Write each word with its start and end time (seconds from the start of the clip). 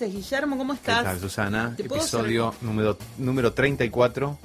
Guillermo? 0.00 0.56
¿Cómo 0.58 0.72
¿Qué 0.74 0.78
estás? 0.80 1.04
tal, 1.04 1.20
Susana? 1.20 1.74
¿Te 1.76 1.84
puedo 1.84 2.00
Episodio 2.00 2.54
número, 2.62 2.96
número 3.18 3.52
34. 3.52 4.38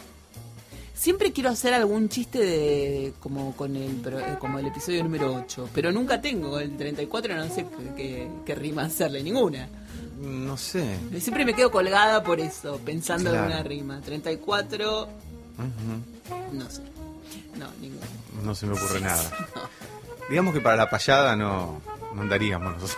Siempre 0.93 1.31
quiero 1.31 1.49
hacer 1.51 1.73
algún 1.75 2.09
chiste 2.09 2.39
de 2.39 3.13
como 3.19 3.55
con 3.55 3.75
el 3.75 4.01
eh, 4.05 4.35
como 4.39 4.57
el 4.57 4.65
episodio 4.67 5.03
número 5.03 5.35
8, 5.35 5.69
pero 5.73 5.91
nunca 5.91 6.19
tengo 6.19 6.59
el 6.59 6.75
34, 6.75 7.35
no 7.35 7.47
sé 7.53 7.65
qué, 7.95 8.55
rima 8.55 8.83
hacerle, 8.85 9.21
ninguna. 9.21 9.67
No 10.19 10.57
sé. 10.57 10.97
Siempre 11.19 11.45
me 11.45 11.53
quedo 11.53 11.69
colgada 11.69 12.23
por 12.23 12.39
eso, 12.39 12.79
pensando 12.83 13.29
Claro. 13.29 13.45
en 13.45 13.51
una 13.51 13.63
rima. 13.63 14.01
34, 14.01 15.03
Ujú. 15.03 16.53
no 16.57 16.69
sé. 16.69 16.81
No, 17.55 17.67
ninguna. 17.79 18.05
No 18.43 18.55
se 18.55 18.65
me 18.65 18.73
ocurre 18.73 18.99
nada. 19.01 19.21
Digamos 20.29 20.53
que 20.55 20.61
para 20.61 20.75
la 20.77 20.89
payada 20.89 21.35
no, 21.35 21.79
no 22.15 22.21
andaríamos 22.23 22.73
nosotros. 22.73 22.97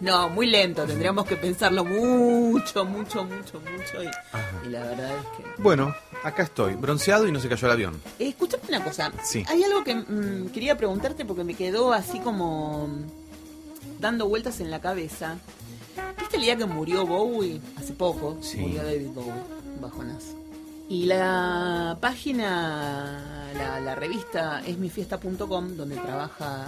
No, 0.00 0.28
muy 0.28 0.46
lento, 0.46 0.84
tendríamos 0.84 1.24
que 1.26 1.36
pensarlo 1.36 1.84
mucho, 1.84 2.84
mucho, 2.84 3.24
mucho, 3.24 3.60
mucho. 3.60 4.02
Y, 4.02 4.66
y 4.66 4.70
la 4.70 4.80
verdad 4.80 5.10
es 5.10 5.24
que... 5.36 5.62
Bueno, 5.62 5.94
acá 6.22 6.42
estoy, 6.42 6.74
bronceado 6.74 7.26
y 7.26 7.32
no 7.32 7.40
se 7.40 7.48
cayó 7.48 7.66
el 7.66 7.72
avión. 7.72 8.00
Eh, 8.18 8.28
escuchame 8.28 8.62
una 8.68 8.82
cosa. 8.82 9.12
Sí. 9.22 9.44
Hay 9.48 9.62
algo 9.62 9.84
que 9.84 9.94
mm, 9.94 10.50
quería 10.50 10.76
preguntarte 10.76 11.24
porque 11.24 11.44
me 11.44 11.54
quedó 11.54 11.92
así 11.92 12.18
como 12.20 12.88
mm, 12.88 14.00
dando 14.00 14.28
vueltas 14.28 14.60
en 14.60 14.70
la 14.70 14.80
cabeza. 14.80 15.36
¿Viste 16.18 16.36
el 16.36 16.42
día 16.42 16.56
que 16.56 16.66
murió 16.66 17.06
Bowie? 17.06 17.60
Hace 17.76 17.92
poco. 17.92 18.38
Sí. 18.40 18.58
Murió 18.58 18.82
David 18.82 19.08
Bowie, 19.08 19.32
bajonazo. 19.80 20.43
Y 20.88 21.06
la 21.06 21.96
página, 22.00 23.50
la, 23.54 23.94
revista 23.94 24.62
esmifiesta.com, 24.66 25.76
donde 25.76 25.96
trabaja 25.96 26.66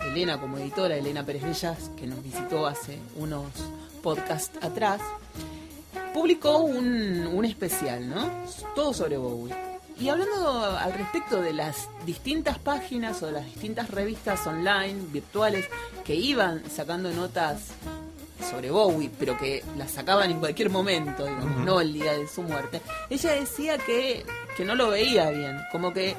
Elena 0.00 0.40
como 0.40 0.58
editora, 0.58 0.96
Elena 0.96 1.24
Pérez 1.26 1.42
Bellas, 1.42 1.90
que 1.96 2.06
nos 2.06 2.22
visitó 2.22 2.66
hace 2.66 2.98
unos 3.16 3.50
podcasts 4.02 4.56
atrás, 4.62 5.00
publicó 6.14 6.58
un 6.58 7.44
especial, 7.44 8.08
¿no? 8.08 8.30
Todo 8.74 8.94
sobre 8.94 9.16
Bowie. 9.16 9.66
Y 9.98 10.10
hablando 10.10 10.76
al 10.76 10.92
respecto 10.92 11.40
de 11.40 11.54
las 11.54 11.88
distintas 12.04 12.58
páginas 12.58 13.22
o 13.22 13.26
de 13.26 13.32
las 13.32 13.46
distintas 13.46 13.90
revistas 13.90 14.46
online, 14.46 15.00
virtuales, 15.10 15.66
que 16.04 16.14
iban 16.14 16.62
sacando 16.70 17.10
notas 17.12 17.70
sobre 18.50 18.70
Bowie, 18.70 19.10
pero 19.18 19.36
que 19.38 19.64
las 19.76 19.90
sacaban 19.92 20.30
en 20.30 20.38
cualquier 20.40 20.70
momento, 20.70 21.24
digamos, 21.24 21.56
Ujú. 21.56 21.60
no 21.64 21.80
el 21.80 21.92
día 21.92 22.12
de 22.12 22.28
su 22.28 22.42
muerte, 22.42 22.80
ella 23.10 23.32
decía 23.32 23.78
que, 23.78 24.24
que 24.56 24.64
no 24.64 24.74
lo 24.74 24.88
veía 24.90 25.30
bien, 25.30 25.58
como 25.72 25.92
que 25.92 26.14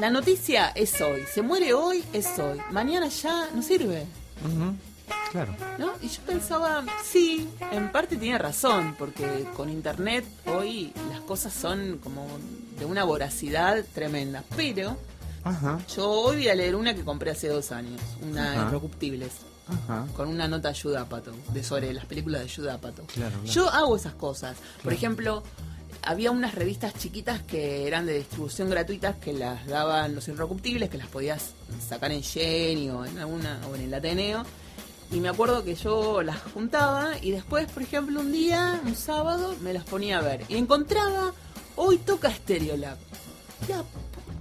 la 0.00 0.08
noticia 0.10 0.68
es 0.74 1.00
hoy, 1.00 1.22
se 1.32 1.42
muere 1.42 1.74
hoy, 1.74 2.02
es 2.12 2.38
hoy, 2.38 2.58
mañana 2.70 3.08
ya 3.08 3.48
no 3.54 3.62
sirve. 3.62 4.06
Ujú, 4.44 4.74
Claro. 5.30 5.54
¿No? 5.78 5.92
Y 6.02 6.08
yo 6.08 6.20
pensaba, 6.26 6.84
sí, 7.02 7.48
en 7.70 7.90
parte 7.90 8.16
tiene 8.16 8.36
razón, 8.36 8.94
porque 8.98 9.46
con 9.56 9.70
internet 9.70 10.26
hoy 10.46 10.92
las 11.10 11.20
cosas 11.20 11.54
son 11.54 11.98
como 12.04 12.26
de 12.78 12.84
una 12.84 13.04
voracidad 13.04 13.82
tremenda. 13.94 14.44
Pero 14.56 14.96
Ajá, 15.42 15.78
yo 15.96 16.08
hoy 16.10 16.36
voy 16.36 16.48
a 16.48 16.54
leer 16.54 16.74
una 16.76 16.94
que 16.94 17.02
compré 17.02 17.30
hace 17.30 17.48
dos 17.48 17.72
años, 17.72 17.98
una 18.20 18.52
Ajá. 18.52 18.68
Irrecuptibles, 18.68 19.32
ajá. 19.72 20.06
con 20.14 20.28
una 20.28 20.48
nota 20.48 20.68
de 20.68 20.80
Judapato, 20.80 21.32
de 21.52 21.62
sobre 21.62 21.92
las 21.92 22.06
películas 22.06 22.42
de 22.42 22.48
Judapato. 22.48 23.04
Claro, 23.14 23.38
claro. 23.38 23.44
Yo 23.44 23.68
hago 23.70 23.96
esas 23.96 24.14
cosas. 24.14 24.56
Por 24.82 24.92
ejemplo, 24.92 25.42
había 26.02 26.30
unas 26.30 26.54
revistas 26.54 26.94
chiquitas 26.94 27.42
que 27.42 27.86
eran 27.86 28.06
de 28.06 28.18
distribución 28.18 28.68
gratuitas 28.68 29.16
que 29.16 29.32
las 29.32 29.66
daban 29.66 30.14
los 30.14 30.26
Irrecuptibles, 30.28 30.90
que 30.90 30.98
las 30.98 31.08
podías 31.08 31.52
sacar 31.86 32.10
en 32.12 32.22
Jenny 32.22 32.90
o 32.90 33.04
en 33.04 33.18
alguna 33.18 33.60
o 33.70 33.76
en 33.76 33.82
el 33.82 33.94
Ateneo. 33.94 34.44
Y 35.12 35.20
me 35.20 35.28
acuerdo 35.28 35.62
que 35.62 35.74
yo 35.74 36.22
las 36.22 36.40
juntaba 36.54 37.12
y 37.20 37.32
después, 37.32 37.70
por 37.70 37.82
ejemplo, 37.82 38.20
un 38.20 38.32
día, 38.32 38.80
un 38.84 38.96
sábado, 38.96 39.54
me 39.60 39.74
las 39.74 39.84
ponía 39.84 40.18
a 40.18 40.22
ver. 40.22 40.44
Y 40.48 40.56
encontraba, 40.56 41.32
hoy 41.76 41.98
toca 41.98 42.30
Stereolab. 42.30 42.96
La 43.68 43.84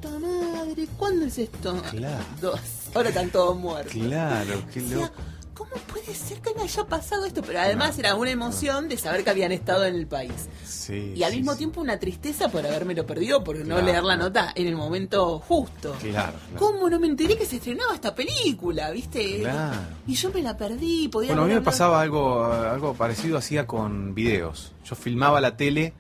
puta 0.01 0.19
madre, 0.19 0.88
¿cuándo 0.98 1.25
es 1.25 1.38
esto? 1.38 1.81
Claro. 1.92 2.24
Dos. 2.42 2.59
Ahora 2.94 3.09
están 3.09 3.30
todos 3.30 3.57
muertos. 3.57 3.94
Claro, 3.94 4.63
qué 4.74 4.81
Decía, 4.81 4.98
loco. 4.98 5.13
¿cómo 5.53 5.71
puede 5.88 6.13
ser 6.15 6.39
que 6.39 6.53
me 6.56 6.63
haya 6.63 6.83
pasado 6.86 7.25
esto? 7.25 7.42
Pero 7.42 7.59
además 7.59 7.98
era 8.00 8.15
una 8.15 8.31
emoción 8.31 8.89
de 8.89 8.98
saber 8.98 9.24
que 9.24 9.30
habían 9.30 9.51
estado 9.51 9.86
en 9.86 9.95
el 9.95 10.07
país. 10.07 10.50
Sí. 10.65 11.13
Y 11.15 11.24
al 11.24 11.31
sí, 11.31 11.38
mismo 11.38 11.53
sí. 11.53 11.59
tiempo 11.59 11.81
una 11.81 12.00
tristeza 12.00 12.50
por 12.50 12.65
habérmelo 12.65 13.06
perdido, 13.06 13.44
por 13.44 13.57
no 13.65 13.81
leer 13.81 14.03
la 14.03 14.18
nota 14.18 14.51
en 14.56 14.68
el 14.68 14.75
momento 14.75 15.39
justo. 15.39 15.94
Claro, 16.01 16.33
claro. 16.50 16.57
¿Cómo 16.57 16.89
no 16.89 17.00
me 17.00 17.07
enteré 17.07 17.38
que 17.38 17.45
se 17.45 17.57
estrenaba 17.57 17.94
esta 17.94 18.13
película? 18.13 18.89
¿Viste? 18.92 19.39
Claro. 19.42 19.77
Y 20.07 20.15
yo 20.15 20.31
me 20.33 20.42
la 20.42 20.57
perdí. 20.57 21.07
Podía 21.07 21.30
Bueno, 21.30 21.44
a 21.44 21.47
mí 21.47 21.54
me 21.54 21.62
pasaba 21.62 22.01
algo, 22.01 22.44
algo 22.44 22.94
parecido 22.95 23.38
hacía 23.38 23.68
con 23.68 24.13
videos. 24.15 24.74
Yo 24.83 24.95
filmaba 24.95 25.39
la 25.39 25.56
tele 25.56 25.94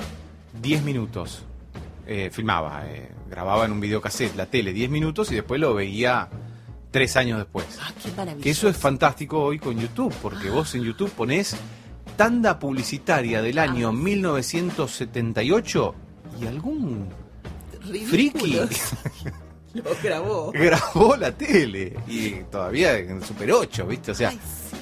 10 0.61 0.83
minutos. 0.83 1.43
Eh, 2.07 2.29
filmaba, 2.31 2.83
eh, 2.89 3.09
grababa 3.31 3.65
en 3.65 3.71
un 3.71 3.79
videocassette 3.79 4.35
la 4.35 4.45
tele 4.45 4.73
10 4.73 4.91
minutos 4.91 5.31
y 5.31 5.35
después 5.35 5.59
lo 5.59 5.73
veía 5.73 6.29
tres 6.91 7.15
años 7.17 7.39
después. 7.39 7.65
Ah, 7.81 7.91
qué 8.03 8.11
maravilloso. 8.11 8.43
Que 8.43 8.49
eso 8.51 8.69
es 8.69 8.77
fantástico 8.77 9.41
hoy 9.41 9.57
con 9.57 9.79
YouTube, 9.79 10.13
porque 10.21 10.49
vos 10.49 10.75
en 10.75 10.83
YouTube 10.83 11.09
ponés 11.11 11.55
tanda 12.17 12.59
publicitaria 12.59 13.41
del 13.41 13.57
año 13.57 13.87
Ah. 13.89 13.93
1978 13.93 15.95
y 16.41 16.45
algún 16.47 17.07
friki 17.81 18.05
Ridículos. 18.11 18.69
Lo 19.73 19.83
grabó. 20.03 20.51
grabó 20.51 21.15
la 21.15 21.31
tele 21.31 21.95
y 22.05 22.31
todavía 22.51 22.97
en 22.97 23.23
Super 23.23 23.53
8, 23.53 23.87
¿viste? 23.87 24.11
O 24.11 24.15
sea, 24.15 24.27
Ay, 24.29 24.39
sí. 24.69 24.75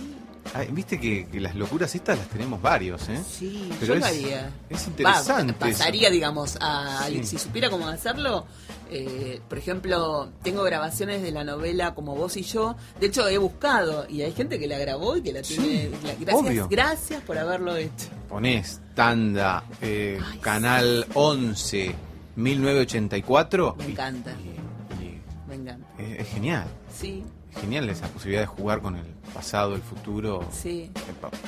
Ay, 0.54 0.68
viste 0.72 1.00
que, 1.00 1.28
que 1.28 1.40
las 1.40 1.56
locuras 1.56 1.94
estas 1.96 2.18
las 2.18 2.28
tenemos 2.30 2.62
varios, 2.62 3.08
¿eh? 3.10 3.22
Sí, 3.28 3.70
Pero 3.80 3.94
yo 3.94 4.00
lo 4.00 4.06
es- 4.06 4.12
haría. 4.12 4.52
es 4.70 4.88
interesante 4.88 5.54
Va, 5.54 5.60
pasaría, 5.60 6.08
eso. 6.08 6.14
digamos, 6.14 6.58
a 6.62 7.06
Sí. 7.08 7.24
Si 7.24 7.38
supiera 7.38 7.70
cómo 7.70 7.88
hacerlo, 7.88 8.46
eh, 8.92 9.40
por 9.48 9.58
ejemplo, 9.58 10.30
tengo 10.44 10.64
grabaciones 10.64 11.22
de 11.22 11.32
la 11.32 11.44
novela 11.44 11.94
Como 11.94 12.16
vos 12.16 12.38
y 12.38 12.42
yo. 12.44 12.76
De 13.00 13.08
hecho, 13.08 13.28
he 13.28 13.38
buscado 13.38 14.06
y 14.10 14.22
hay 14.24 14.32
gente 14.34 14.58
que 14.60 14.68
la 14.68 14.78
grabó 14.80 15.18
y 15.18 15.22
que 15.22 15.32
la 15.34 15.44
Sí, 15.44 15.56
tiene. 15.58 15.90
la- 16.04 16.14
gracias, 16.16 16.36
obvio. 16.36 16.68
gracias 16.70 17.22
por 17.24 17.38
haberlo 17.38 17.76
hecho. 17.76 18.08
Ponés 18.28 18.80
tanda, 18.96 19.64
eh, 19.82 20.20
Ay, 20.32 20.40
canal 20.40 21.06
11, 21.14 21.94
1984. 22.36 23.76
Me 23.78 23.86
y- 23.88 23.92
encanta. 23.92 24.32
y- 24.32 25.04
y 25.04 25.22
Me 25.48 25.56
encanta. 25.56 25.88
es, 25.98 26.20
es 26.20 26.28
genial. 26.30 26.68
Sí, 27.00 27.24
genial 27.62 27.90
esa 27.90 28.08
posibilidad 28.08 28.42
de 28.42 28.48
jugar 28.48 28.82
con 28.82 28.96
el 28.96 29.06
pasado, 29.34 29.76
el 29.76 29.82
futuro. 29.82 30.48
sí. 30.52 30.90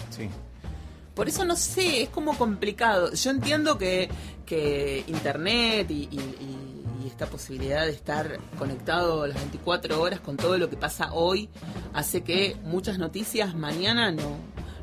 Sí. 0.09 0.29
Por 1.13 1.27
eso 1.27 1.43
no 1.43 1.57
sé, 1.57 2.03
es 2.03 2.09
como 2.09 2.37
complicado. 2.37 3.13
Yo 3.13 3.31
entiendo 3.31 3.77
que, 3.77 4.09
que 4.45 5.03
internet 5.07 5.91
y, 5.91 6.07
y- 6.09 6.17
y- 6.39 7.03
y 7.03 7.07
esta 7.07 7.25
posibilidad 7.25 7.85
de 7.85 7.91
estar 7.91 8.39
conectado 8.57 9.27
las 9.27 9.35
24 9.37 10.01
horas 10.01 10.19
con 10.21 10.37
todo 10.37 10.57
lo 10.57 10.69
que 10.69 10.77
pasa 10.77 11.11
hoy 11.13 11.49
hace 11.93 12.21
que 12.21 12.55
muchas 12.63 12.97
noticias 12.97 13.55
mañana 13.55 14.11
no, 14.11 14.37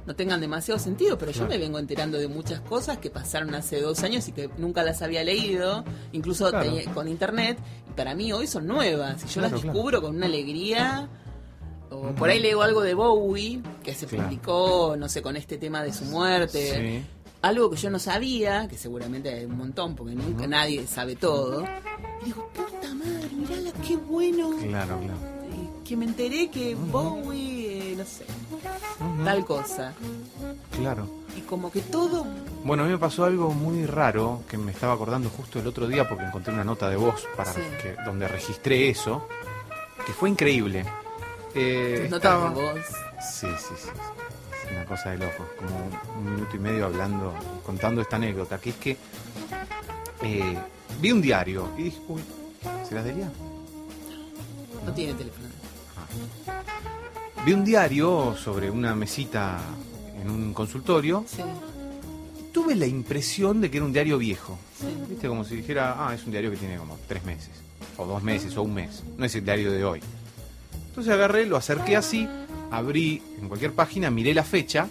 no 0.09 0.17
tengan 0.17 0.41
demasiado 0.41 0.81
sentido, 0.81 1.19
pero 1.19 1.31
yo 1.33 1.41
Claro. 1.41 1.51
me 1.53 1.59
vengo 1.59 1.79
enterando 1.79 2.17
de 2.19 2.27
muchas 2.29 2.61
cosas 2.63 2.97
que 2.97 3.11
pasaron 3.11 3.55
hace 3.55 3.81
dos 3.81 4.03
años 4.03 4.27
y 4.27 4.33
que 4.33 4.49
nunca 4.57 4.83
las 4.83 5.03
había 5.03 5.23
leído, 5.23 5.85
incluso 6.13 6.49
Claro. 6.51 6.75
te- 6.75 6.85
con 6.87 7.07
internet, 7.09 7.59
y 7.89 7.93
para 7.93 8.15
mí 8.15 8.33
hoy 8.33 8.47
son 8.47 8.67
nuevas, 8.67 9.23
y 9.23 9.27
yo 9.27 9.35
Claro, 9.43 9.55
las 9.55 9.63
descubro 9.63 10.01
con 10.01 10.17
una 10.17 10.25
alegría. 10.27 11.09
O 11.91 12.09
por 12.15 12.29
ahí 12.31 12.39
leo 12.41 12.63
algo 12.63 12.81
de 12.83 12.95
Bowie, 12.95 13.61
que 13.83 13.95
se 13.95 14.07
publicó, 14.07 14.97
no 14.99 15.09
sé, 15.09 15.21
con 15.23 15.37
este 15.37 15.57
tema 15.59 15.83
de 15.83 15.93
su 15.93 16.05
muerte. 16.07 17.01
Sí. 17.01 17.07
Algo 17.43 17.71
que 17.71 17.77
yo 17.77 17.89
no 17.91 17.99
sabía, 17.99 18.67
que 18.67 18.77
seguramente 18.77 19.29
hay 19.33 19.45
un 19.45 19.57
montón, 19.59 19.95
porque 19.95 20.15
nunca 20.15 20.47
nadie 20.47 20.87
sabe 20.87 21.17
todo. 21.17 21.65
Y 22.23 22.25
digo, 22.27 22.49
puta 22.55 22.95
madre, 22.95 23.29
mirala, 23.35 23.73
qué 23.87 23.97
bueno. 23.97 24.51
Claro, 24.59 24.99
claro. 25.01 25.19
Eh, 25.53 25.69
Que 25.85 25.97
me 25.97 26.05
enteré 26.05 26.51
que 26.51 26.75
Bowie, 26.75 27.93
eh, 27.93 27.95
no 27.97 28.05
sé, 28.05 28.25
Tal 29.25 29.45
cosa. 29.45 29.93
Claro. 30.77 31.07
Y 31.37 31.43
como 31.43 31.71
que 31.71 31.81
todo... 31.83 32.27
Bueno, 32.65 32.83
a 32.83 32.87
mí 32.87 32.93
me 32.93 32.99
pasó 32.99 33.25
algo 33.25 33.51
muy 33.55 33.87
raro 33.87 34.43
que 34.49 34.59
me 34.59 34.73
estaba 34.73 34.93
acordando 34.95 35.29
justo 35.31 35.61
el 35.61 35.67
otro 35.69 35.87
día 35.87 36.09
porque 36.09 36.25
encontré 36.25 36.53
una 36.53 36.65
nota 36.65 36.89
de 36.91 36.97
voz 36.97 37.27
para 37.37 37.53
Sí. 37.53 37.61
que, 37.83 37.95
donde 38.05 38.27
registré 38.27 38.89
eso, 38.89 39.29
que 40.05 40.13
fue 40.13 40.31
increíble. 40.31 40.85
Eh, 41.55 41.99
tus 42.03 42.11
notas 42.11 42.33
estaba- 42.35 42.51
de 42.51 42.73
voz. 42.73 42.87
Sí, 43.33 43.47
sí, 43.59 43.75
sí. 43.77 43.89
Es 44.67 44.73
una 44.73 44.85
cosa 44.85 45.11
de 45.11 45.19
loco. 45.19 45.47
Como 45.59 46.19
un 46.19 46.35
minuto 46.35 46.57
y 46.57 46.59
medio 46.59 46.87
hablando, 46.87 47.33
contando 47.65 48.01
esta 48.01 48.17
anécdota, 48.17 48.59
que 48.61 48.71
es 48.71 48.77
que 48.77 48.97
eh, 50.23 50.59
vi 51.01 51.13
un 51.13 51.23
diario 51.23 51.69
y 51.79 51.85
dije, 51.85 51.99
uy, 52.09 52.21
¿se 52.89 52.95
las 52.97 53.05
diría? 53.05 53.31
No 54.85 54.93
tiene 54.93 55.15
teléfono. 55.15 55.47
Vi 57.49 57.55
un 57.55 57.65
diario 57.65 58.37
sobre 58.37 58.71
una 58.71 58.95
mesita 58.95 59.59
en 60.21 60.29
un 60.29 60.53
consultorio. 60.53 61.25
Sí, 61.27 61.43
Tuve 62.53 62.75
la 62.75 62.85
impresión 62.85 63.63
de 63.63 63.71
que 63.71 63.79
era 63.79 63.87
un 63.87 63.93
diario 63.95 64.19
viejo. 64.19 64.59
sí. 64.79 64.87
Viste, 65.09 65.29
como 65.29 65.45
si 65.45 65.57
dijera, 65.57 65.97
ah, 65.97 66.15
es 66.15 66.27
un 66.27 66.33
diario 66.33 66.51
que 66.51 66.59
tiene 66.59 66.77
como 66.77 66.99
tres 67.09 67.25
meses, 67.25 67.49
o 67.97 68.05
dos 68.05 68.23
meses, 68.23 68.55
o 68.59 68.63
un 68.65 68.75
mes. 68.75 69.03
No 69.17 69.25
es 69.25 69.35
el 69.35 69.47
diario 69.47 69.73
de 69.73 69.83
hoy. 69.83 70.03
Entonces 70.89 71.11
agarré, 71.11 71.47
lo 71.47 71.57
acerqué 71.57 71.97
así, 71.97 72.29
abrí 72.71 73.23
en 73.41 73.49
cualquier 73.49 73.73
página, 73.73 74.11
miré 74.11 74.35
la 74.35 74.45
fecha 74.45 74.87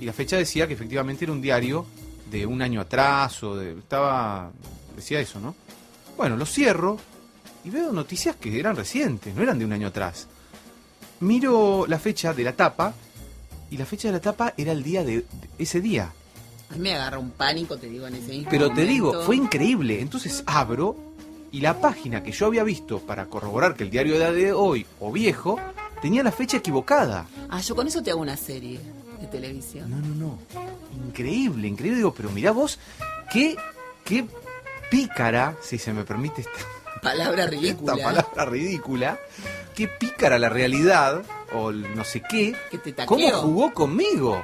y 0.00 0.06
la 0.06 0.14
fecha 0.14 0.38
decía 0.38 0.66
que 0.66 0.72
efectivamente 0.72 1.26
era 1.26 1.32
un 1.32 1.42
diario 1.42 1.84
de 2.30 2.46
un 2.46 2.62
año 2.62 2.80
atrás 2.80 3.42
o 3.42 3.56
de, 3.56 3.72
estaba 3.72 4.50
decía 4.96 5.20
eso, 5.20 5.38
¿no? 5.38 5.54
Bueno, 6.16 6.38
lo 6.38 6.46
cierro 6.46 6.96
y 7.62 7.68
veo 7.68 7.92
noticias 7.92 8.36
que 8.36 8.58
eran 8.58 8.74
recientes, 8.74 9.34
no 9.34 9.42
eran 9.42 9.58
de 9.58 9.66
un 9.66 9.72
año 9.74 9.88
atrás. 9.88 10.28
Miro 11.20 11.86
la 11.86 11.98
fecha 11.98 12.32
de 12.32 12.44
la 12.44 12.52
tapa 12.54 12.94
y 13.70 13.76
la 13.76 13.84
fecha 13.86 14.08
de 14.08 14.12
la 14.12 14.20
tapa 14.20 14.54
era 14.56 14.72
el 14.72 14.82
día 14.82 15.04
de, 15.04 15.16
de 15.18 15.24
ese 15.58 15.80
día. 15.80 16.12
A 16.70 16.74
mí 16.74 16.80
me 16.80 16.94
agarra 16.94 17.18
un 17.18 17.30
pánico, 17.30 17.76
te 17.76 17.88
digo, 17.88 18.06
en 18.06 18.14
ese 18.14 18.28
mismo 18.28 18.48
Pero 18.50 18.70
te 18.72 18.84
digo, 18.84 19.22
fue 19.24 19.36
increíble. 19.36 20.00
Entonces 20.00 20.42
abro 20.46 20.96
y 21.52 21.60
la 21.60 21.80
página 21.80 22.22
que 22.22 22.32
yo 22.32 22.46
había 22.46 22.62
visto 22.64 23.00
para 23.00 23.26
corroborar 23.26 23.74
que 23.74 23.82
el 23.84 23.90
diario 23.90 24.14
era 24.14 24.32
de 24.32 24.52
hoy 24.52 24.86
o 25.00 25.10
viejo 25.12 25.58
tenía 26.00 26.22
la 26.22 26.32
fecha 26.32 26.56
equivocada. 26.58 27.26
Ah, 27.50 27.60
yo 27.60 27.74
con 27.74 27.86
eso 27.86 28.02
te 28.02 28.10
hago 28.12 28.20
una 28.20 28.36
serie 28.36 28.80
de 29.20 29.26
televisión. 29.26 29.90
No, 29.90 29.96
no, 29.98 30.14
no. 30.14 30.38
Increíble, 31.06 31.68
increíble. 31.68 31.98
Digo, 31.98 32.14
pero 32.14 32.30
mirá 32.30 32.52
vos, 32.52 32.78
qué, 33.32 33.56
qué 34.04 34.24
pícara, 34.90 35.56
si 35.60 35.76
se 35.76 35.92
me 35.92 36.04
permite 36.04 36.40
esta, 36.42 36.52
Palabra 37.02 37.44
esta 37.44 37.56
ridícula. 37.56 37.96
palabra 37.96 38.44
ridícula, 38.46 39.18
qué 39.74 39.88
pícara 39.88 40.38
la 40.38 40.48
realidad, 40.48 41.22
o 41.52 41.70
el 41.70 41.94
no 41.96 42.04
sé 42.04 42.22
qué, 42.28 42.54
cómo 43.06 43.20
jugó 43.40 43.72
conmigo. 43.74 44.42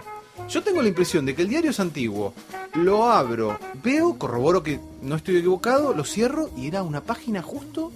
Yo 0.49 0.62
tengo 0.62 0.83
la 0.83 0.88
impresión 0.88 1.25
de 1.26 1.35
que 1.35 1.42
el 1.42 1.49
diario 1.49 1.71
es 1.71 1.80
antiguo, 1.80 2.35
lo 2.75 3.11
abro, 3.11 3.59
veo, 3.83 4.18
corroboro 4.18 4.62
que 4.62 4.78
no 5.02 5.16
estoy 5.16 5.38
equivocado, 5.38 5.95
lo 5.95 6.04
cierro 6.04 6.50
y 6.56 6.66
era 6.68 6.83
una 6.83 7.00
página 7.00 7.42
justo. 7.42 7.90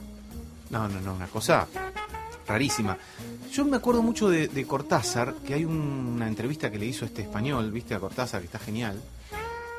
No, 0.71 0.89
no, 0.89 1.01
no, 1.01 1.15
una 1.15 1.27
cosa 1.27 1.67
rarísima. 2.47 2.97
Yo 3.53 3.65
me 3.65 3.77
acuerdo 3.77 4.03
mucho 4.03 4.29
de, 4.29 4.49
de 4.49 4.67
Cortázar, 4.67 5.35
que 5.47 5.55
hay 5.55 5.65
un- 5.65 6.13
una 6.17 6.29
entrevista 6.29 6.71
que 6.71 6.79
le 6.79 6.87
hizo 6.87 7.05
este 7.05 7.23
español, 7.23 7.71
viste, 7.73 7.95
a 7.95 8.01
Cortázar, 8.01 8.41
que 8.41 8.47
está 8.47 8.59
genial, 8.59 9.01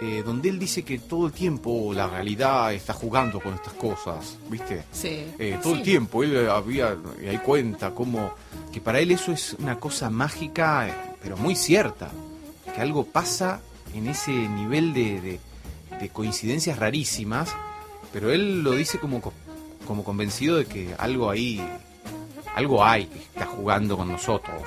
eh, 0.01 0.23
donde 0.25 0.49
él 0.49 0.57
dice 0.59 0.83
que 0.83 0.97
todo 0.99 1.27
el 1.27 1.31
tiempo 1.31 1.93
la 1.93 2.07
realidad 2.07 2.73
está 2.73 2.91
jugando 2.93 3.39
con 3.39 3.53
estas 3.53 3.73
cosas, 3.73 4.37
viste. 4.49 4.83
Sí. 4.91 5.25
Eh, 5.39 5.59
todo 5.61 5.75
el 5.75 5.83
tiempo 5.83 6.23
él 6.23 6.49
había 6.49 6.97
y 7.23 7.27
ahí 7.27 7.37
cuenta 7.37 7.91
como 7.91 8.33
que 8.73 8.81
para 8.81 8.99
él 8.99 9.11
eso 9.11 9.31
es 9.31 9.53
una 9.59 9.79
cosa 9.79 10.09
mágica 10.09 10.87
eh, 10.89 10.93
pero 11.21 11.37
muy 11.37 11.55
cierta 11.55 12.09
que 12.73 12.81
algo 12.81 13.05
pasa 13.05 13.61
en 13.93 14.07
ese 14.07 14.31
nivel 14.31 14.93
de, 14.93 15.21
de- 15.21 15.39
de 15.99 16.09
coincidencias 16.09 16.79
rarísimas 16.79 17.53
pero 18.11 18.31
él 18.31 18.63
lo 18.63 18.71
dice 18.71 18.97
como 18.99 19.21
co- 19.21 19.33
como 19.85 20.03
convencido 20.03 20.57
de 20.57 20.65
que 20.65 20.95
algo 20.97 21.29
ahí 21.29 21.61
algo 22.55 22.83
hay 22.83 23.05
que 23.05 23.19
está 23.19 23.45
jugando 23.45 23.97
con 23.97 24.07
nosotros 24.11 24.63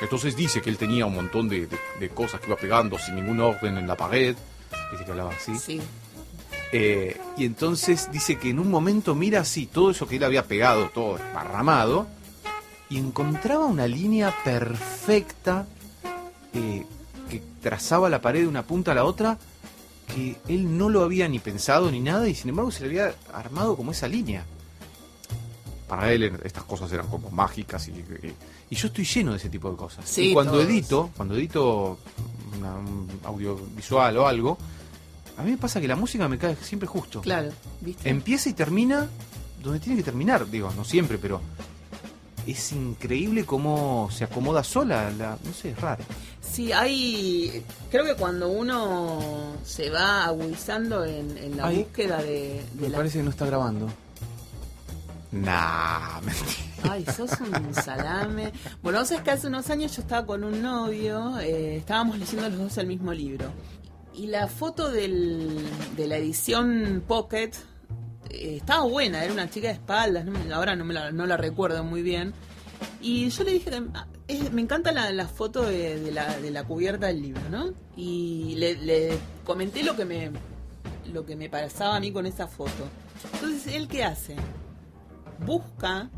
entonces 0.00 0.36
dice 0.36 0.60
que 0.62 0.70
él 0.70 0.76
tenía 0.76 1.06
un 1.06 1.14
montón 1.14 1.48
de, 1.48 1.66
de- 1.66 1.78
de 1.98 2.08
cosas 2.10 2.40
que 2.40 2.46
iba 2.46 2.56
pegando 2.56 2.96
sin 2.98 3.16
ningún 3.16 3.40
orden 3.40 3.76
en 3.78 3.88
la 3.88 3.96
pared 3.96 4.36
dice 4.92 5.04
que 5.04 5.10
hablaba 5.10 5.30
así 5.32 5.56
Sí. 5.58 5.80
eh, 6.72 7.20
y 7.36 7.44
entonces 7.44 8.10
dice 8.12 8.38
que 8.38 8.50
en 8.50 8.58
un 8.58 8.70
momento 8.70 9.14
mira 9.14 9.40
así 9.40 9.66
todo 9.66 9.90
eso 9.90 10.06
que 10.06 10.16
él 10.16 10.24
había 10.24 10.44
pegado, 10.46 10.88
todo 10.90 11.16
esparramado, 11.16 12.06
y 12.90 12.98
encontraba 12.98 13.66
una 13.66 13.86
línea 13.86 14.34
perfecta 14.44 15.66
eh, 16.54 16.84
que 17.30 17.42
trazaba 17.62 18.08
la 18.08 18.20
pared 18.22 18.40
de 18.40 18.46
una 18.48 18.62
punta 18.62 18.92
a 18.92 18.94
la 18.94 19.04
otra, 19.04 19.38
que 20.14 20.36
él 20.48 20.78
no 20.78 20.88
lo 20.88 21.02
había 21.02 21.28
ni 21.28 21.38
pensado 21.38 21.90
ni 21.90 22.00
nada, 22.00 22.26
y 22.28 22.34
sin 22.34 22.48
embargo 22.50 22.70
se 22.70 22.80
le 22.80 22.86
había 22.88 23.14
armado 23.34 23.76
como 23.76 23.92
esa 23.92 24.08
línea. 24.08 24.44
Para 25.86 26.12
él 26.12 26.38
estas 26.44 26.64
cosas 26.64 26.92
eran 26.92 27.06
como 27.08 27.30
mágicas 27.30 27.88
y, 27.88 27.92
y- 27.92 28.34
y 28.70 28.74
yo 28.76 28.88
estoy 28.88 29.04
lleno 29.06 29.30
de 29.32 29.38
ese 29.38 29.48
tipo 29.48 29.70
de 29.70 29.76
cosas. 29.76 30.06
Sí, 30.08 30.30
y 30.30 30.34
cuando 30.34 30.52
todos. 30.52 30.64
edito, 30.66 31.10
cuando 31.16 31.34
edito 31.34 31.98
una- 32.58 32.74
un 32.74 33.08
audiovisual 33.24 34.16
o 34.18 34.26
algo, 34.26 34.58
a 35.38 35.42
mí 35.42 35.52
me 35.52 35.56
pasa 35.56 35.80
que 35.80 35.88
la 35.88 35.96
música 35.96 36.28
me 36.28 36.36
cae 36.36 36.56
siempre 36.56 36.88
justo. 36.88 37.20
Claro, 37.20 37.50
¿viste? 37.80 38.08
Empieza 38.10 38.48
y 38.48 38.52
termina 38.54 39.08
donde 39.62 39.80
tiene 39.80 39.96
que 39.96 40.02
terminar, 40.02 40.48
digo, 40.50 40.70
no 40.76 40.84
siempre, 40.84 41.18
pero 41.18 41.40
es 42.46 42.72
increíble 42.72 43.44
cómo 43.44 44.08
se 44.10 44.24
acomoda 44.24 44.64
sola, 44.64 45.10
la, 45.10 45.38
no 45.44 45.52
sé, 45.52 45.70
es 45.70 45.80
raro. 45.80 46.02
Sí, 46.40 46.72
hay. 46.72 47.62
Creo 47.90 48.04
que 48.04 48.14
cuando 48.14 48.48
uno 48.48 49.54
se 49.64 49.90
va 49.90 50.24
agudizando 50.24 51.04
en, 51.04 51.36
en 51.38 51.56
la 51.56 51.66
Ay, 51.66 51.78
búsqueda 51.84 52.22
de, 52.22 52.62
de 52.74 52.88
la. 52.88 53.02
que 53.04 53.22
no 53.22 53.30
está 53.30 53.46
grabando. 53.46 53.88
Nah, 55.30 56.20
mentira. 56.24 56.92
Ay, 56.94 57.04
sos 57.14 57.30
un 57.40 57.74
salame. 57.74 58.52
Bueno, 58.82 59.00
vos 59.00 59.08
sabés 59.08 59.22
que 59.24 59.30
hace 59.30 59.46
unos 59.48 59.68
años 59.68 59.94
yo 59.94 60.02
estaba 60.02 60.26
con 60.26 60.42
un 60.42 60.62
novio, 60.62 61.38
eh, 61.40 61.76
estábamos 61.76 62.18
leyendo 62.18 62.48
los 62.48 62.58
dos 62.58 62.78
el 62.78 62.86
mismo 62.86 63.12
libro. 63.12 63.50
Y 64.18 64.26
la 64.26 64.48
foto 64.48 64.90
del, 64.90 65.56
de 65.96 66.06
la 66.08 66.16
edición 66.16 67.04
Pocket 67.06 67.50
eh, 68.30 68.56
estaba 68.56 68.82
buena, 68.84 69.22
era 69.22 69.32
una 69.32 69.48
chica 69.48 69.68
de 69.68 69.74
espaldas, 69.74 70.24
no 70.24 70.32
me- 70.32 70.52
ahora 70.52 70.74
no, 70.74 70.84
me 70.84 70.92
la, 70.92 71.12
no 71.12 71.24
la 71.24 71.36
recuerdo 71.36 71.84
muy 71.84 72.02
bien. 72.02 72.34
Y 73.00 73.28
yo 73.28 73.44
le 73.44 73.52
dije, 73.52 73.70
ah, 73.94 74.06
es- 74.26 74.52
me 74.52 74.60
encanta 74.60 74.90
la, 74.90 75.12
la 75.12 75.28
foto 75.28 75.62
de, 75.62 76.00
de 76.00 76.10
la, 76.10 76.36
de 76.38 76.50
la 76.50 76.64
cubierta 76.64 77.06
del 77.06 77.22
libro, 77.22 77.42
¿no? 77.48 77.72
Y 77.96 78.56
le, 78.56 78.74
le 78.76 79.16
comenté 79.44 79.84
lo 79.84 79.94
que 79.94 80.04
me 80.04 80.30
lo 81.12 81.24
que 81.24 81.36
me 81.36 81.48
pasaba 81.48 81.96
a 81.96 82.00
mí 82.00 82.12
con 82.12 82.26
esa 82.26 82.48
foto. 82.48 82.88
Entonces, 83.34 83.72
¿él 83.74 83.88
qué 83.88 84.04
hace? 84.04 84.36
Busca 85.46 86.10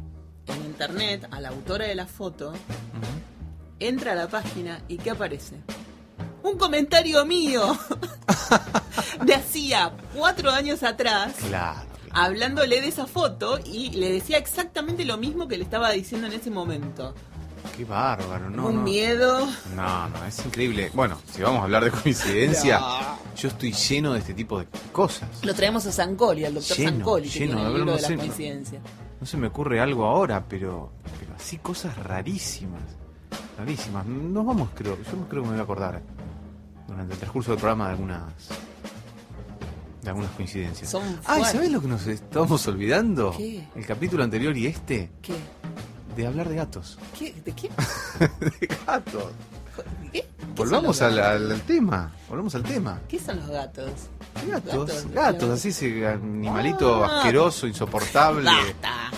en 0.47 0.65
internet 0.67 1.29
a 1.31 1.41
la 1.41 1.51
autora 1.51 1.85
de 1.87 1.95
la 1.95 2.07
foto, 2.07 2.53
entra 3.79 4.13
a 4.13 4.15
la 4.17 4.29
página 4.29 4.81
y 4.89 4.97
¿qué 4.97 5.11
aparece? 5.11 5.57
Un 6.43 6.57
comentario 6.59 7.25
mío 7.27 7.77
de 9.25 9.35
hacía 9.35 9.93
cuatro 10.15 10.51
años 10.51 10.83
atrás 10.83 11.35
Claro. 11.47 11.81
hablándole 12.13 12.81
de 12.81 12.89
esa 12.89 13.07
foto 13.07 13.59
y 13.65 13.91
le 13.91 14.13
decía 14.13 14.39
exactamente 14.39 15.05
lo 15.05 15.17
mismo 15.17 15.49
que 15.49 15.57
le 15.59 15.65
estaba 15.65 15.91
diciendo 15.91 16.27
en 16.27 16.33
ese 16.35 16.51
momento. 16.51 17.15
Qué 17.77 17.85
bárbaro, 17.85 18.49
no. 18.49 18.67
Un 18.69 18.77
no. 18.77 18.83
miedo. 18.83 19.47
No, 19.77 20.09
no, 20.09 20.25
es 20.25 20.45
increíble. 20.47 20.91
Bueno, 20.95 21.19
si 21.33 21.43
vamos 21.43 21.61
a 21.61 21.65
hablar 21.65 21.85
de 21.85 21.91
coincidencia, 21.91 22.79
No. 22.81 23.19
yo 23.37 23.49
estoy 23.49 23.73
lleno 23.73 24.15
de 24.15 24.21
este 24.21 24.33
tipo 24.35 24.59
de 24.59 24.67
cosas. 24.93 25.29
Lo 25.43 25.55
traemos 25.55 25.85
a 25.87 25.93
Sancoli, 25.93 26.45
al 26.47 26.55
doctor 26.55 26.77
Lleno, 26.79 26.91
Sancoli, 26.91 27.29
que 27.29 27.39
lleno, 27.41 27.55
tiene 27.57 27.67
el 27.69 27.75
libro 27.75 27.85
no 27.85 27.93
de 27.93 27.99
sé, 28.03 28.13
no- 28.17 28.19
coincidencias. 28.21 28.83
No 29.21 29.27
se 29.27 29.37
me 29.37 29.49
ocurre 29.49 29.79
algo 29.81 30.07
ahora, 30.07 30.43
pero, 30.49 30.91
pero 31.21 31.35
así 31.37 31.59
cosas 31.59 31.95
rarísimas. 31.99 32.81
Rarísimas. 33.59 34.07
Nos 34.07 34.47
vamos, 34.47 34.71
creo. 34.75 34.97
Yo 34.97 35.05
creo 35.29 35.43
que 35.43 35.49
me 35.49 35.53
voy 35.53 35.59
a 35.61 35.63
acordar 35.65 36.01
durante 36.91 37.15
el 37.15 37.19
transcurso 37.19 37.53
del 37.53 37.61
programa 37.61 37.87
de 37.87 37.91
algunas. 37.93 38.23
de 40.03 40.09
algunas 40.09 40.31
coincidencias. 40.33 40.91
Son 40.91 41.03
Ay. 41.25 41.45
¿sabes 41.45 41.71
lo 41.71 41.81
que 41.81 41.89
nos 41.89 42.07
estamos 42.07 42.67
olvidando? 42.67 43.35
¿Qué? 43.37 43.67
El 43.75 43.87
capítulo 43.87 44.25
anterior 44.25 44.57
y 44.57 44.67
este, 44.67 45.11
¿Qué? 45.23 45.35
de 46.17 46.27
hablar 46.27 46.49
de 46.49 46.57
gatos. 46.57 46.99
¿Qué? 47.19 47.33
¿De 47.45 47.53
qué? 47.53 47.71
de 48.61 48.67
gatos. 48.87 49.33
¿De 50.03 50.11
qué? 50.11 50.21
¿Qué 50.21 50.27
Volvamos 50.57 51.01
al, 51.01 51.63
tema. 51.63 52.13
Volvamos 52.29 52.55
al 52.55 52.65
tema. 52.65 53.01
¿Qué 53.09 53.19
son 53.19 53.37
los 53.39 53.49
gatos? 53.49 53.93
Gatos, 54.47 55.07
Gatos, 55.13 55.51
así 55.51 55.69
ese 55.69 56.07
animalito 56.07 57.05
Ah. 57.05 57.19
asqueroso, 57.19 57.67
insoportable. 57.67 58.51
Basta. 58.51 59.11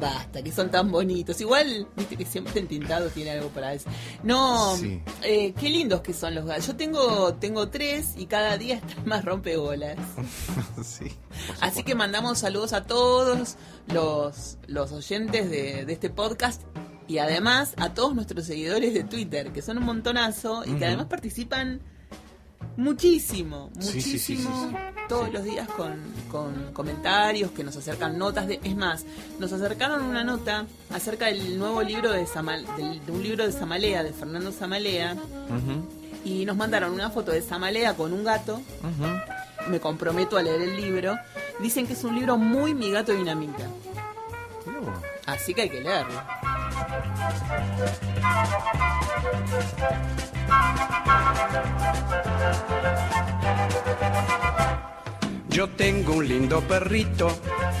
Basta, 0.00 0.42
que 0.42 0.52
son 0.52 0.70
tan 0.70 0.90
bonitos. 0.90 1.40
Igual, 1.40 1.88
viste 1.96 2.16
que 2.16 2.26
siempre 2.26 2.60
el 2.60 2.68
tintado 2.68 3.08
tiene 3.08 3.30
algo 3.30 3.48
para 3.48 3.72
eso. 3.72 3.88
No, 4.22 4.76
Sí. 4.76 5.00
eh, 5.22 5.54
qué 5.58 5.70
lindos 5.70 6.02
que 6.02 6.12
son 6.12 6.34
los 6.34 6.44
gatos. 6.44 6.66
Yo 6.66 6.76
tengo, 6.76 7.34
tengo 7.34 7.68
tres 7.70 8.14
y 8.16 8.26
cada 8.26 8.58
día 8.58 8.74
están 8.86 9.06
más 9.08 9.24
rompebolas. 9.24 9.96
sí. 10.84 11.06
Así 11.60 11.82
que 11.82 11.94
mandamos 11.94 12.38
saludos 12.38 12.72
a 12.74 12.84
todos 12.84 13.56
los, 13.86 14.58
los 14.66 14.92
oyentes 14.92 15.50
de, 15.50 15.84
de 15.86 15.92
este 15.92 16.10
podcast 16.10 16.62
y 17.08 17.18
además 17.18 17.72
a 17.78 17.94
todos 17.94 18.14
nuestros 18.14 18.44
seguidores 18.46 18.92
de 18.92 19.04
Twitter, 19.04 19.52
que 19.52 19.62
son 19.62 19.78
un 19.78 19.84
montonazo 19.84 20.62
y 20.66 20.72
que 20.74 20.84
además 20.86 21.06
participan 21.06 21.80
muchísimo, 22.76 23.70
Sí, 23.80 24.00
sí, 24.00 24.18
sí, 24.18 24.18
sí, 24.18 24.32
muchísimo 24.36 24.78
todos 25.08 25.32
los 25.32 25.44
días 25.44 25.68
con, 25.68 25.94
con 26.30 26.72
comentarios, 26.72 27.52
que 27.52 27.62
nos 27.62 27.76
acercan 27.76 28.18
notas 28.18 28.48
de... 28.48 28.58
Es 28.64 28.74
más, 28.76 29.04
nos 29.38 29.52
acercaron 29.52 30.02
una 30.02 30.24
nota 30.24 30.66
acerca 30.90 31.26
del 31.26 31.58
nuevo 31.58 31.82
libro 31.82 32.10
de, 32.10 32.26
Samal- 32.26 32.66
del- 32.76 33.04
de 33.06 33.12
un 33.12 33.22
libro 33.22 33.46
de 33.46 33.52
Samalea, 33.52 34.02
de 34.02 34.12
Fernando 34.12 34.50
Samalea, 34.50 35.14
Ujú, 35.14 35.88
y 36.24 36.44
nos 36.44 36.56
mandaron 36.56 36.92
una 36.92 37.10
foto 37.10 37.30
de 37.30 37.40
Samalea 37.40 37.94
con 37.94 38.12
un 38.12 38.24
gato 38.24 38.60
me 39.68 39.80
comprometo 39.80 40.36
a 40.36 40.42
leer 40.42 40.62
el 40.62 40.76
libro. 40.76 41.16
Dicen 41.60 41.86
que 41.86 41.92
es 41.94 42.04
un 42.04 42.14
libro 42.14 42.36
muy 42.36 42.72
mi 42.74 42.90
gato 42.90 43.12
dinamita. 43.12 43.66
Mirá 44.66 44.80
vos. 44.80 45.02
Así 45.26 45.54
que 45.54 45.62
hay 45.62 45.70
que 45.70 45.80
leerlo. 45.80 46.20
Yo 55.56 55.70
tengo 55.70 56.12
un 56.12 56.28
lindo 56.28 56.60
perrito 56.60 57.28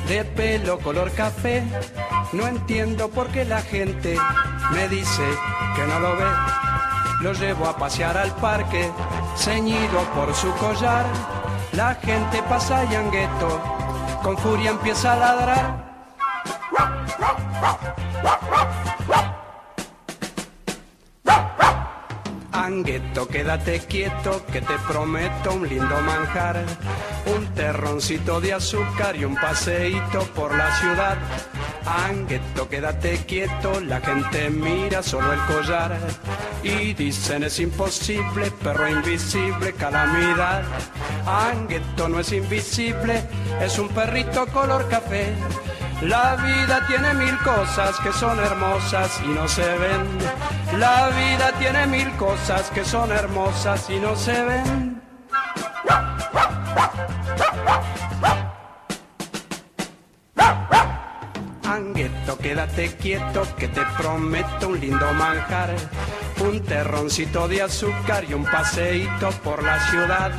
de 0.08 0.24
pelo 0.24 0.78
color 0.78 1.12
café. 1.12 1.62
No 2.32 2.46
entiendo 2.46 3.10
por 3.10 3.28
qué 3.28 3.44
la 3.44 3.60
gente 3.60 4.16
me 4.72 4.88
dice 4.88 5.22
que 5.74 5.86
no 5.86 6.00
lo 6.00 6.16
ve. 6.16 6.24
lo 7.20 7.32
llevo 7.34 7.66
a 7.66 7.76
pasear 7.76 8.16
al 8.16 8.34
parque, 8.36 8.90
ceñido 9.36 10.00
por 10.14 10.34
su 10.34 10.50
collar. 10.54 11.04
La 11.72 11.94
gente 11.96 12.42
pasa 12.48 12.82
y 12.90 12.94
angueto, 12.94 13.60
con 14.22 14.38
furia 14.38 14.70
empieza 14.70 15.12
a 15.12 15.16
ladrar. 15.16 15.85
Angueto, 22.66 23.28
quédate 23.28 23.78
quieto, 23.86 24.44
que 24.52 24.60
te 24.60 24.76
prometo 24.88 25.52
un 25.52 25.68
lindo 25.68 26.00
manjar, 26.00 26.64
un 27.36 27.46
terroncito 27.54 28.40
de 28.40 28.54
azúcar 28.54 29.14
y 29.14 29.24
un 29.24 29.36
paseíto 29.36 30.20
por 30.34 30.52
la 30.52 30.74
ciudad. 30.76 31.16
Angueto, 31.86 32.68
quédate 32.68 33.18
quieto, 33.24 33.80
la 33.80 34.00
gente 34.00 34.50
mira 34.50 35.02
solo 35.02 35.32
el 35.32 35.40
collar 35.42 35.96
y 36.64 36.92
dicen 36.94 37.44
es 37.44 37.60
imposible, 37.60 38.50
perro 38.50 38.88
invisible, 38.88 39.72
calamidad. 39.72 40.64
Angueto 41.24 42.08
no 42.08 42.18
es 42.18 42.32
invisible, 42.32 43.22
es 43.60 43.78
un 43.78 43.88
perrito 43.90 44.44
color 44.48 44.88
café. 44.88 45.34
La 46.02 46.36
vida 46.36 46.86
tiene 46.86 47.14
mil 47.14 47.38
cosas 47.38 47.98
que 48.00 48.12
son 48.12 48.38
hermosas 48.38 49.18
y 49.24 49.28
no 49.28 49.48
se 49.48 49.62
ven. 49.62 50.78
La 50.78 51.08
vida 51.08 51.52
tiene 51.58 51.86
mil 51.86 52.10
cosas 52.16 52.70
que 52.70 52.84
son 52.84 53.10
hermosas 53.10 53.88
y 53.88 53.98
no 53.98 54.14
se 54.14 54.44
ven. 54.44 55.02
Angueto, 61.64 62.38
quédate 62.38 62.94
quieto 62.96 63.46
que 63.56 63.68
te 63.68 63.80
prometo 63.96 64.68
un 64.68 64.78
lindo 64.78 65.12
manjar, 65.14 65.74
un 66.40 66.60
terroncito 66.62 67.48
de 67.48 67.62
azúcar 67.62 68.24
y 68.28 68.34
un 68.34 68.44
paseíto 68.44 69.30
por 69.42 69.62
la 69.62 69.80
ciudad. 69.88 70.32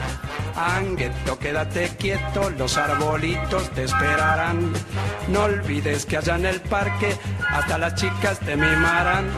Angueto, 0.58 1.38
quédate 1.38 1.90
quieto, 2.00 2.50
los 2.50 2.78
arbolitos 2.78 3.70
te 3.72 3.84
esperarán. 3.84 4.74
No 5.28 5.44
olvides 5.44 6.08
que 6.08 6.18
allá 6.18 6.36
en 6.36 6.48
el 6.48 6.62
parque 6.62 7.16
hasta 7.48 7.78
las 7.78 7.94
chicas 7.94 8.40
te 8.40 8.56
mimarán. 8.56 9.30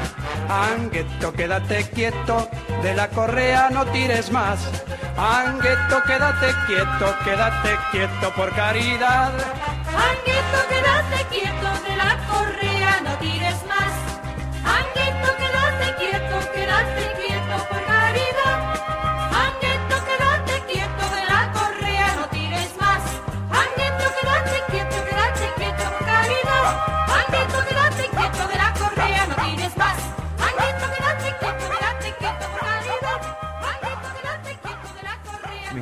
Angueto, 0.50 1.34
quédate 1.34 1.90
quieto, 1.90 2.50
de 2.82 2.96
la 2.96 3.10
correa 3.10 3.70
no 3.70 3.86
tires 3.88 4.32
más. 4.32 4.60
Angueto, 5.18 6.02
quédate 6.08 6.54
quieto, 6.66 7.16
quédate 7.26 7.78
quieto 7.92 8.34
por 8.38 8.56
caridad. 8.56 9.34
Quédate 10.24 10.99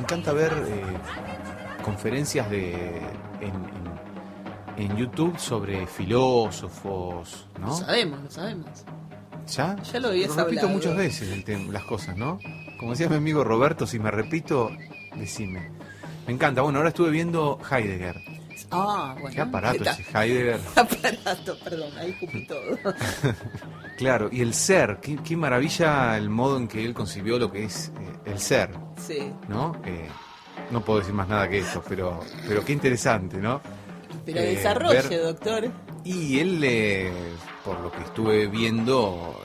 encanta 0.08 0.32
ver 0.32 0.52
eh, 0.66 1.82
conferencias 1.84 2.48
de 2.50 2.72
en, 3.40 3.54
en- 3.54 3.88
en 4.90 4.96
YouTube 4.96 5.38
sobre 5.38 5.86
filósofos, 5.86 7.46
Lo 7.60 7.66
¿no? 7.66 7.76
sabemos, 7.76 8.22
lo 8.22 8.30
sabemos. 8.30 8.84
¿Ya? 9.48 9.76
Ya 9.82 10.00
lo 10.00 10.08
habías 10.08 10.28
repito 10.36 10.60
hablado. 10.60 10.68
muchas 10.68 10.96
veces 10.96 11.30
el 11.32 11.44
las 11.72 11.84
cosas, 11.84 12.16
¿no? 12.16 12.38
Como 12.78 12.92
decía 12.92 13.08
mi 13.08 13.16
amigo 13.16 13.42
Roberto, 13.44 13.86
si 13.86 13.98
me 13.98 14.10
repito, 14.10 14.70
decime. 15.16 15.70
Me 16.26 16.32
encanta. 16.34 16.62
Bueno, 16.62 16.78
ahora 16.78 16.90
estuve 16.90 17.10
viendo 17.10 17.58
Heidegger. 17.70 18.16
Ah, 18.70 19.14
bueno. 19.20 19.34
Qué 19.34 19.40
aparato 19.40 19.82
¿Qué 19.84 19.90
ese 19.90 20.04
Heidegger. 20.14 20.60
aparato, 20.76 21.58
perdón, 21.64 21.90
ahí 21.98 22.10
escupí 22.10 22.46
todo. 22.46 22.64
Claro, 23.98 24.28
y 24.30 24.42
el 24.42 24.54
ser. 24.54 24.98
Qué, 25.02 25.16
qué 25.16 25.36
maravilla 25.36 26.16
el 26.16 26.30
modo 26.30 26.56
en 26.56 26.68
que 26.68 26.84
él 26.84 26.94
concibió 26.94 27.36
lo 27.38 27.50
que 27.50 27.64
es 27.64 27.88
eh, 28.00 28.30
el 28.30 28.38
ser, 28.38 28.70
Sí, 28.96 29.32
¿no? 29.48 29.74
Eh, 29.84 30.06
no 30.70 30.84
puedo 30.84 31.00
decir 31.00 31.14
más 31.14 31.26
nada 31.28 31.48
que 31.48 31.58
esto, 31.58 31.82
pero, 31.88 32.20
pero 32.46 32.64
qué 32.64 32.72
interesante, 32.72 33.38
¿no? 33.38 33.60
pero 34.24 34.38
Eh, 34.38 34.54
desarrolle, 34.54 35.02
ver- 35.08 35.22
doctor. 35.22 35.72
Y 36.04 36.38
él, 36.38 36.60
eh, 36.62 37.12
por 37.64 37.80
lo 37.80 37.90
que 37.90 38.02
estuve 38.04 38.46
viendo, 38.46 39.42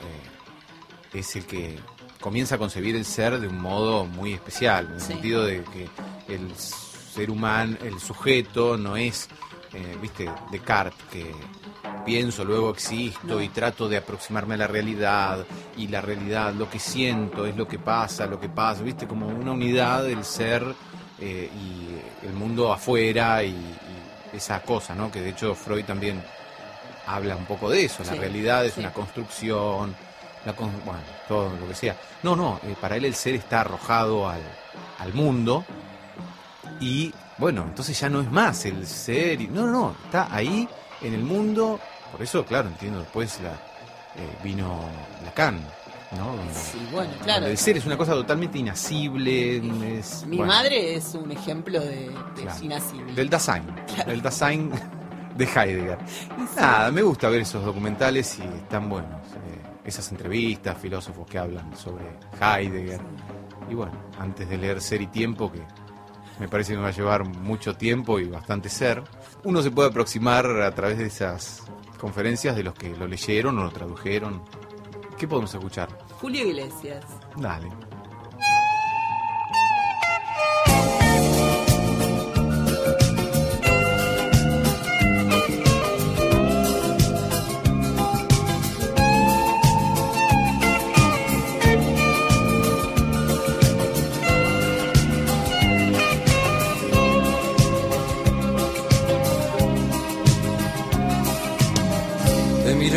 es 1.12 1.34
el 1.34 1.44
que 1.46 1.76
comienza 2.20 2.54
a 2.54 2.58
concebir 2.58 2.94
el 2.94 3.04
ser 3.04 3.40
de 3.40 3.48
un 3.48 3.60
modo 3.60 4.04
muy 4.06 4.34
especial, 4.34 4.86
en 4.86 4.92
el 4.94 5.00
Sí. 5.00 5.06
sentido 5.14 5.44
de 5.44 5.64
que 5.64 5.88
el 6.32 6.52
ser 7.14 7.30
humano, 7.30 7.76
el 7.82 7.98
sujeto, 8.00 8.76
no 8.76 8.96
es, 8.96 9.28
eh, 9.72 9.96
viste, 10.02 10.28
Descartes, 10.50 11.04
que 11.12 11.32
pienso, 12.04 12.44
luego 12.44 12.70
existo 12.70 13.34
No. 13.36 13.40
y 13.40 13.48
trato 13.48 13.88
de 13.88 13.96
aproximarme 13.98 14.54
a 14.54 14.58
la 14.58 14.66
realidad, 14.66 15.44
y 15.76 15.88
la 15.88 16.00
realidad, 16.00 16.52
lo 16.54 16.68
que 16.68 16.78
siento, 16.78 17.46
es 17.46 17.56
lo 17.56 17.66
que 17.68 17.78
pasa, 17.78 18.26
lo 18.26 18.40
que 18.40 18.48
pasa, 18.48 18.82
viste, 18.82 19.06
como 19.06 19.26
una 19.28 19.52
unidad 19.52 20.02
del 20.04 20.24
ser 20.24 20.62
eh, 21.20 21.48
y 21.54 22.26
el 22.26 22.32
mundo 22.32 22.72
afuera 22.72 23.42
y, 23.44 23.50
y 23.50 24.36
esa 24.36 24.60
cosa, 24.62 24.94
¿no? 24.94 25.10
Que 25.12 25.20
de 25.20 25.30
hecho 25.30 25.54
Freud 25.54 25.84
también 25.84 26.20
habla 27.06 27.36
un 27.36 27.44
poco 27.46 27.70
de 27.70 27.84
eso, 27.84 28.02
la 28.04 28.12
Sí, 28.12 28.18
realidad 28.18 28.64
es 28.66 28.74
sí. 28.74 28.80
una 28.80 28.92
construcción, 28.92 29.94
la 30.44 30.52
con- 30.54 30.72
bueno, 30.84 31.00
todo 31.28 31.50
lo 31.58 31.68
que 31.68 31.74
sea. 31.74 31.96
No, 32.24 32.34
no, 32.34 32.60
eh, 32.64 32.74
para 32.80 32.96
él 32.96 33.04
el 33.04 33.14
ser 33.14 33.34
está 33.36 33.60
arrojado 33.60 34.28
al, 34.28 34.42
al 34.98 35.14
mundo 35.14 35.64
y 36.80 37.12
bueno, 37.38 37.62
entonces 37.62 37.98
ya 37.98 38.08
no 38.08 38.20
es 38.20 38.30
más 38.30 38.64
el 38.64 38.86
ser, 38.86 39.40
y, 39.40 39.48
no, 39.48 39.66
no, 39.66 39.72
no, 39.72 39.96
está 40.04 40.28
ahí 40.34 40.68
en 41.02 41.14
el 41.14 41.22
mundo, 41.24 41.80
por 42.12 42.22
eso, 42.22 42.44
claro, 42.44 42.68
entiendo, 42.68 43.00
después 43.00 43.40
la, 43.42 43.50
eh, 43.50 44.36
vino 44.42 44.80
Lacan, 45.24 45.56
¿no? 46.16 46.36
Sí, 46.54 46.78
bueno, 46.92 47.12
claro. 47.24 47.46
el 47.46 47.58
ser 47.58 47.76
es 47.76 47.86
una 47.86 47.96
cosa 47.96 48.12
totalmente 48.12 48.58
inasible, 48.58 49.56
es, 49.98 50.24
Mi 50.26 50.36
bueno, 50.38 50.52
madre 50.52 50.94
es 50.94 51.14
un 51.14 51.32
ejemplo 51.32 51.80
de, 51.80 52.08
de 52.36 52.42
Claro. 52.42 52.62
inasible. 52.64 53.12
Del 53.14 53.28
Dasein, 53.28 53.64
del 54.06 54.22
Dasein 54.22 54.70
de 55.36 55.44
Heidegger. 55.44 55.98
Nada, 56.56 56.90
me 56.92 57.02
gusta 57.02 57.28
ver 57.28 57.40
esos 57.40 57.64
documentales 57.64 58.38
y 58.38 58.42
están 58.42 58.88
buenos. 58.88 59.10
eh, 59.32 59.60
esas 59.84 60.10
entrevistas, 60.12 60.78
filósofos 60.78 61.26
que 61.26 61.36
hablan 61.38 61.76
sobre 61.76 62.04
Heidegger. 62.40 63.00
Y 63.68 63.74
bueno, 63.74 63.92
antes 64.18 64.48
de 64.48 64.56
leer 64.56 64.80
Ser 64.80 65.02
y 65.02 65.08
Tiempo, 65.08 65.52
que 65.52 65.60
me 66.38 66.48
parece 66.48 66.74
que 66.74 66.80
va 66.80 66.88
a 66.88 66.92
llevar 66.92 67.24
mucho 67.24 67.76
tiempo 67.76 68.18
y 68.18 68.24
bastante 68.24 68.68
ser, 68.68 69.02
uno 69.44 69.62
se 69.62 69.70
puede 69.70 69.88
aproximar 69.88 70.46
a 70.46 70.74
través 70.74 70.98
de 70.98 71.06
esas 71.06 71.62
conferencias 71.98 72.56
de 72.56 72.62
los 72.62 72.74
que 72.74 72.96
lo 72.96 73.06
leyeron 73.06 73.58
o 73.58 73.64
lo 73.64 73.70
tradujeron. 73.70 74.42
¿Qué 75.18 75.28
podemos 75.28 75.54
escuchar? 75.54 75.88
Julio 76.20 76.46
Iglesias. 76.46 77.04
Dale. 77.36 77.68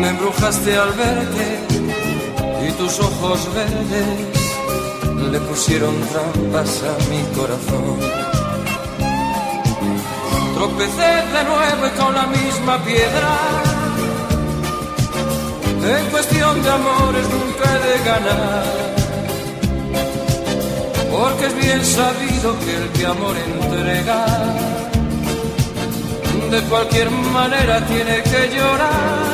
me 0.00 0.08
embrujaste 0.08 0.76
al 0.76 0.92
verte 0.92 1.46
y 2.66 2.72
tus 2.72 2.98
ojos 3.00 3.48
verdes 3.54 4.34
le 5.32 5.40
pusieron 5.40 5.94
trampas 6.12 6.82
a 6.82 7.10
mi 7.10 7.22
corazón. 7.36 7.98
Tropecé 10.54 11.12
de 11.34 11.44
nuevo 11.44 11.86
y 11.86 11.90
con 11.98 12.14
la 12.14 12.26
misma 12.26 12.78
piedra 12.84 13.64
En 15.86 16.06
cuestión 16.06 16.62
de 16.62 16.70
amores 16.70 17.26
nunca 17.28 17.64
he 17.74 17.78
de 17.88 18.04
ganar. 18.04 18.64
Porque 21.12 21.46
es 21.46 21.56
bien 21.56 21.84
sabido 21.84 22.58
que 22.60 22.76
el 22.76 22.88
que 22.90 23.06
amor 23.06 23.36
entrega, 23.36 24.26
de 26.50 26.60
cualquier 26.62 27.10
manera 27.10 27.84
tiene 27.86 28.22
que 28.22 28.56
llorar. 28.56 29.33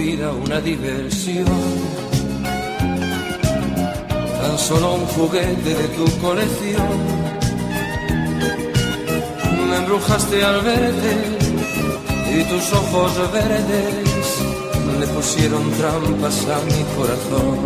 Vida 0.00 0.32
una 0.32 0.58
diversión. 0.60 1.46
Tan 4.40 4.58
solo 4.58 4.94
un 4.94 5.06
juguete 5.14 5.70
de 5.80 5.88
tu 5.96 6.06
colección. 6.26 6.98
Me 9.68 9.76
embrujaste 9.76 10.36
al 10.42 10.60
verte 10.62 11.12
y 12.34 12.44
tus 12.50 12.66
ojos 12.72 13.12
verdes 13.32 14.26
le 15.00 15.06
pusieron 15.14 15.64
trampas 15.78 16.38
a 16.56 16.58
mi 16.68 16.80
corazón. 16.96 17.58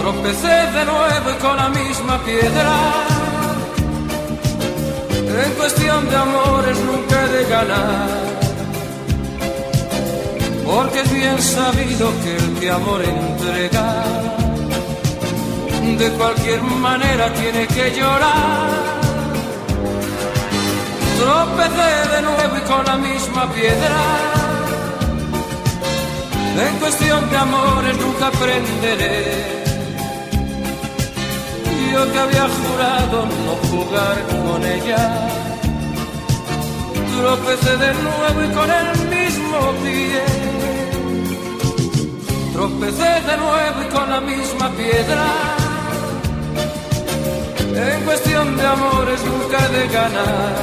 Tropecé 0.00 0.56
de 0.76 0.84
nuevo 0.92 1.26
y 1.34 1.38
con 1.44 1.56
la 1.56 1.68
misma 1.80 2.14
piedra. 2.28 2.72
En 5.44 5.52
cuestión 5.60 6.08
de 6.10 6.16
amores 6.16 6.76
nunca 6.88 7.24
he 7.24 7.28
de 7.36 7.44
ganar 7.50 8.23
porque 10.74 11.00
es 11.02 11.12
bien 11.12 11.40
sabido 11.40 12.10
que 12.22 12.36
el 12.36 12.58
que 12.58 12.68
amor 12.68 13.00
entrega, 13.00 13.86
de 15.98 16.10
cualquier 16.18 16.62
manera 16.62 17.32
tiene 17.32 17.64
que 17.68 17.94
llorar. 17.94 18.70
Tropecé 21.20 21.92
de 22.14 22.22
nuevo 22.22 22.56
y 22.58 22.60
con 22.70 22.84
la 22.86 22.96
misma 22.96 23.52
piedra. 23.52 24.00
En 26.68 26.76
cuestión 26.78 27.30
de 27.30 27.36
amores 27.36 27.96
nunca 27.98 28.26
aprenderé. 28.26 29.64
Yo 31.92 32.12
que 32.12 32.18
había 32.18 32.46
jurado 32.58 33.26
no 33.46 33.54
jugar 33.70 34.16
con 34.44 34.60
ella. 34.64 35.28
Tropecé 37.16 37.76
de 37.76 37.94
nuevo 38.06 38.38
y 38.42 38.54
con 38.56 38.68
el 38.70 38.88
mismo 39.16 39.58
pie. 39.84 40.43
Tropecé 42.54 43.12
de 43.28 43.36
nuevo 43.36 43.82
y 43.82 43.92
con 43.92 44.08
la 44.08 44.20
misma 44.20 44.70
piedra. 44.76 45.26
En 47.74 48.04
cuestión 48.04 48.56
de 48.56 48.64
amores 48.64 49.20
nunca 49.24 49.58
he 49.58 49.68
de 49.76 49.88
ganar. 49.88 50.54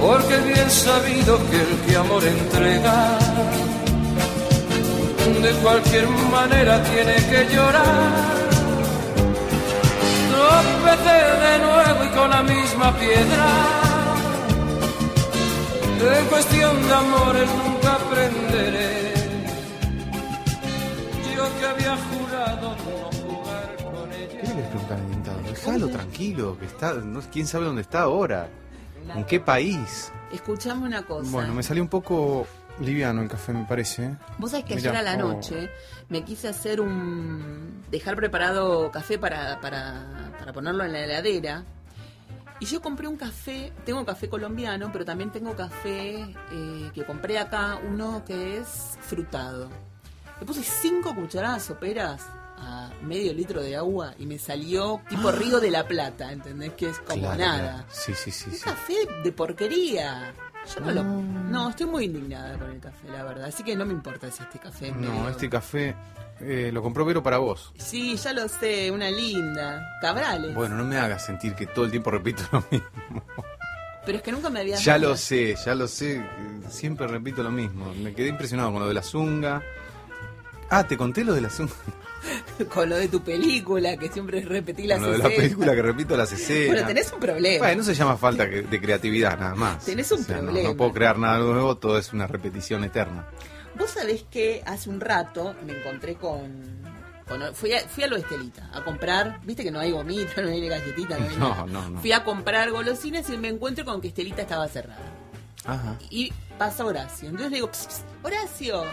Porque 0.00 0.36
bien 0.38 0.70
sabido 0.70 1.38
que 1.50 1.60
el 1.66 1.72
que 1.84 1.96
amor 1.96 2.24
entrega, 2.24 3.18
de 5.42 5.52
cualquier 5.62 6.08
manera 6.08 6.82
tiene 6.84 7.16
que 7.16 7.54
llorar. 7.54 8.10
Tropecé 10.32 11.20
de 11.44 11.54
nuevo 11.66 12.04
y 12.06 12.16
con 12.16 12.30
la 12.30 12.42
misma 12.42 12.96
piedra. 12.96 13.48
En 16.18 16.26
cuestión 16.26 16.88
de 16.88 16.94
amores 16.94 17.48
nunca 17.62 17.92
aprenderé. 17.96 18.91
Que 21.58 21.66
había 21.66 21.96
jurado 21.96 22.70
no 22.70 23.12
jugar 23.12 23.76
con 23.76 24.10
¿Qué 24.10 24.18
le 24.18 24.24
ella. 24.24 24.40
querés 24.40 24.68
preguntar 24.68 24.98
al 24.98 25.10
dentado? 25.10 25.42
Déjalo 25.42 25.88
tranquilo, 25.88 26.58
que 26.58 26.66
está, 26.66 26.94
no, 26.94 27.20
quién 27.32 27.46
sabe 27.46 27.66
dónde 27.66 27.82
está 27.82 28.02
ahora. 28.02 28.48
¿En 29.14 29.24
qué 29.24 29.40
país? 29.40 30.12
Escuchame 30.32 30.86
una 30.86 31.02
cosa. 31.02 31.30
Bueno, 31.30 31.54
me 31.54 31.62
salió 31.62 31.82
un 31.82 31.88
poco 31.88 32.46
liviano 32.80 33.20
el 33.22 33.28
café, 33.28 33.52
me 33.52 33.64
parece. 33.64 34.16
Vos 34.38 34.50
sabés 34.52 34.64
que 34.64 34.76
Mirá, 34.76 34.90
ayer 34.90 35.00
a 35.08 35.16
la 35.16 35.24
oh. 35.24 35.28
noche 35.34 35.70
me 36.08 36.24
quise 36.24 36.48
hacer 36.48 36.80
un... 36.80 37.82
dejar 37.90 38.16
preparado 38.16 38.90
café 38.90 39.18
para, 39.18 39.60
para, 39.60 40.32
para 40.38 40.52
ponerlo 40.52 40.84
en 40.84 40.92
la 40.92 41.00
heladera. 41.00 41.64
Y 42.60 42.66
yo 42.66 42.80
compré 42.80 43.08
un 43.08 43.16
café, 43.16 43.72
tengo 43.84 44.04
café 44.04 44.28
colombiano, 44.28 44.90
pero 44.92 45.04
también 45.04 45.30
tengo 45.32 45.56
café 45.56 46.20
eh, 46.52 46.90
que 46.94 47.04
compré 47.04 47.38
acá, 47.38 47.78
uno 47.88 48.24
que 48.24 48.58
es 48.58 48.96
frutado. 49.00 49.68
Le 50.42 50.46
puse 50.46 50.64
cinco 50.64 51.14
cucharadas 51.14 51.62
soperas 51.62 52.20
a 52.58 52.90
medio 53.04 53.32
litro 53.32 53.62
de 53.62 53.76
agua 53.76 54.12
y 54.18 54.26
me 54.26 54.40
salió 54.40 55.00
tipo 55.08 55.30
Río 55.30 55.60
de 55.60 55.70
la 55.70 55.86
Plata, 55.86 56.32
¿entendés? 56.32 56.72
Que 56.72 56.88
es 56.88 56.98
como 56.98 57.20
Claro, 57.20 57.38
nada. 57.38 57.60
claro. 57.74 57.84
Sí, 57.92 58.12
sí, 58.12 58.32
sí. 58.32 58.50
Un 58.50 58.56
sí. 58.56 58.62
café 58.64 58.94
de 59.22 59.30
porquería. 59.30 60.34
Yo 60.74 60.80
no, 60.80 60.90
lo. 60.90 61.04
No, 61.04 61.70
estoy 61.70 61.86
muy 61.86 62.06
indignada 62.06 62.58
con 62.58 62.70
el 62.72 62.80
café, 62.80 63.08
la 63.08 63.22
verdad. 63.22 63.44
Así 63.44 63.62
que 63.62 63.76
no 63.76 63.86
me 63.86 63.92
importa 63.92 64.32
si 64.32 64.42
este 64.42 64.58
café 64.58 64.88
es 64.88 64.96
No, 64.96 65.12
medio- 65.12 65.28
este 65.28 65.48
café 65.48 65.94
eh, 66.40 66.70
lo 66.72 66.82
compró 66.82 67.04
Vero 67.04 67.22
para 67.22 67.38
vos. 67.38 67.72
Sí, 67.78 68.16
ya 68.16 68.32
lo 68.32 68.48
sé, 68.48 68.90
una 68.90 69.12
linda. 69.12 69.96
Cabrales. 70.00 70.56
Bueno, 70.56 70.74
no 70.74 70.84
me 70.84 70.96
hagas 70.98 71.24
sentir 71.24 71.54
que 71.54 71.68
todo 71.68 71.84
el 71.84 71.92
tiempo 71.92 72.10
repito 72.10 72.42
lo 72.50 72.64
mismo. 72.68 73.22
Pero 74.04 74.18
es 74.18 74.24
que 74.24 74.32
nunca 74.32 74.50
me 74.50 74.58
había 74.58 74.74
Ya 74.74 74.98
lo 74.98 75.16
sé, 75.16 75.54
ya 75.64 75.76
lo 75.76 75.86
sé. 75.86 76.20
Siempre 76.68 77.06
repito 77.06 77.44
lo 77.44 77.52
mismo. 77.52 77.94
Me 77.94 78.12
quedé 78.12 78.26
impresionado 78.26 78.72
con 78.72 78.80
lo 78.82 78.88
de 78.88 78.94
la 78.94 79.04
zunga. 79.04 79.62
Ah, 80.74 80.84
te 80.88 80.96
conté 80.96 81.22
lo 81.22 81.34
de 81.34 81.42
la 81.42 81.50
con 82.72 82.88
lo 82.88 82.96
de 82.96 83.08
tu 83.08 83.20
película, 83.22 83.96
que 83.96 84.08
siempre 84.08 84.40
repetí 84.40 84.86
las 84.86 84.98
Con 85.00 85.08
lo 85.08 85.12
de 85.12 85.18
la 85.18 85.28
película 85.28 85.74
que 85.74 85.82
repito 85.82 86.16
las 86.16 86.32
escenas. 86.32 86.68
Bueno, 86.72 86.86
tenés 86.86 87.12
un 87.12 87.20
problema. 87.20 87.58
Bueno, 87.66 87.78
no 87.78 87.84
se 87.84 87.94
llama 87.94 88.16
falta 88.16 88.46
de 88.46 88.80
creatividad, 88.80 89.38
nada 89.38 89.54
más. 89.54 89.84
Tenés 89.84 90.10
un 90.12 90.20
no- 90.20 90.26
problema. 90.26 90.68
No, 90.70 90.76
puedo 90.76 90.92
crear 90.92 91.18
nada 91.18 91.38
nuevo, 91.40 91.76
todo 91.76 91.98
es 91.98 92.12
una 92.14 92.26
repetición 92.26 92.84
eterna. 92.84 93.26
Vos 93.78 93.90
sabés 93.90 94.24
que 94.30 94.62
hace 94.64 94.88
un 94.88 95.00
rato 95.00 95.54
me 95.66 95.76
encontré 95.78 96.14
con. 96.14 96.82
fui, 97.54 97.72
a, 97.74 97.80
fui 97.88 98.04
a 98.04 98.06
lo 98.06 98.16
de 98.16 98.22
Estelita 98.22 98.70
a 98.72 98.82
comprar. 98.82 99.40
Viste 99.44 99.62
que 99.64 99.70
no 99.70 99.80
hay 99.80 99.90
gomita, 99.90 100.40
no 100.42 100.48
hay 100.48 100.66
galletita, 100.68 101.18
no 101.18 101.28
hay 101.28 101.36
No, 101.36 101.48
nada. 101.50 101.66
no, 101.66 101.90
no. 101.90 102.00
Fui 102.00 102.12
a 102.12 102.24
comprar 102.24 102.70
golosinas 102.70 103.28
y 103.28 103.36
me 103.36 103.48
encuentro 103.48 103.84
con 103.84 104.00
que 104.00 104.08
Estelita 104.08 104.42
estaba 104.42 104.68
cerrada. 104.68 105.02
Ajá. 105.66 105.98
Y 106.08 106.32
pasa 106.56 106.84
Horacio. 106.84 107.28
Entonces 107.28 107.50
le 107.50 107.56
digo, 107.56 107.70
"Pss, 107.70 107.86
pss, 107.88 108.04
Horacio. 108.22 108.84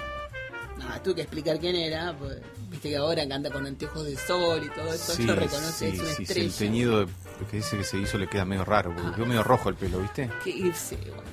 No, 0.79 1.01
tuve 1.01 1.15
que 1.15 1.21
explicar 1.21 1.59
quién 1.59 1.75
era. 1.75 2.15
Pues, 2.17 2.37
Viste 2.69 2.89
que 2.89 2.97
ahora 2.97 3.25
que 3.25 3.33
anda 3.33 3.49
con 3.49 3.65
anteojos 3.65 4.05
de 4.05 4.15
sol 4.15 4.61
y 4.63 4.69
todo 4.69 4.93
eso, 4.93 5.13
Sí, 5.13 5.23
lo 5.23 5.33
reconoce, 5.35 5.89
sí, 5.91 5.95
es 5.97 5.99
una 6.01 6.13
sí, 6.13 6.23
estrella. 6.23 6.45
el 6.47 6.53
teñido 6.53 7.05
que 7.49 7.57
dice 7.57 7.77
que 7.77 7.83
se 7.83 7.97
hizo 7.97 8.17
le 8.19 8.27
queda 8.29 8.45
medio 8.45 8.63
raro, 8.63 8.93
porque 8.93 9.09
Ah. 9.09 9.13
quedó 9.15 9.25
medio 9.25 9.43
rojo 9.43 9.69
el 9.69 9.75
pelo, 9.75 9.99
¿viste? 9.99 10.29
Que 10.43 10.49
irse, 10.51 10.95
bueno. 11.07 11.23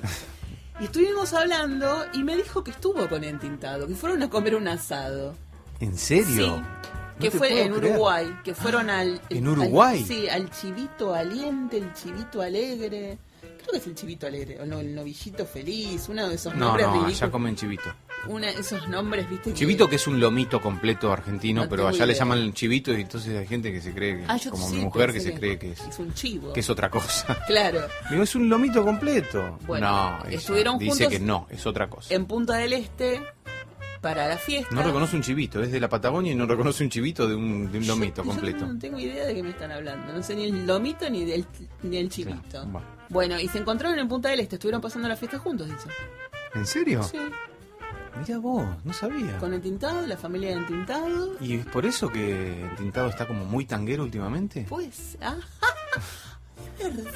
Y 0.79 0.85
estuvimos 0.85 1.33
hablando 1.33 2.05
y 2.13 2.23
me 2.23 2.35
dijo 2.35 2.63
que 2.63 2.71
estuvo 2.71 3.07
con 3.07 3.23
Entintado, 3.23 3.87
que 3.87 3.93
fueron 3.95 4.21
a 4.23 4.29
comer 4.29 4.55
un 4.55 4.67
asado. 4.67 5.35
¿En 5.79 5.95
serio? 5.97 6.55
Sí. 6.55 6.61
No 7.17 7.19
Que 7.19 7.31
fue 7.31 7.49
en 7.63 7.73
creer. 7.73 7.93
Uruguay, 7.93 8.35
que 8.43 8.53
fueron 8.55 8.89
al... 8.89 9.21
¿en 9.29 9.45
al- 9.47 9.53
Uruguay? 9.53 10.03
sí, 10.07 10.27
al 10.29 10.49
chivito 10.51 11.13
aliente, 11.15 11.77
el 11.77 11.93
chivito 11.93 12.41
alegre. 12.41 13.17
Creo 13.41 13.71
que 13.71 13.77
es 13.77 13.87
el 13.87 13.95
chivito 13.95 14.27
alegre, 14.27 14.59
o 14.61 14.65
no, 14.65 14.79
el 14.79 14.93
novillito 14.95 15.45
feliz, 15.45 16.07
uno 16.09 16.27
de 16.29 16.35
esos 16.35 16.53
No, 16.55 16.65
nombres 16.67 16.85
no, 16.87 16.93
ridículos. 16.93 17.21
allá 17.21 17.31
comen 17.31 17.55
chivito. 17.55 17.93
Una, 18.29 18.49
esos 18.49 18.87
nombres, 18.87 19.29
viste. 19.29 19.53
Chivito 19.53 19.87
que 19.89 19.95
es 19.97 20.07
un 20.07 20.19
lomito 20.19 20.61
completo 20.61 21.11
argentino, 21.11 21.63
No 21.63 21.69
pero 21.69 21.87
allá 21.87 22.05
le 22.05 22.13
llaman 22.13 22.53
chivito 22.53 22.91
y 22.93 23.01
entonces 23.01 23.37
hay 23.37 23.47
gente 23.47 23.71
que 23.71 23.81
se 23.81 23.93
cree 23.93 24.17
que, 24.17 24.25
Ah, 24.27 24.37
como 24.49 24.67
sí 24.69 24.75
mi 24.75 24.81
mujer, 24.83 25.13
que 25.13 25.19
se 25.19 25.33
cree 25.33 25.57
que 25.59 25.71
es, 25.71 25.79
Es 25.81 25.99
un 25.99 26.13
chivo. 26.13 26.53
que 26.53 26.59
es 26.59 26.69
otra 26.69 26.89
cosa. 26.89 27.37
Claro. 27.47 27.81
Digo, 28.09 28.23
es 28.23 28.35
un 28.35 28.49
lomito 28.49 28.83
completo. 28.83 29.57
Bueno, 29.65 30.19
no, 30.23 30.29
estuvieron 30.29 30.77
dice 30.77 31.05
juntos 31.05 31.07
que 31.09 31.19
no, 31.19 31.47
es 31.49 31.65
otra 31.65 31.89
cosa. 31.89 32.13
En 32.13 32.25
Punta 32.25 32.55
del 32.57 32.73
Este, 32.73 33.21
para 34.01 34.27
la 34.27 34.37
fiesta. 34.37 34.73
No 34.75 34.83
reconoce 34.83 35.15
un 35.15 35.21
chivito, 35.23 35.61
es 35.63 35.71
de 35.71 35.79
la 35.79 35.89
Patagonia 35.89 36.31
y 36.31 36.35
no 36.35 36.45
reconoce 36.45 36.83
un 36.83 36.89
chivito 36.89 37.27
de 37.27 37.35
un, 37.35 37.71
de 37.71 37.77
un 37.79 37.83
Yo- 37.83 37.93
lomito 37.95 38.23
yo 38.23 38.29
completo. 38.29 38.65
no 38.67 38.77
tengo 38.77 38.99
idea 38.99 39.25
de 39.25 39.33
qué 39.33 39.41
me 39.43 39.49
están 39.49 39.71
hablando. 39.71 40.13
No 40.13 40.21
sé 40.21 40.35
ni 40.35 40.43
el 40.45 40.65
lomito 40.67 41.09
ni 41.09 41.25
del 41.25 41.45
ni 41.83 41.97
el 41.97 42.09
chivito. 42.09 42.39
Claro, 42.49 42.67
bueno. 42.67 42.87
Bueno, 43.09 43.39
y 43.39 43.47
se 43.47 43.57
encontraron 43.59 43.97
en 43.97 44.07
Punta 44.07 44.29
del 44.29 44.41
Este. 44.41 44.55
Estuvieron 44.57 44.81
pasando 44.81 45.07
la 45.07 45.15
fiesta 45.15 45.39
juntos, 45.39 45.67
dice. 45.67 45.87
¿En 46.53 46.65
serio? 46.65 47.01
Sí. 47.03 47.17
Mira 48.19 48.39
vos, 48.39 48.65
no 48.83 48.93
sabía. 48.93 49.37
Con 49.37 49.53
el 49.53 49.61
tintado, 49.61 50.05
la 50.07 50.17
familia 50.17 50.49
del 50.55 50.65
tintado. 50.65 51.35
¿Y 51.39 51.55
es 51.57 51.65
por 51.65 51.85
eso 51.85 52.09
que 52.09 52.63
el 52.63 52.75
tintado 52.75 53.09
está 53.09 53.27
como 53.27 53.45
muy 53.45 53.65
tanguero 53.65 54.03
últimamente? 54.03 54.65
Pues, 54.67 55.17
ah, 55.21 55.35
es 56.79 56.95
verdad. 56.95 57.13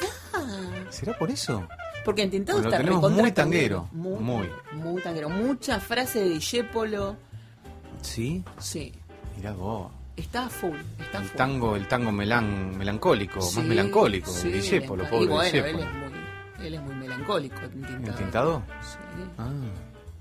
¿Será 0.90 1.18
por 1.18 1.30
eso? 1.32 1.68
Porque 2.06 2.24
en 2.24 2.32
tintado 2.32 2.58
Pues 2.58 2.66
lo 2.66 2.72
está 2.72 2.84
tenemos 2.84 3.12
muy 3.12 3.32
tanguero, 3.32 3.88
Muy, 3.92 4.20
muy. 4.20 4.50
muy 4.74 5.02
tanguero. 5.02 5.30
Mucha 5.30 5.80
frase 5.80 6.20
de 6.20 6.30
Dijépolo. 6.30 7.16
Sí, 8.02 8.44
Sí. 8.60 8.92
mirá 9.38 9.54
vos. 9.54 9.92
Está 10.18 10.50
full. 10.50 10.78
Está 11.00 11.20
El 11.20 11.26
full. 11.28 11.38
tango, 11.38 11.76
el 11.76 11.88
tango 11.88 12.12
melan, 12.12 12.78
melancólico, 12.78 13.42
Sí, 13.42 13.58
más 13.60 13.66
melancólico, 13.68 14.30
sí, 14.32 14.50
y 14.50 14.80
pobre 14.82 15.06
bueno, 15.10 15.42
él 15.42 15.56
es 15.56 15.74
muy, 15.74 16.66
él 16.68 16.74
es 16.74 16.82
muy 16.82 16.96
melancólico, 16.96 17.60
el 17.62 17.70
tintado. 17.72 18.06
¿El 18.08 18.16
tintado? 18.16 18.64
Sí. 18.82 18.98
Ah. 19.38 19.50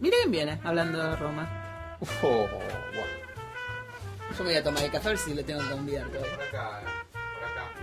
Mira 0.00 0.16
quién 0.20 0.30
viene 0.32 0.60
hablando 0.64 0.98
de 0.98 1.16
Roma. 1.16 1.96
Oh, 2.22 2.46
Yo 4.36 4.44
me 4.44 4.50
voy 4.50 4.54
a 4.56 4.62
tomar 4.64 4.82
el 4.84 4.90
café 4.90 5.08
a 5.08 5.10
ver 5.10 5.18
si 5.18 5.34
le 5.34 5.42
tengo 5.44 5.60
que 5.60 5.74
enviar 5.74 6.06
Por 6.08 6.16
acá, 6.18 6.30
por 6.32 6.44
acá. 6.44 6.80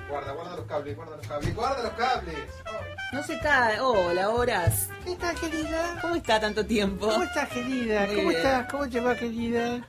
Guarda, 0.10 0.32
guarda 0.34 0.56
los 0.56 0.66
cables, 0.66 0.96
guarda 0.96 1.18
los 1.18 1.28
cables, 1.28 1.56
guarda 1.56 1.84
los 1.84 1.92
cables. 1.94 2.36
No 3.14 3.24
se 3.24 3.40
cae. 3.40 3.80
Hola, 3.80 4.30
Horas. 4.30 4.90
¿Qué 5.06 5.16
tal, 5.16 5.36
querida? 5.36 6.00
¿Cómo 6.02 6.16
está 6.16 6.40
tanto 6.40 6.66
tiempo? 6.66 7.08
¿Cómo 7.08 7.24
estás, 7.24 7.50
querida? 7.50 8.06
Muy 8.08 8.16
¿Cómo 8.16 8.30
bien. 8.30 8.42
estás? 8.42 8.72
¿Cómo 8.72 8.90
te 8.90 9.00
va, 9.00 9.16
querida? 9.16 9.88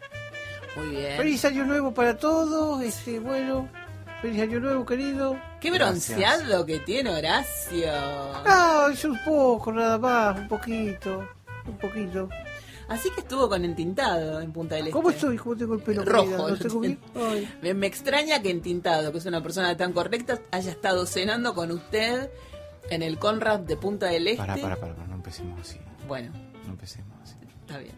Muy 0.76 0.88
bien. 0.88 1.16
Feliz 1.16 1.44
año 1.46 1.64
nuevo 1.64 1.94
para 1.94 2.16
todos. 2.18 2.82
Este, 2.82 3.18
bueno, 3.18 3.68
feliz 4.20 4.42
año 4.42 4.60
nuevo, 4.60 4.84
querido. 4.84 5.36
Qué 5.60 5.70
bronceado 5.70 6.66
que 6.66 6.78
tiene 6.80 7.10
Horacio. 7.10 7.92
No, 8.44 8.88
es 8.88 9.04
un 9.04 9.18
poco, 9.24 9.72
nada 9.72 9.98
más, 9.98 10.38
un 10.38 10.48
poquito, 10.48 11.28
un 11.70 11.78
poquito. 11.78 12.28
Así 12.88 13.10
que 13.10 13.20
estuvo 13.20 13.48
con 13.50 13.64
entintado 13.64 14.40
en 14.40 14.50
Punta 14.52 14.74
del 14.76 14.84
Este. 14.86 14.92
¿Cómo 14.92 15.10
estoy? 15.10 15.36
¿Cómo 15.36 15.56
tengo 15.56 15.74
el 15.74 15.80
pelo, 15.80 16.04
Rojo. 16.04 16.24
querida? 16.24 16.48
¿No 16.48 16.56
tengo 16.56 16.80
bien? 16.80 16.98
Ay. 17.14 17.48
Me, 17.60 17.74
me 17.74 17.86
extraña 17.86 18.40
que 18.40 18.50
Entintado, 18.50 19.12
que 19.12 19.18
es 19.18 19.26
una 19.26 19.42
persona 19.42 19.76
tan 19.76 19.92
correcta, 19.92 20.38
haya 20.50 20.70
estado 20.70 21.04
cenando 21.04 21.54
con 21.54 21.70
usted 21.70 22.30
en 22.88 23.02
el 23.02 23.18
Conrad 23.18 23.60
de 23.60 23.76
Punta 23.76 24.06
del 24.06 24.26
Este. 24.28 24.38
Pará, 24.38 24.56
pará, 24.56 24.76
pará, 24.80 24.94
pará, 24.94 25.06
no 25.08 25.16
empecemos 25.16 25.60
así. 25.60 25.78
Bueno, 26.06 26.32
No 26.64 26.70
empecemos 26.72 27.12
así. 27.22 27.34
está 27.60 27.78
bien. 27.78 27.94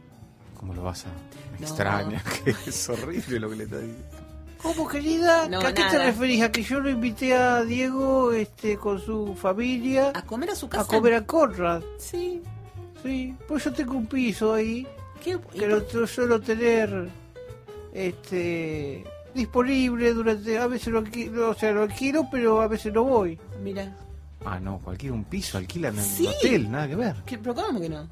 ¿Cómo 0.58 0.74
lo 0.74 0.82
vas 0.82 1.06
a...? 1.06 1.08
Me 1.52 1.60
No. 1.60 1.66
extraña, 1.66 2.22
que 2.44 2.50
es 2.66 2.88
horrible 2.88 3.38
lo 3.38 3.48
que 3.50 3.56
le 3.56 3.64
está 3.64 3.78
diciendo. 3.78 4.06
¿Cómo, 4.60 4.88
querida? 4.88 5.48
No, 5.48 5.60
¿A 5.60 5.72
qué 5.72 5.84
te 5.90 5.98
referís? 5.98 6.42
¿A 6.42 6.50
que 6.52 6.62
yo 6.64 6.80
lo 6.80 6.90
invité 6.90 7.34
a 7.34 7.62
Diego 7.62 8.32
este, 8.32 8.76
con 8.76 9.00
su 9.00 9.34
familia 9.34 10.12
¿A 10.14 10.20
comer 10.22 10.50
a 10.50 10.54
su 10.56 10.68
casa? 10.68 10.82
a 10.82 10.86
comer 10.86 11.14
a 11.14 11.24
Conrad? 11.24 11.82
Sí. 11.98 12.42
Sí, 13.02 13.34
pues 13.48 13.64
yo 13.64 13.72
tengo 13.72 13.94
un 13.94 14.06
piso 14.06 14.52
ahí 14.54 14.86
¿Qué? 15.22 15.38
que 15.52 15.66
lo 15.66 15.82
tu- 15.84 16.06
suelo 16.06 16.40
tener 16.40 17.08
este 17.92 19.04
disponible 19.34 20.12
durante 20.12 20.58
a 20.58 20.66
veces 20.66 20.88
lo 20.88 20.98
alquilo, 20.98 21.50
o 21.50 21.54
sea 21.54 21.72
lo 21.72 21.82
alquilo 21.82 22.26
pero 22.30 22.60
a 22.60 22.68
veces 22.68 22.92
no 22.92 23.04
voy 23.04 23.38
Mira. 23.62 23.96
Ah, 24.44 24.58
no, 24.58 24.78
cualquier 24.78 25.12
un 25.12 25.24
piso 25.24 25.58
alquilan 25.58 25.98
en 25.98 26.04
Sí. 26.04 26.26
un 26.26 26.32
hotel, 26.32 26.70
nada 26.70 26.88
que 26.88 26.96
ver. 26.96 27.16
¿Qué, 27.26 27.36
¿Pero 27.36 27.54
cómo 27.54 27.78
que 27.78 27.90
no? 27.90 28.08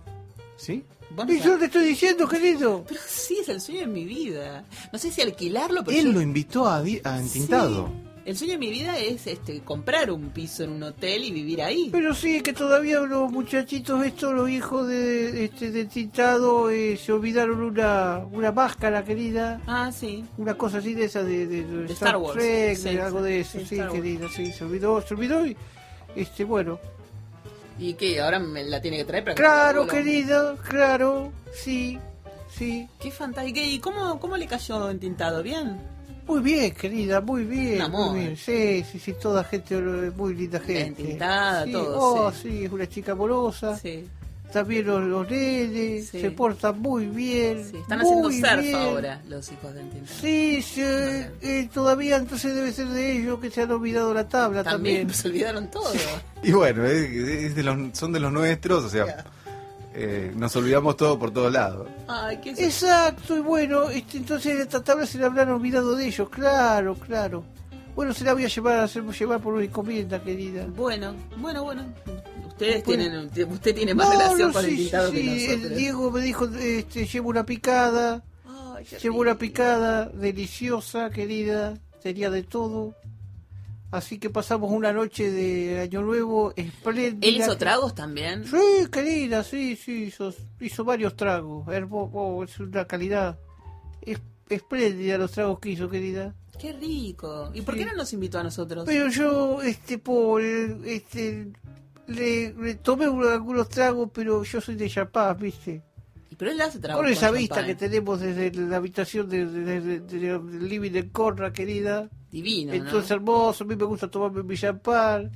¿Sí? 0.57 0.85
Y 1.27 1.41
yo 1.41 1.59
te 1.59 1.65
estoy 1.67 1.87
diciendo 1.87 2.29
querido 2.29 2.85
Pero 2.89 3.01
sí, 3.07 3.39
es 3.41 3.49
el 3.49 3.61
sueño 3.63 3.81
de 3.81 3.87
mi 3.87 4.05
vida. 4.05 4.65
No 4.93 4.99
sé 4.99 5.11
si 5.11 5.23
alquilarlo, 5.23 5.83
pero 5.85 5.97
Él 5.99 6.07
yo- 6.07 6.13
lo 6.13 6.21
invitó 6.21 6.67
a, 6.67 6.79
a 6.81 7.19
Entintado. 7.19 7.87
Sí. 7.87 8.08
El 8.29 8.37
sueño 8.37 8.53
de 8.53 8.59
mi 8.59 8.69
vida 8.69 8.99
es 8.99 9.27
este 9.27 9.61
comprar 9.61 10.11
un 10.11 10.29
piso 10.29 10.63
en 10.63 10.71
un 10.73 10.83
hotel 10.83 11.25
y 11.25 11.31
vivir 11.31 11.63
ahí. 11.63 11.89
pero 11.91 12.13
sí 12.13 12.43
que 12.43 12.53
todavía 12.53 13.01
los 13.01 13.33
muchachitos 13.33 14.05
estos 14.05 14.35
los 14.35 14.51
hijos 14.51 14.87
de 14.87 15.45
este 15.47 15.71
de 15.71 15.87
Tintado 15.87 16.69
eh, 16.69 16.99
se 16.99 17.11
olvidaron 17.13 17.63
una 17.63 18.19
una 18.31 18.53
máscara 18.53 19.03
querida 19.03 19.63
Ah, 19.67 19.91
sí. 19.91 20.27
una 20.37 20.53
cosa 20.59 20.77
así 20.77 20.93
de 20.93 21.07
esa 21.07 21.23
de, 21.23 21.47
de- 21.47 21.65
de 21.65 21.83
De 21.87 21.93
Star 21.95 22.19
Wars. 22.19 22.35
Trek, 22.39 22.77
Sí, 22.77 22.91
de 22.95 23.01
algo 23.01 23.23
de 23.23 23.45
sí, 23.45 23.59
eso 23.59 23.67
sí, 23.67 23.79
Wars. 23.81 23.93
querida 23.95 24.27
sí 24.37 24.53
se 24.53 24.65
olvidó 24.65 25.01
se 25.01 25.15
olvidó 25.15 25.47
y 25.47 25.57
este 26.15 26.45
bueno 26.45 26.79
¿Y 27.79 27.95
qué? 27.95 28.21
¿Ahora 28.21 28.39
me 28.41 28.63
la 28.65 28.83
tiene 28.83 28.99
que 28.99 29.05
traer 29.07 29.25
para 29.25 29.35
que 29.37 29.43
claro 29.43 29.81
me 29.83 29.87
la- 29.87 29.93
querida 29.95 30.57
claro 30.69 31.33
sí 31.55 31.99
sí 32.51 32.87
Qué 33.01 33.11
fantástico. 33.11 33.59
¿Y 33.63 33.79
cómo, 33.79 34.21
cómo 34.21 34.37
le 34.37 34.47
cayó 34.47 34.91
entintado? 34.91 35.43
¿Bien? 35.43 35.79
Muy 36.29 36.41
bien, 36.43 36.73
querida, 36.75 37.21
muy 37.21 37.45
bien. 37.45 37.81
Amor. 37.83 38.11
Muy 38.13 38.21
bien. 38.21 38.37
Sí, 38.37 38.85
sí, 38.91 38.99
sí, 38.99 39.15
toda 39.21 39.43
gente, 39.45 39.77
muy 40.17 40.35
linda 40.35 40.61
gente. 40.61 41.03
Entintada, 41.03 41.65
sí. 41.65 41.73
todo, 41.73 41.99
Oh, 42.27 42.33
sí. 42.33 42.39
sí. 42.51 42.65
es 42.67 42.73
una 42.73 42.87
chica 42.89 43.13
amorosa. 43.13 43.77
Sí. 43.79 44.07
También 44.53 44.87
los, 44.87 45.03
los 45.05 45.31
nenes, 45.31 46.09
Sí. 46.09 46.21
se 46.23 46.31
portan 46.31 46.81
muy 46.81 47.05
bien. 47.07 47.65
sí. 47.71 47.77
Están 47.77 48.01
haciendo 48.01 48.29
muy 48.31 48.41
surf 48.41 48.61
bien. 48.61 48.75
ahora 48.77 49.21
los 49.29 49.53
hijos 49.53 49.75
de 49.75 49.81
entintado. 49.83 50.19
Sí, 50.21 50.63
sí, 50.63 50.81
eh, 50.83 51.69
todavía 51.73 52.17
entonces 52.17 52.55
debe 52.55 52.73
ser 52.73 52.89
de 52.89 53.13
ellos 53.19 53.41
que 53.41 53.51
se 53.51 53.63
han 53.63 53.71
olvidado 53.73 54.15
la 54.15 54.27
tabla 54.29 54.65
También 54.65 55.01
también. 55.09 55.15
se 55.23 55.29
olvidaron 55.29 55.71
todo. 55.71 55.93
Y 56.43 56.53
bueno, 56.53 56.87
es- 56.87 57.11
es 57.11 57.55
de 57.57 57.63
los- 57.63 57.99
son 57.99 58.13
de 58.13 58.21
los 58.21 58.33
nuestros, 58.33 58.85
o 58.85 58.89
sea, 58.89 59.25
eh, 60.01 60.33
nos 60.37 60.55
olvidamos 60.55 60.97
todo 60.97 61.19
por 61.19 61.33
todos 61.33 61.53
lados. 61.53 61.89
Ay, 62.07 62.39
qué 62.41 62.51
Exacto, 62.51 63.37
y 63.37 63.41
bueno, 63.41 63.91
este, 63.91 64.19
entonces 64.19 64.61
esta 64.61 64.83
tabla 64.83 65.05
se 65.07 65.19
la 65.19 65.27
habrán 65.27 65.51
olvidado 65.51 65.97
de 65.97 66.07
ellos, 66.07 66.29
claro, 66.29 66.95
claro. 66.95 67.43
Bueno, 67.97 68.15
se 68.15 68.23
la 68.23 68.33
voy 68.33 68.45
a 68.45 68.49
llevar 68.49 68.79
a 68.79 68.85
hacer, 68.85 69.03
llevar 69.03 69.41
por 69.41 69.55
una 69.55 69.65
encomienda, 69.65 70.23
querida. 70.23 70.67
Bueno, 70.69 71.17
bueno, 71.39 71.65
bueno. 71.65 71.85
Ustedes 72.47 72.85
tienen, 72.85 73.29
usted 73.51 73.75
tiene 73.75 73.93
más 73.93 74.09
relación 74.11 74.53
con 74.53 74.65
el 74.65 74.71
sí, 74.71 74.85
sí, 74.85 74.91
que 74.91 75.11
sí, 75.11 75.45
el 75.47 75.57
nosotros. 75.57 75.79
Diego 75.79 76.11
me 76.13 76.21
dijo, 76.21 76.45
este, 76.45 77.07
llevo 77.07 77.31
una 77.31 77.45
picada, 77.45 78.23
Ay, 78.47 78.85
llevo 79.03 79.19
una 79.19 79.37
picada 79.37 80.05
deliciosa, 80.05 81.11
querida, 81.11 81.75
tenía 82.01 82.31
de 82.31 82.45
todo. 82.45 82.95
Así 83.91 84.19
que 84.19 84.29
pasamos 84.29 84.71
una 84.71 84.93
noche 84.93 85.31
de 85.31 85.81
Año 85.81 86.03
Nuevo 86.03 86.53
espléndida. 86.57 87.27
¿Él 87.27 87.37
hizo 87.37 87.57
tragos 87.57 87.95
también? 87.95 88.45
Sí, 88.45 88.87
querida, 88.93 89.43
sí, 89.43 89.77
sí, 89.77 90.05
hizo, 90.05 90.35
hizo 90.61 90.85
varios 90.85 91.17
tragos. 91.17 91.67
Es 91.73 92.61
una 92.61 92.85
calidad 92.87 93.39
es- 94.03 94.21
espléndida 94.51 95.17
los 95.17 95.31
tragos 95.33 95.59
que 95.59 95.71
hizo, 95.71 95.89
querida. 95.89 96.35
Qué 96.61 96.73
rico. 96.75 97.51
¿Y 97.55 97.63
por 97.63 97.77
qué 97.77 97.87
no 97.87 97.95
nos 97.95 98.13
invitó 98.13 98.39
a 98.39 98.43
nosotros? 98.43 98.85
Pero 98.87 99.09
yo, 99.09 99.63
este, 99.63 99.97
por, 99.99 100.43
este, 100.43 101.49
le, 102.09 102.53
le 102.53 102.75
tomé 102.75 103.09
uno- 103.09 103.29
algunos 103.29 103.69
tragos, 103.71 104.11
pero 104.13 104.43
yo 104.43 104.61
soy 104.61 104.75
de 104.75 104.91
Chapaz, 104.91 105.39
¿viste? 105.39 105.83
Pero 106.37 106.51
él 106.53 106.61
hace 106.61 106.79
tragos 106.79 107.03
Con 107.03 107.11
esa 107.13 107.29
con 107.31 107.39
vista 107.39 107.65
que 107.67 107.75
tenemos 107.75 108.21
desde 108.21 108.53
la 108.53 108.77
habitación 108.77 109.29
de- 109.29 109.47
de- 109.47 109.81
de- 109.81 110.01
de- 110.01 110.39
del 110.39 110.69
living 110.69 110.93
de 110.93 111.11
Corra, 111.11 111.53
querida. 111.53 112.11
Divino, 112.31 112.73
Esto 112.73 112.99
es 112.99 113.09
¿no? 113.11 113.17
hermoso, 113.17 113.65
a 113.65 113.67
mí 113.67 113.75
me 113.77 113.85
gusta 113.85 114.11
tomarme 114.11 114.43
mi 114.43 114.57
champán, 114.57 115.31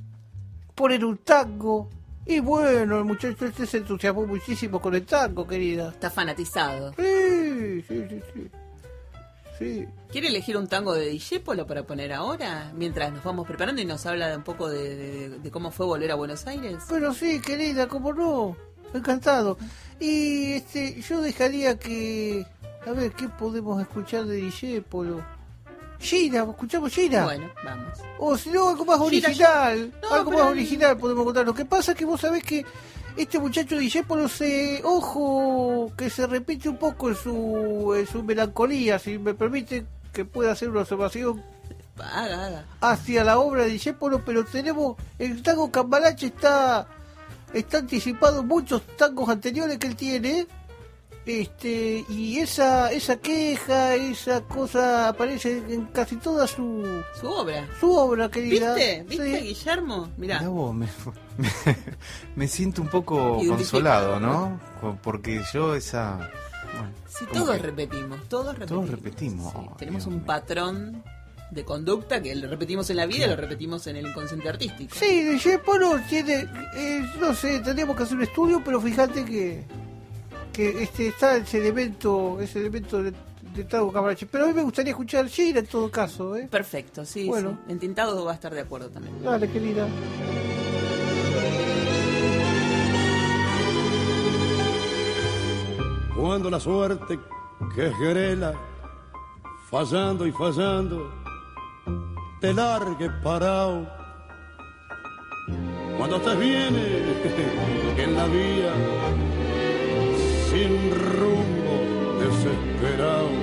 poner 0.75 1.03
un 1.03 1.17
tango. 1.17 1.89
Y 2.25 2.39
bueno, 2.39 2.99
el 2.99 3.03
muchacho 3.03 3.45
este 3.45 3.65
se 3.65 3.77
entusiasmó 3.77 4.25
muchísimo 4.25 4.79
con 4.79 4.95
el 4.95 5.05
tango, 5.05 5.45
querida. 5.45 5.89
Está 5.89 6.09
fanatizado. 6.09 6.93
Sí, 6.93 7.81
sí, 7.87 8.05
sí, 8.09 8.21
sí. 8.33 8.49
Sí. 9.59 9.85
¿Quiere 10.11 10.29
elegir 10.29 10.57
un 10.57 10.67
tango 10.67 10.93
de 10.93 11.07
Dijépolo 11.09 11.67
para 11.67 11.83
poner 11.83 12.11
ahora? 12.13 12.71
Mientras 12.75 13.11
nos 13.13 13.23
vamos 13.23 13.45
preparando 13.47 13.81
y 13.81 13.85
nos 13.85 14.05
habla 14.05 14.35
un 14.35 14.43
poco 14.43 14.67
de, 14.69 14.95
de- 14.95 15.29
de 15.39 15.51
cómo 15.51 15.69
fue 15.71 15.85
volver 15.85 16.11
a 16.11 16.15
Buenos 16.15 16.47
Aires. 16.47 16.77
Pero 16.89 17.13
sí, 17.13 17.39
querida, 17.39 17.87
cómo 17.87 18.13
no. 18.13 18.55
Encantado. 18.93 19.57
Y 19.99 20.53
este, 20.53 21.01
yo 21.01 21.21
dejaría 21.21 21.77
que. 21.77 22.45
A 22.87 22.91
ver, 22.91 23.11
¿qué 23.13 23.27
podemos 23.29 23.79
escuchar 23.81 24.25
de 24.25 24.35
Discépolo? 24.37 25.23
Gira, 26.03 26.43
¿escuchamos 26.43 26.93
Gira? 26.93 27.23
Bueno, 27.25 27.49
vamos. 27.63 27.99
O 28.19 28.37
si 28.37 28.49
no, 28.49 28.69
algo 28.69 28.85
más 28.85 28.99
Gira, 29.09 29.27
original. 29.27 29.93
No, 30.01 30.13
algo 30.13 30.31
más 30.31 30.41
original 30.41 30.97
podemos 30.97 31.23
contar. 31.25 31.45
Lo 31.45 31.53
que 31.53 31.65
pasa 31.65 31.93
es 31.93 31.97
que 31.97 32.05
vos 32.05 32.19
sabés 32.21 32.43
que 32.43 32.65
este 33.17 33.39
muchacho 33.39 33.77
Discépolo 33.77 34.27
se. 34.27 34.81
Ojo, 34.83 35.91
que 35.97 36.09
se 36.09 36.27
repite 36.27 36.67
un 36.69 36.77
poco 36.77 37.09
en 37.09 37.15
su, 37.15 37.93
en 37.97 38.05
su 38.07 38.21
melancolía, 38.23 38.99
si 38.99 39.17
me 39.17 39.33
permite 39.33 39.85
que 40.11 40.25
pueda 40.25 40.51
hacer 40.51 40.69
una 40.69 40.81
observación 40.81 41.41
Haga, 41.97 42.45
haga. 42.47 42.65
hacia 42.81 43.23
la 43.23 43.39
obra 43.39 43.63
de 43.63 43.69
Discépolo, 43.69 44.23
pero 44.25 44.43
tenemos. 44.45 44.97
El 45.17 45.41
tango 45.41 45.71
Cambalache 45.71 46.27
está. 46.27 46.87
Está 47.53 47.77
anticipado 47.77 48.41
muchos 48.43 48.81
tangos 48.97 49.29
anteriores 49.29 49.77
que 49.77 49.87
él 49.87 49.95
tiene. 49.95 50.47
Este, 51.25 52.03
y 52.09 52.39
esa, 52.39 52.91
esa 52.91 53.15
queja, 53.17 53.95
esa 53.95 54.41
cosa 54.41 55.07
aparece 55.07 55.63
en 55.69 55.85
casi 55.85 56.17
toda 56.17 56.45
su, 56.47 56.85
Su 57.19 57.27
obra. 57.27 57.65
su 57.79 57.93
obra, 57.95 58.29
querida. 58.29 58.75
¿Viste? 58.75 59.05
¿Viste, 59.07 59.39
Sí. 59.39 59.45
Guillermo? 59.47 60.09
Mirá. 60.17 60.39
Mirá 60.39 60.49
vos, 60.49 60.75
me, 60.75 60.87
me, 61.37 61.47
me 62.35 62.47
siento 62.47 62.81
un 62.81 62.89
poco 62.89 63.39
consolado, 63.47 64.19
¿no? 64.19 64.59
Porque 65.01 65.41
yo 65.53 65.75
esa... 65.75 66.29
Sí, 67.07 67.25
¿Cómo 67.25 67.41
todos 67.45 67.55
que? 67.57 67.61
repetimos, 67.61 68.27
todos 68.27 68.57
repetimos. 68.89 69.53
Sí, 69.53 69.59
tenemos 69.77 70.03
Dios 70.05 70.13
un 70.15 70.21
patrón 70.25 71.03
de 71.51 71.63
conducta 71.63 72.19
que 72.21 72.33
lo 72.33 72.49
repetimos 72.49 72.89
en 72.89 72.97
la 72.97 73.05
vida 73.05 73.27
y 73.27 73.29
lo 73.29 73.35
repetimos 73.35 73.85
en 73.85 73.95
el 73.97 74.07
inconsciente 74.07 74.49
artístico. 74.49 74.95
Sí, 74.99 75.23
Discepolo 75.23 75.99
tiene, 76.09 76.47
eh, 76.75 77.01
no 77.19 77.33
sé, 77.35 77.59
tendríamos 77.59 77.95
que 77.95 78.03
hacer 78.03 78.17
un 78.17 78.23
estudio, 78.23 78.61
pero 78.65 78.81
fíjate 78.81 79.23
que, 79.23 79.63
que 80.53 80.83
este 80.83 81.07
está 81.07 81.35
ese 81.37 81.57
elemento, 81.57 82.39
ese 82.39 82.59
elemento 82.59 83.01
de, 83.03 83.11
de 83.55 83.63
Tago 83.65 83.91
Camarache. 83.91 84.27
Pero 84.31 84.45
a 84.45 84.47
mí 84.47 84.53
me 84.53 84.63
gustaría 84.63 84.91
escuchar 84.91 85.27
Gira 85.27 85.59
en 85.59 85.65
todo 85.67 85.89
caso, 85.91 86.35
¿eh? 86.37 86.47
Perfecto, 86.49 87.03
sí, 87.05 87.27
Bueno. 87.27 87.57
sí. 87.65 87.71
Entintado 87.73 88.23
va 88.23 88.31
a 88.31 88.35
estar 88.35 88.53
de 88.53 88.61
acuerdo 88.61 88.89
también. 88.89 89.21
Dale, 89.23 89.49
querida. 89.49 89.87
Cuando 96.15 96.49
la 96.49 96.59
suerte 96.59 97.19
que 97.75 97.87
es 97.87 97.93
querela, 97.97 98.53
fallando 99.69 100.25
y 100.27 100.31
fallando, 100.31 101.11
te 102.39 102.53
largue 102.53 103.09
parado. 103.23 103.87
Cuando 105.97 106.19
te 106.21 106.35
viene 106.35 107.13
en 107.97 108.15
la 108.15 108.25
vía, 108.27 108.73
sin 110.53 110.91
rumbo, 111.17 111.75
desesperado. 112.21 113.33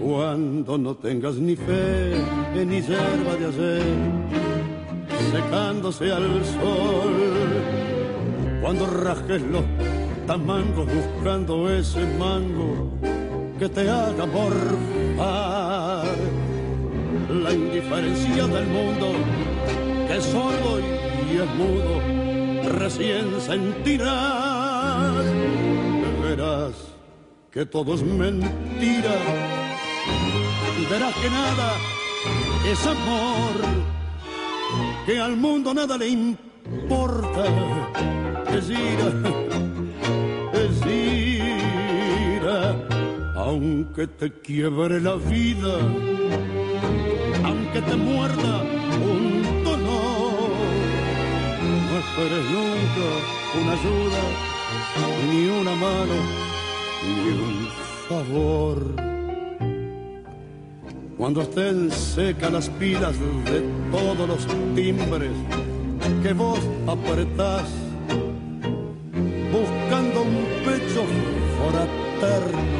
Cuando 0.00 0.78
no 0.78 0.94
tengas 0.94 1.34
ni 1.36 1.54
fe 1.54 2.14
ni 2.54 2.80
yerba 2.80 3.36
de 3.38 3.46
hacer, 3.50 3.82
secándose 5.32 6.12
al 6.12 6.44
sol. 6.44 7.14
Cuando 8.62 8.86
rajes 8.86 9.42
los 9.42 9.64
tamangos 10.26 10.86
buscando 10.86 11.70
ese 11.70 12.06
mango 12.18 12.90
que 13.58 13.68
te 13.68 13.82
haga 13.90 14.24
morfar. 14.24 16.06
La 17.42 17.52
indiferencia 17.52 18.46
del 18.46 18.66
mundo 18.66 19.12
que 20.06 20.16
es 20.16 20.24
sordo 20.24 20.80
y 21.30 21.36
es 21.36 21.50
mudo 21.56 22.24
recién 22.78 23.40
sentirás 23.40 24.53
verás 26.22 26.74
que 27.50 27.64
todo 27.66 27.94
es 27.94 28.02
mentira. 28.02 29.16
Verás 30.90 31.14
que 31.14 31.30
nada 31.30 31.72
es 32.70 32.86
amor 32.86 33.54
que 35.06 35.20
al 35.20 35.36
mundo 35.36 35.74
nada 35.74 35.96
le 35.98 36.08
importa. 36.08 37.44
Es 38.56 38.70
ira, 38.70 39.08
es 40.52 40.86
ira, 42.36 42.58
aunque 43.36 44.06
te 44.06 44.32
quiebre 44.40 45.00
la 45.00 45.16
vida, 45.16 45.74
aunque 47.44 47.80
te 47.82 47.96
muerda 47.96 48.62
un 49.14 49.64
dolor, 49.64 50.50
no 51.88 51.98
esperes 52.04 52.44
nunca 52.56 53.06
una 53.60 53.72
ayuda, 53.72 54.22
ni 55.30 55.46
una 55.46 55.74
mano, 55.74 56.14
ni 57.02 57.30
un 57.30 57.68
favor. 58.08 58.78
Cuando 61.16 61.42
estén 61.42 61.90
secas 61.90 62.52
las 62.52 62.68
pilas 62.70 63.14
de 63.50 63.62
todos 63.90 64.28
los 64.28 64.46
timbres 64.74 65.32
que 66.22 66.32
vos 66.32 66.60
apretás, 66.86 67.68
buscando 69.52 70.22
un 70.22 70.44
pecho 70.64 71.04
fraterno 71.56 72.74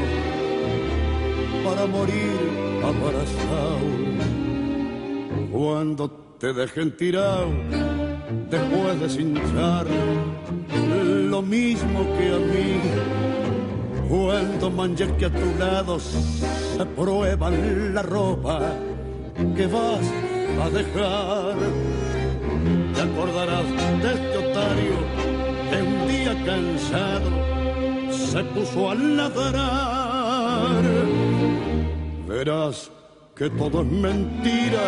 para 1.65 1.87
morir 1.87 2.55
abrazado. 2.83 3.79
Cuando 5.53 6.11
te 6.39 6.53
dejen 6.53 6.97
tirado 6.97 7.49
después 8.51 9.01
de 9.01 9.09
cinchar 9.09 9.87
lo 11.35 11.43
mismo 11.43 12.01
que 12.17 12.27
a 12.39 12.41
mí. 12.53 12.71
Cuando 14.09 14.71
manches 14.71 15.11
que 15.19 15.25
a 15.27 15.31
tu 15.31 15.49
lado 15.59 15.99
se 15.99 16.85
prueban 16.99 17.93
la 17.93 18.03
ropa 18.03 18.61
que 19.57 19.67
vas 19.67 20.07
a 20.65 20.67
dejar. 20.79 21.57
Te 22.95 23.01
acordarás 23.09 23.67
de 24.03 24.11
este 24.17 24.37
otario 24.45 24.97
que 25.71 25.79
un 25.91 25.99
día 26.13 26.35
cansado 26.51 27.31
se 28.31 28.41
puso 28.53 28.91
a 28.93 28.95
ladrar. 28.95 30.83
Verás 32.29 32.93
que 33.35 33.51
todo 33.51 33.83
es 33.83 33.91
mentira. 34.07 34.87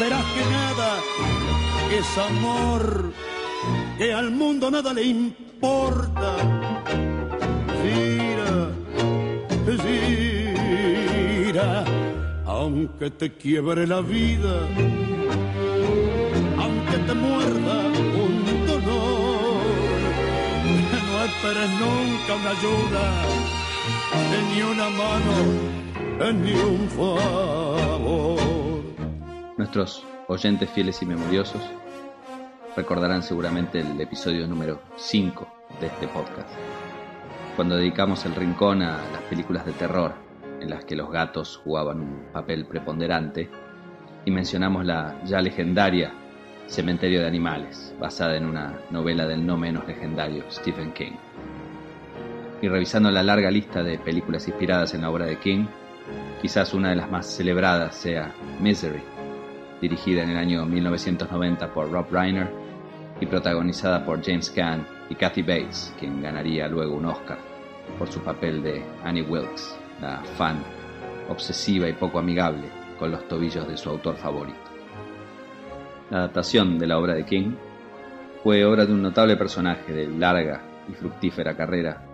Verás 0.00 0.24
que 0.34 0.42
nada 0.58 0.90
es 1.98 2.08
amor, 2.30 3.12
que 3.98 4.12
al 4.12 4.30
mundo 4.30 4.70
nada 4.70 4.92
le 4.92 5.02
importa. 5.04 6.36
Gira, 7.82 8.70
gira, 11.44 11.84
aunque 12.46 13.10
te 13.10 13.32
quiebre 13.32 13.86
la 13.86 14.00
vida 14.00 14.68
aunque 16.64 16.98
te 17.06 17.14
muerda 17.14 17.76
un 18.24 18.66
dolor. 18.66 19.62
No 21.10 21.24
esperes 21.24 21.70
nunca 21.82 22.30
una 22.40 22.50
ayuda, 22.50 23.04
ni 24.50 24.62
una 24.62 24.88
mano, 24.90 25.34
ni 26.42 26.52
un 26.52 26.88
favor. 26.88 28.38
Nuestros 29.56 30.04
oyentes 30.28 30.70
fieles 30.70 31.00
y 31.02 31.06
memoriosos 31.06 31.62
recordarán 32.76 33.22
seguramente 33.22 33.80
el 33.80 34.00
episodio 34.00 34.46
número 34.48 34.80
5 34.96 35.46
de 35.80 35.86
este 35.86 36.08
podcast, 36.08 36.48
cuando 37.54 37.76
dedicamos 37.76 38.26
el 38.26 38.34
rincón 38.34 38.82
a 38.82 38.98
las 39.12 39.22
películas 39.28 39.64
de 39.64 39.72
terror 39.72 40.14
en 40.60 40.70
las 40.70 40.84
que 40.84 40.96
los 40.96 41.10
gatos 41.10 41.60
jugaban 41.62 42.00
un 42.00 42.24
papel 42.32 42.66
preponderante 42.66 43.48
y 44.24 44.30
mencionamos 44.30 44.84
la 44.84 45.22
ya 45.24 45.40
legendaria 45.40 46.12
Cementerio 46.66 47.20
de 47.20 47.28
Animales, 47.28 47.94
basada 48.00 48.36
en 48.36 48.46
una 48.46 48.80
novela 48.90 49.26
del 49.26 49.46
no 49.46 49.56
menos 49.56 49.86
legendario 49.86 50.44
Stephen 50.50 50.92
King. 50.92 51.12
Y 52.62 52.68
revisando 52.68 53.10
la 53.10 53.22
larga 53.22 53.50
lista 53.50 53.82
de 53.82 53.98
películas 53.98 54.48
inspiradas 54.48 54.94
en 54.94 55.02
la 55.02 55.10
obra 55.10 55.26
de 55.26 55.38
King, 55.38 55.66
quizás 56.40 56.72
una 56.72 56.88
de 56.88 56.96
las 56.96 57.10
más 57.10 57.26
celebradas 57.26 57.94
sea 57.94 58.32
Misery, 58.60 59.02
dirigida 59.80 60.22
en 60.22 60.30
el 60.30 60.38
año 60.38 60.64
1990 60.64 61.72
por 61.74 61.90
Rob 61.92 62.06
Reiner 62.10 62.63
y 63.24 63.26
protagonizada 63.26 64.04
por 64.04 64.22
James 64.22 64.50
Caan 64.50 64.86
y 65.08 65.14
Kathy 65.14 65.40
Bates, 65.40 65.94
quien 65.98 66.20
ganaría 66.20 66.68
luego 66.68 66.94
un 66.94 67.06
Oscar 67.06 67.38
por 67.98 68.08
su 68.08 68.20
papel 68.20 68.62
de 68.62 68.84
Annie 69.02 69.22
Wilkes, 69.22 69.78
la 70.02 70.18
fan 70.36 70.62
obsesiva 71.30 71.88
y 71.88 71.94
poco 71.94 72.18
amigable 72.18 72.64
con 72.98 73.10
los 73.10 73.26
tobillos 73.26 73.66
de 73.66 73.78
su 73.78 73.88
autor 73.88 74.16
favorito. 74.16 74.58
La 76.10 76.18
adaptación 76.18 76.78
de 76.78 76.86
la 76.86 76.98
obra 76.98 77.14
de 77.14 77.24
King 77.24 77.52
fue 78.42 78.62
obra 78.64 78.84
de 78.84 78.92
un 78.92 79.00
notable 79.00 79.36
personaje 79.36 79.90
de 79.90 80.06
larga 80.06 80.60
y 80.90 80.92
fructífera 80.92 81.56
carrera, 81.56 82.04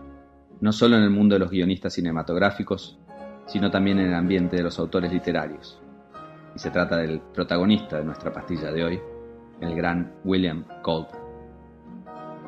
no 0.61 0.71
solo 0.71 0.97
en 0.97 1.03
el 1.03 1.11
mundo 1.11 1.35
de 1.35 1.41
los 1.41 1.51
guionistas 1.51 1.95
cinematográficos, 1.95 3.01
sino 3.47 3.69
también 3.69 3.99
en 3.99 4.07
el 4.07 4.15
ambiente 4.15 4.57
de 4.57 4.63
los 4.63 4.79
autores 4.79 5.13
literarios. 5.13 5.81
Y 6.55 6.61
se 6.61 6.71
trata 6.71 6.99
del 6.99 7.21
protagonista 7.21 7.99
de 7.99 8.05
nuestra 8.05 8.33
pastilla 8.33 8.71
de 8.71 8.85
hoy, 8.85 9.01
el 9.61 9.75
gran 9.75 10.13
William 10.25 10.65
Goldman. 10.83 11.21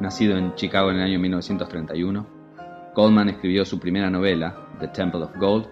Nacido 0.00 0.36
en 0.36 0.54
Chicago 0.54 0.90
en 0.90 0.96
el 0.96 1.02
año 1.02 1.18
1931, 1.18 2.26
Goldman 2.94 3.30
escribió 3.30 3.64
su 3.64 3.78
primera 3.78 4.10
novela, 4.10 4.68
The 4.80 4.88
Temple 4.88 5.24
of 5.24 5.36
Gold, 5.36 5.66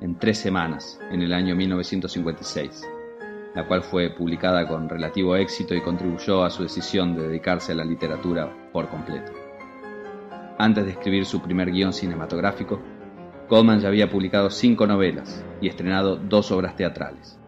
en 0.00 0.18
tres 0.18 0.38
semanas, 0.38 1.00
en 1.10 1.22
el 1.22 1.32
año 1.32 1.54
1956, 1.54 2.88
la 3.54 3.66
cual 3.66 3.82
fue 3.82 4.10
publicada 4.10 4.66
con 4.66 4.88
relativo 4.88 5.36
éxito 5.36 5.74
y 5.74 5.80
contribuyó 5.80 6.44
a 6.44 6.50
su 6.50 6.62
decisión 6.62 7.14
de 7.14 7.28
dedicarse 7.28 7.72
a 7.72 7.76
la 7.76 7.84
literatura 7.84 8.52
por 8.72 8.88
completo. 8.88 9.32
Antes 10.58 10.84
de 10.84 10.92
escribir 10.92 11.24
su 11.24 11.40
primer 11.40 11.70
guion 11.70 11.92
cinematográfico, 11.92 12.80
Goldman 13.48 13.80
ya 13.80 13.88
había 13.88 14.08
publicado 14.08 14.48
cinco 14.50 14.86
novelas 14.86 15.44
y 15.60 15.68
estrenado 15.68 16.16
dos 16.16 16.50
obras 16.52 16.76
teatrales, 16.76 17.38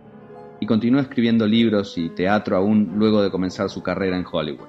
y 0.65 0.67
continuó 0.67 0.99
escribiendo 0.99 1.47
libros 1.47 1.99
y 1.99 2.09
teatro 2.09 2.57
aún 2.57 2.95
luego 2.97 3.21
de 3.21 3.31
comenzar 3.31 3.69
su 3.69 3.83
carrera 3.83 4.17
en 4.17 4.25
Hollywood. 4.25 4.67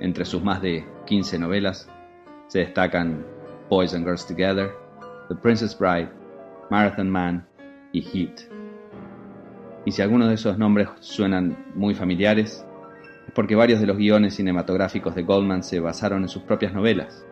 Entre 0.00 0.24
sus 0.24 0.42
más 0.42 0.62
de 0.62 0.82
15 1.04 1.38
novelas 1.38 1.90
se 2.46 2.60
destacan 2.60 3.22
Boys 3.68 3.92
and 3.92 4.06
Girls 4.06 4.26
Together, 4.26 4.72
The 5.28 5.34
Princess 5.34 5.78
Bride, 5.78 6.08
Marathon 6.70 7.10
Man 7.10 7.46
y 7.92 8.00
Heat. 8.00 8.50
Y 9.84 9.92
si 9.92 10.00
algunos 10.00 10.28
de 10.28 10.36
esos 10.36 10.56
nombres 10.56 10.88
suenan 11.00 11.66
muy 11.74 11.94
familiares, 11.94 12.64
es 13.26 13.32
porque 13.34 13.56
varios 13.56 13.80
de 13.80 13.86
los 13.86 13.98
guiones 13.98 14.36
cinematográficos 14.36 15.14
de 15.14 15.22
Goldman 15.22 15.62
se 15.62 15.80
basaron 15.80 16.22
en 16.22 16.30
sus 16.30 16.44
propias 16.44 16.72
novelas. 16.72 17.26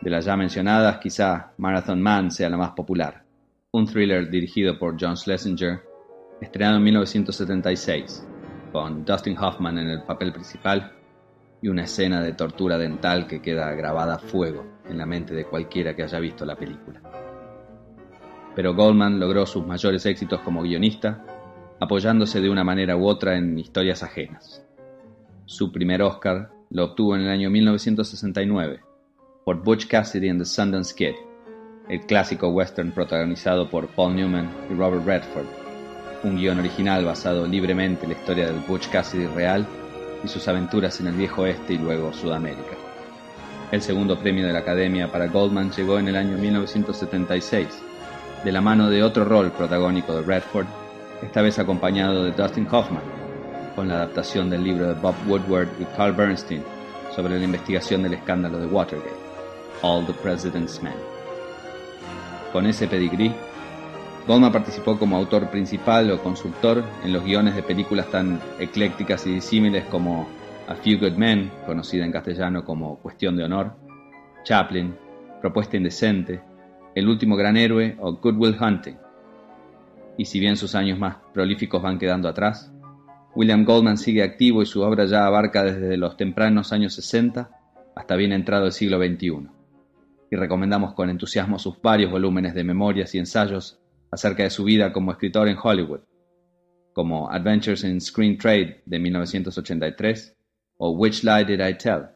De 0.00 0.10
las 0.10 0.24
ya 0.24 0.36
mencionadas, 0.36 0.98
quizá 0.98 1.52
Marathon 1.56 2.02
Man 2.02 2.32
sea 2.32 2.50
la 2.50 2.56
más 2.56 2.72
popular, 2.72 3.22
un 3.70 3.86
thriller 3.86 4.28
dirigido 4.28 4.76
por 4.76 4.96
John 5.00 5.16
Schlesinger, 5.16 5.82
estrenado 6.40 6.76
en 6.78 6.84
1976, 6.84 8.26
con 8.72 9.04
Dustin 9.04 9.38
Hoffman 9.38 9.78
en 9.78 9.88
el 9.88 10.02
papel 10.02 10.32
principal 10.32 10.92
y 11.62 11.68
una 11.68 11.84
escena 11.84 12.20
de 12.20 12.32
tortura 12.32 12.78
dental 12.78 13.26
que 13.26 13.40
queda 13.40 13.72
grabada 13.72 14.16
a 14.16 14.18
fuego 14.18 14.64
en 14.88 14.98
la 14.98 15.06
mente 15.06 15.34
de 15.34 15.46
cualquiera 15.46 15.96
que 15.96 16.02
haya 16.02 16.18
visto 16.18 16.44
la 16.44 16.56
película. 16.56 17.00
Pero 18.54 18.74
Goldman 18.74 19.18
logró 19.18 19.46
sus 19.46 19.66
mayores 19.66 20.06
éxitos 20.06 20.40
como 20.40 20.62
guionista, 20.62 21.24
apoyándose 21.80 22.40
de 22.40 22.50
una 22.50 22.64
manera 22.64 22.96
u 22.96 23.06
otra 23.06 23.36
en 23.36 23.58
historias 23.58 24.02
ajenas. 24.02 24.64
Su 25.44 25.72
primer 25.72 26.02
Oscar 26.02 26.50
lo 26.70 26.84
obtuvo 26.84 27.16
en 27.16 27.22
el 27.22 27.28
año 27.28 27.50
1969 27.50 28.80
por 29.44 29.62
Butch 29.62 29.86
Cassidy 29.86 30.28
and 30.28 30.40
the 30.40 30.44
Sundance 30.44 30.94
Kid, 30.94 31.14
el 31.88 32.00
clásico 32.06 32.48
western 32.48 32.90
protagonizado 32.90 33.70
por 33.70 33.86
Paul 33.88 34.16
Newman 34.16 34.50
y 34.68 34.74
Robert 34.74 35.06
Redford, 35.06 35.65
un 36.22 36.36
guion 36.36 36.58
original 36.58 37.04
basado 37.04 37.46
libremente 37.46 38.04
en 38.04 38.12
la 38.12 38.18
historia 38.18 38.46
del 38.46 38.60
Butch 38.60 38.88
Cassidy 38.88 39.26
real 39.26 39.66
y 40.24 40.28
sus 40.28 40.46
aventuras 40.48 41.00
en 41.00 41.08
el 41.08 41.14
viejo 41.14 41.42
oeste 41.42 41.74
y 41.74 41.78
luego 41.78 42.12
Sudamérica. 42.12 42.76
El 43.72 43.82
segundo 43.82 44.18
premio 44.18 44.46
de 44.46 44.52
la 44.52 44.60
Academia 44.60 45.10
para 45.10 45.26
Goldman 45.26 45.72
llegó 45.72 45.98
en 45.98 46.08
el 46.08 46.16
año 46.16 46.38
1976, 46.38 47.66
de 48.44 48.52
la 48.52 48.60
mano 48.60 48.88
de 48.88 49.02
otro 49.02 49.24
rol 49.24 49.50
protagónico 49.50 50.14
de 50.14 50.22
Redford, 50.22 50.66
esta 51.22 51.42
vez 51.42 51.58
acompañado 51.58 52.24
de 52.24 52.32
Dustin 52.32 52.68
Hoffman, 52.70 53.02
con 53.74 53.88
la 53.88 53.96
adaptación 53.96 54.48
del 54.48 54.62
libro 54.64 54.86
de 54.86 54.94
Bob 54.94 55.14
Woodward 55.26 55.68
y 55.80 55.84
Carl 55.96 56.12
Bernstein 56.12 56.62
sobre 57.14 57.38
la 57.38 57.44
investigación 57.44 58.02
del 58.02 58.14
escándalo 58.14 58.58
de 58.58 58.66
Watergate, 58.66 59.10
All 59.82 60.06
the 60.06 60.12
President's 60.12 60.82
Men. 60.82 60.94
Con 62.52 62.66
ese 62.66 62.86
pedigrí, 62.86 63.34
Goldman 64.26 64.50
participó 64.50 64.98
como 64.98 65.16
autor 65.16 65.50
principal 65.50 66.10
o 66.10 66.20
consultor 66.20 66.82
en 67.04 67.12
los 67.12 67.24
guiones 67.24 67.54
de 67.54 67.62
películas 67.62 68.10
tan 68.10 68.40
eclécticas 68.58 69.24
y 69.24 69.34
disímiles 69.34 69.84
como 69.84 70.26
A 70.66 70.74
Few 70.74 70.98
Good 70.98 71.16
Men, 71.16 71.52
conocida 71.64 72.04
en 72.04 72.10
castellano 72.10 72.64
como 72.64 72.98
Cuestión 72.98 73.36
de 73.36 73.44
Honor, 73.44 73.76
Chaplin, 74.42 74.96
Propuesta 75.40 75.76
Indecente, 75.76 76.42
El 76.96 77.08
Último 77.08 77.36
Gran 77.36 77.56
Héroe 77.56 77.96
o 78.00 78.14
Good 78.14 78.36
Will 78.36 78.56
Hunting. 78.60 78.96
Y 80.18 80.24
si 80.24 80.40
bien 80.40 80.56
sus 80.56 80.74
años 80.74 80.98
más 80.98 81.18
prolíficos 81.32 81.80
van 81.80 82.00
quedando 82.00 82.28
atrás, 82.28 82.72
William 83.36 83.64
Goldman 83.64 83.96
sigue 83.96 84.24
activo 84.24 84.60
y 84.60 84.66
su 84.66 84.82
obra 84.82 85.04
ya 85.04 85.24
abarca 85.24 85.62
desde 85.62 85.96
los 85.96 86.16
tempranos 86.16 86.72
años 86.72 86.94
60 86.94 87.48
hasta 87.94 88.16
bien 88.16 88.32
entrado 88.32 88.66
el 88.66 88.72
siglo 88.72 88.98
XXI. 88.98 89.46
Y 90.32 90.36
recomendamos 90.36 90.94
con 90.94 91.10
entusiasmo 91.10 91.60
sus 91.60 91.80
varios 91.80 92.10
volúmenes 92.10 92.54
de 92.54 92.64
memorias 92.64 93.14
y 93.14 93.18
ensayos 93.18 93.78
acerca 94.16 94.44
de 94.44 94.50
su 94.50 94.64
vida 94.64 94.92
como 94.92 95.12
escritor 95.12 95.46
en 95.46 95.58
Hollywood, 95.62 96.00
como 96.94 97.30
Adventures 97.30 97.84
in 97.84 98.00
Screen 98.00 98.38
Trade 98.38 98.82
de 98.86 98.98
1983 98.98 100.34
o 100.78 100.90
Which 100.92 101.22
Lie 101.22 101.44
Did 101.44 101.60
I 101.60 101.74
Tell, 101.74 102.06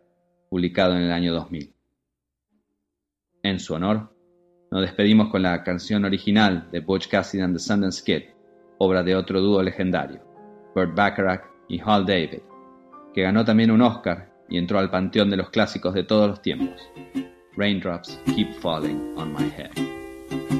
publicado 0.49 0.97
en 0.97 1.03
el 1.03 1.13
año 1.13 1.35
2000. 1.35 1.75
En 3.43 3.61
su 3.61 3.75
honor, 3.75 4.17
nos 4.71 4.81
despedimos 4.81 5.29
con 5.29 5.43
la 5.43 5.63
canción 5.63 6.07
original 6.07 6.71
de 6.73 6.81
Butch 6.81 7.09
Cassidy 7.09 7.43
and 7.43 7.55
the 7.55 7.61
Sundance 7.61 8.03
Kid, 8.03 8.31
obra 8.79 9.03
de 9.03 9.15
otro 9.15 9.43
dúo 9.43 9.63
legendario, 9.63 10.23
Burt 10.75 10.95
Bacharach 10.95 11.45
y 11.69 11.81
Hal 11.85 12.07
David, 12.07 12.41
que 13.13 13.23
ganó 13.23 13.45
también 13.45 13.71
un 13.71 13.83
Oscar 13.83 14.33
y 14.49 14.57
entró 14.57 14.79
al 14.79 14.91
panteón 14.91 15.29
de 15.29 15.37
los 15.37 15.51
clásicos 15.51 15.93
de 15.93 16.05
todos 16.05 16.29
los 16.29 16.41
tiempos. 16.41 16.81
Raindrops 17.57 18.19
keep 18.35 18.55
falling 18.55 19.15
on 19.19 19.35
my 19.35 19.45
head. 19.51 20.60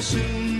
soon 0.00 0.57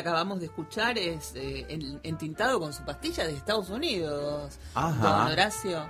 acabamos 0.00 0.40
de 0.40 0.46
escuchar 0.46 0.98
es 0.98 1.32
eh, 1.34 1.64
en- 1.68 2.00
entintado 2.02 2.58
con 2.60 2.72
su 2.72 2.82
pastilla 2.84 3.24
de 3.26 3.34
Estados 3.36 3.70
Unidos. 3.70 4.58
Ajá. 4.74 5.02
Don 5.02 5.32
Horacio. 5.32 5.86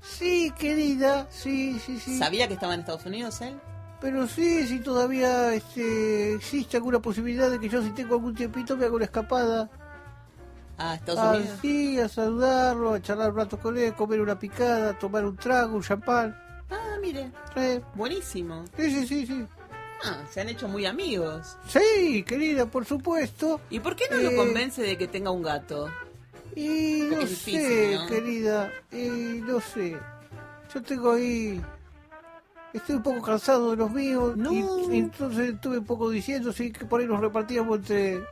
Sí, 0.00 0.52
querida, 0.58 1.26
sí, 1.30 1.78
sí, 1.84 1.98
sí. 1.98 2.18
¿Sabía 2.18 2.46
que 2.48 2.54
estaba 2.54 2.74
en 2.74 2.80
Estados 2.80 3.04
Unidos 3.06 3.40
él? 3.40 3.58
Pero 4.00 4.26
sí, 4.28 4.66
si 4.68 4.78
todavía 4.80 5.52
este, 5.54 6.34
existe 6.34 6.76
alguna 6.76 7.00
posibilidad 7.00 7.50
de 7.50 7.58
que 7.58 7.68
yo 7.68 7.82
si 7.82 7.90
tengo 7.90 8.14
algún 8.14 8.34
tiempito 8.34 8.76
me 8.76 8.84
haga 8.84 8.94
una 8.94 9.04
escapada. 9.06 9.68
Ah, 10.78 10.94
Estados 10.94 11.20
Ah, 11.22 11.36
Unidos. 11.36 11.58
sí, 11.62 11.98
a 11.98 12.08
saludarlo, 12.08 12.92
a 12.94 13.00
charlar 13.02 13.30
un 13.30 13.36
rato 13.38 13.58
con 13.58 13.76
él, 13.78 13.94
comer 13.94 14.20
una 14.20 14.38
picada, 14.38 14.96
tomar 14.98 15.24
un 15.24 15.36
trago, 15.36 15.74
un 15.76 15.82
champán. 15.82 16.38
Ah, 16.70 16.96
mire, 17.00 17.30
Eh, 17.56 17.80
buenísimo. 17.94 18.64
sí, 18.76 18.90
sí, 18.90 19.06
sí, 19.06 19.26
sí. 19.26 19.46
Ah, 20.04 20.22
se 20.30 20.40
han 20.40 20.48
hecho 20.48 20.68
muy 20.68 20.86
amigos. 20.86 21.56
Sí, 21.68 22.22
querida, 22.22 22.66
por 22.66 22.84
supuesto. 22.84 23.60
¿Y 23.70 23.80
por 23.80 23.96
qué 23.96 24.04
no 24.10 24.16
lo 24.18 24.30
Eh, 24.30 24.36
convence 24.36 24.82
de 24.82 24.96
que 24.98 25.08
tenga 25.08 25.30
un 25.30 25.42
gato? 25.42 25.88
Y 26.54 27.00
Porque 27.00 27.14
no 27.16 27.20
difícil, 27.28 27.60
sé, 27.60 27.94
¿no? 27.96 28.06
querida, 28.06 28.72
y 28.92 29.40
no 29.44 29.60
sé. 29.60 29.96
Yo 30.74 30.82
tengo 30.82 31.12
ahí... 31.12 31.60
Estoy 32.72 32.96
un 32.96 33.02
poco 33.02 33.22
cansado 33.22 33.70
de 33.70 33.76
los 33.76 33.90
míos 33.90 34.36
No. 34.36 34.52
y, 34.52 34.96
y 34.96 34.98
entonces 34.98 35.54
estuve 35.54 35.78
un 35.78 35.86
poco 35.86 36.10
diciendo 36.10 36.52
sí 36.52 36.70
que 36.72 36.84
por 36.84 37.00
ahí 37.00 37.06
nos 37.06 37.20
repartíamos 37.20 37.78
entre 37.78 38.22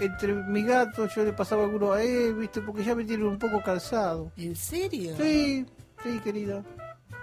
entre 0.00 0.32
mis 0.34 0.66
gatos, 0.66 1.14
yo 1.14 1.24
le 1.24 1.32
pasaba 1.32 1.62
alguno 1.62 1.92
a 1.92 2.02
él, 2.02 2.34
viste, 2.34 2.60
porque 2.60 2.82
ya 2.82 2.96
me 2.96 3.04
tienen 3.04 3.26
un 3.28 3.38
poco 3.38 3.62
cansado. 3.62 4.32
¿En 4.36 4.56
serio? 4.56 5.14
Sí, 5.16 5.64
sí, 6.02 6.18
querida. 6.18 6.64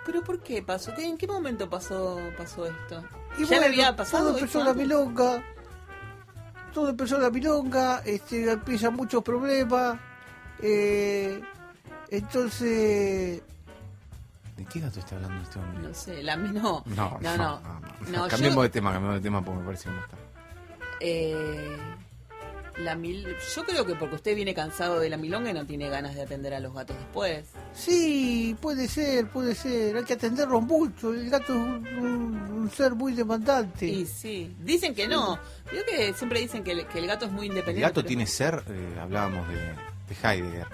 ¿Pero 0.05 0.23
por 0.23 0.41
qué 0.41 0.63
pasó? 0.63 0.93
¿Qué- 0.95 1.03
¿En 1.05 1.17
qué 1.17 1.27
momento 1.27 1.69
pasó, 1.69 2.17
pasó 2.37 2.65
esto? 2.65 3.03
Y 3.37 3.41
¿Ya 3.41 3.47
bueno, 3.47 3.61
le 3.61 3.65
había 3.67 3.95
pasado 3.95 4.27
todo 4.29 4.37
empezó 4.37 4.63
la 4.63 4.73
milonga. 4.73 5.43
Todo 6.73 6.89
empezó 6.89 7.17
la 7.19 7.29
milonga, 7.29 8.01
este, 8.05 8.49
empiezan 8.51 8.95
muchos 8.95 9.23
problemas. 9.23 9.99
eh, 10.61 11.41
entonces, 12.09 13.41
¿De 14.57 14.65
qué 14.65 14.79
gato 14.81 14.99
está 14.99 15.15
hablando 15.15 15.41
este 15.43 15.59
hombre? 15.59 15.79
No 15.87 15.93
sé, 15.93 16.21
la 16.23 16.35
no. 16.35 16.83
No, 16.85 17.17
No, 17.21 17.37
no. 17.37 17.37
no, 17.37 17.61
No, 18.09 18.27
Cambiemos 18.27 18.55
yo- 18.57 18.61
de 18.63 18.69
tema, 18.69 18.91
cambiemos 18.91 19.15
de 19.15 19.21
tema 19.21 19.43
porque 19.43 19.59
me 19.59 19.65
parece 19.65 19.83
que 19.85 19.95
no 19.95 20.01
está. 20.01 20.17
Eh, 20.99 21.77
la 22.77 22.95
mil... 22.95 23.25
Yo 23.55 23.63
creo 23.65 23.85
que 23.85 23.95
porque 23.95 24.15
usted 24.15 24.35
viene 24.35 24.53
cansado 24.53 24.99
de 24.99 25.09
la 25.09 25.17
milonga 25.17 25.49
y 25.49 25.53
no 25.53 25.65
tiene 25.65 25.89
ganas 25.89 26.15
de 26.15 26.21
atender 26.23 26.53
a 26.53 26.59
los 26.59 26.73
gatos 26.73 26.97
después. 26.97 27.45
sí, 27.73 28.55
puede 28.61 28.87
ser, 28.87 29.27
puede 29.29 29.55
ser. 29.55 29.97
Hay 29.97 30.03
que 30.03 30.13
atenderlos 30.13 30.61
mucho. 30.63 31.13
El 31.13 31.29
gato 31.29 31.53
es 31.53 31.57
un, 31.97 32.71
ser 32.75 32.95
muy 32.95 33.13
demandante. 33.13 33.85
Y 33.85 34.05
sí, 34.05 34.55
dicen 34.59 34.93
que 34.95 35.07
no. 35.07 35.37
Yo 35.73 35.79
que 35.89 36.13
siempre 36.13 36.39
dicen 36.39 36.63
que 36.63 36.71
el, 36.71 36.87
que 36.87 36.99
el 36.99 37.07
gato 37.07 37.25
es 37.25 37.31
muy 37.31 37.47
¿El 37.47 37.51
independiente. 37.53 37.81
gato 37.89 38.01
pero- 38.01 38.07
tiene 38.07 38.25
ser? 38.27 38.63
Eh, 38.69 38.97
hablábamos 38.99 39.47
de, 39.49 39.55
de 39.55 40.15
Heidegger. 40.23 40.67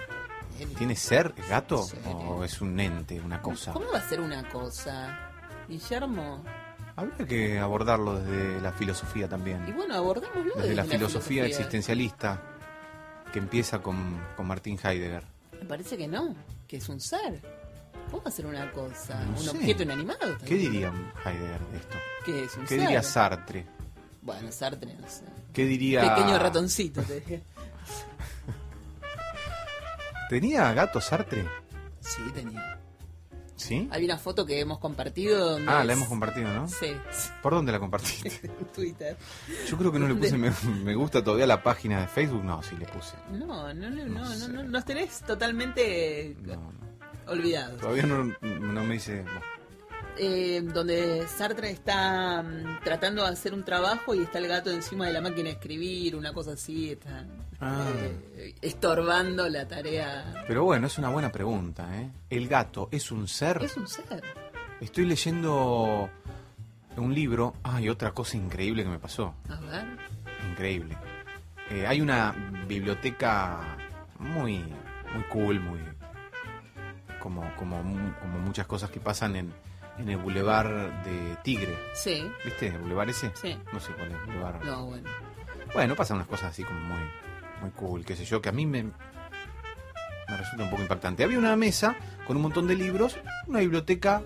El- 0.60 0.68
¿Tiene 0.74 0.96
ser 0.96 1.34
el 1.36 1.46
gato? 1.48 1.86
¿O 2.06 2.42
es 2.44 2.60
un 2.60 2.78
ente, 2.80 3.20
una 3.20 3.40
cosa? 3.40 3.72
¿Cómo 3.72 3.90
va 3.92 3.98
a 3.98 4.08
ser 4.08 4.20
una 4.20 4.48
cosa? 4.48 5.30
Guillermo. 5.68 6.42
Habría 6.98 7.26
que 7.28 7.58
abordarlo 7.60 8.18
desde 8.18 8.60
la 8.60 8.72
filosofía 8.72 9.26
Y 9.26 9.28
también. 9.28 9.72
bueno, 9.76 9.94
abordémoslo 9.94 10.52
Desde 10.56 10.74
la 10.74 10.84
filosofía 10.84 11.46
existencialista 11.46 12.42
que 13.32 13.38
empieza 13.38 13.80
con, 13.80 14.20
con 14.36 14.46
Martín 14.48 14.76
Heidegger. 14.82 15.22
Me 15.52 15.64
parece 15.66 15.96
que 15.96 16.08
no, 16.08 16.34
que 16.66 16.78
es 16.78 16.88
un 16.88 17.00
ser. 17.00 17.40
¿Cómo 18.10 18.22
va 18.24 18.28
a 18.28 18.32
ser 18.32 18.46
una 18.46 18.72
cosa? 18.72 19.22
No 19.26 19.30
¿Un 19.32 19.38
sé. 19.38 19.50
objeto 19.50 19.82
inanimado? 19.84 20.18
¿Qué 20.38 20.56
también? 20.56 20.72
diría 20.72 20.92
Heidegger 21.24 21.60
de 21.68 21.76
esto? 21.78 21.96
¿Qué 22.24 22.44
es 22.44 22.56
un 22.56 22.62
¿Qué 22.62 22.68
ser? 22.70 22.80
diría 22.80 23.02
Sartre? 23.02 23.66
Bueno, 24.22 24.50
Sartre, 24.50 24.94
no 24.94 25.08
sé. 25.08 25.22
¿Qué 25.52 25.64
diría... 25.66 26.16
Pequeño 26.16 26.36
ratoncito, 26.38 27.02
te 27.02 27.20
dije. 27.20 27.42
¿Tenía 30.28 30.72
gato 30.72 31.00
Sartre? 31.00 31.46
Sí, 32.00 32.22
tenía. 32.34 32.77
¿Sí? 33.58 33.88
Hay 33.90 34.04
una 34.04 34.16
foto 34.18 34.46
que 34.46 34.60
hemos 34.60 34.78
compartido. 34.78 35.50
donde 35.50 35.70
Ah, 35.70 35.80
es- 35.80 35.86
la 35.88 35.92
hemos 35.92 36.08
compartido, 36.08 36.48
¿no? 36.52 36.68
Sí, 36.68 36.92
¿Por 37.42 37.52
dónde 37.54 37.72
la 37.72 37.78
compartiste? 37.80 38.40
en 38.46 38.66
Twitter. 38.72 39.16
Yo 39.68 39.76
creo 39.76 39.92
que 39.92 39.98
no 39.98 40.08
le 40.08 40.14
puse 40.14 40.38
me, 40.38 40.50
me 40.84 40.94
gusta 40.94 41.22
todavía 41.22 41.46
la 41.46 41.62
página 41.62 42.00
de 42.02 42.08
Facebook. 42.08 42.44
No, 42.44 42.62
sí 42.62 42.76
le 42.78 42.86
puse. 42.86 43.16
No, 43.32 43.74
no, 43.74 43.90
no, 43.90 43.90
no, 43.90 44.06
no, 44.06 44.26
sé. 44.32 44.48
no, 44.48 44.62
nos 44.62 44.84
tenés 44.84 45.20
totalmente 45.22 46.36
No, 46.42 46.54
no. 46.54 46.72
olvidados. 47.32 47.80
Todavía 47.80 48.04
no, 48.06 48.24
no 48.42 48.84
me 48.84 48.94
dice... 48.94 49.24
Eh, 50.20 50.62
donde 50.62 51.26
Sartre 51.28 51.70
está 51.70 52.42
mm, 52.42 52.80
tratando 52.82 53.22
de 53.24 53.28
hacer 53.30 53.54
un 53.54 53.64
trabajo 53.64 54.14
y 54.14 54.22
está 54.22 54.38
el 54.38 54.48
gato 54.48 54.70
encima 54.70 55.06
de 55.06 55.12
la 55.12 55.20
máquina 55.20 55.44
de 55.44 55.50
escribir, 55.54 56.16
una 56.16 56.32
cosa 56.32 56.52
así, 56.52 56.90
está 56.92 57.24
Ah. 57.60 57.86
eh, 58.36 58.54
estorbando 58.62 59.48
la 59.48 59.66
tarea. 59.66 60.44
Pero 60.46 60.64
bueno, 60.64 60.86
es 60.86 60.96
una 60.98 61.08
buena 61.08 61.30
pregunta, 61.32 61.88
¿eh? 62.00 62.10
¿El 62.30 62.46
gato 62.48 62.88
es 62.92 63.10
un 63.10 63.26
ser? 63.28 63.60
Es 63.64 63.76
un 63.76 63.88
ser. 63.88 64.22
Estoy 64.80 65.06
leyendo 65.06 66.08
un 66.96 67.14
libro. 67.14 67.54
Ay, 67.64 67.88
otra 67.88 68.12
cosa 68.12 68.36
increíble 68.36 68.84
que 68.84 68.88
me 68.90 68.98
pasó. 69.00 69.34
A 69.48 69.58
ver. 69.60 69.84
Increíble. 70.50 70.96
Eh, 71.70 71.86
hay 71.86 72.00
una 72.00 72.32
biblioteca 72.66 73.76
muy, 74.18 74.58
muy 75.14 75.22
cool, 75.30 75.60
muy 75.60 75.80
como, 77.20 77.42
como, 77.56 77.76
como 78.20 78.38
muchas 78.38 78.66
cosas 78.66 78.90
que 78.90 79.00
pasan 79.00 79.34
en, 79.36 79.52
en 79.98 80.08
el 80.08 80.16
Boulevard 80.18 80.68
de 81.04 81.36
Tigre. 81.42 81.76
Sí, 81.94 82.30
¿Viste? 82.44 82.68
¿El 82.68 82.78
Boulevard 82.78 83.08
ese? 83.10 83.30
sí. 83.34 83.56
No 83.72 83.80
sé 83.80 83.92
cuál 83.92 84.08
es 84.10 84.14
el 84.18 84.24
Boulevard. 84.26 84.64
No, 84.64 84.86
bueno. 84.86 85.10
Bueno, 85.74 85.94
pasan 85.96 86.16
unas 86.16 86.28
cosas 86.28 86.50
así 86.52 86.62
como 86.64 86.80
muy, 86.80 87.00
muy 87.60 87.70
cool, 87.72 88.04
qué 88.04 88.16
sé 88.16 88.24
yo, 88.24 88.40
que 88.40 88.48
a 88.48 88.52
mí 88.52 88.64
me, 88.66 88.84
me 88.84 90.36
resulta 90.36 90.64
un 90.64 90.70
poco 90.70 90.82
impactante. 90.82 91.24
Había 91.24 91.38
una 91.38 91.56
mesa 91.56 91.96
con 92.26 92.36
un 92.36 92.42
montón 92.42 92.66
de 92.66 92.74
libros, 92.76 93.16
una 93.46 93.60
biblioteca 93.60 94.22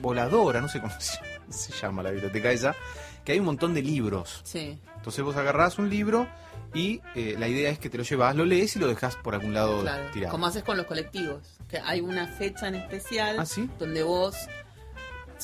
voladora, 0.00 0.60
no 0.60 0.68
sé 0.68 0.80
cómo 0.80 0.92
se, 1.00 1.18
se 1.48 1.72
llama 1.72 2.02
la 2.02 2.10
biblioteca 2.10 2.50
esa, 2.50 2.74
que 3.24 3.32
hay 3.32 3.38
un 3.38 3.46
montón 3.46 3.74
de 3.74 3.82
libros. 3.82 4.40
Sí. 4.44 4.78
Entonces 4.96 5.24
vos 5.24 5.36
agarrás 5.36 5.78
un 5.78 5.88
libro 5.90 6.28
y 6.74 7.00
eh, 7.14 7.36
la 7.38 7.48
idea 7.48 7.70
es 7.70 7.78
que 7.78 7.90
te 7.90 7.98
lo 7.98 8.04
llevas, 8.04 8.34
lo 8.36 8.44
lees 8.44 8.76
y 8.76 8.78
lo 8.78 8.86
dejas 8.88 9.16
por 9.16 9.34
algún 9.34 9.52
lado 9.52 9.82
Claro, 9.82 10.10
tirado. 10.12 10.32
como 10.32 10.46
haces 10.46 10.62
con 10.62 10.76
los 10.76 10.86
colectivos. 10.86 11.58
Que 11.68 11.78
hay 11.78 12.00
una 12.00 12.26
fecha 12.28 12.68
en 12.68 12.76
especial 12.76 13.36
¿Ah, 13.38 13.46
sí? 13.46 13.68
donde 13.78 14.02
vos 14.02 14.34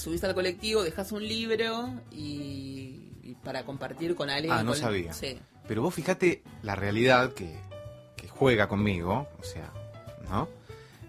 subís 0.01 0.23
al 0.25 0.35
colectivo, 0.35 0.83
dejas 0.83 1.13
un 1.13 1.27
libro 1.27 1.91
y, 2.11 3.13
y 3.23 3.37
para 3.45 3.65
compartir 3.65 4.15
con 4.15 4.31
alguien. 4.31 4.53
Ah, 4.53 4.63
no 4.63 4.73
con- 4.73 4.81
sabía. 4.81 5.13
Sí. 5.13 5.39
Pero 5.67 5.83
vos 5.83 5.95
fíjate 5.95 6.43
la 6.63 6.75
realidad 6.75 7.35
que, 7.35 7.59
que 8.17 8.29
juega 8.29 8.69
conmigo, 8.69 9.29
o 9.39 9.43
sea, 9.45 9.71
¿no? 10.31 10.49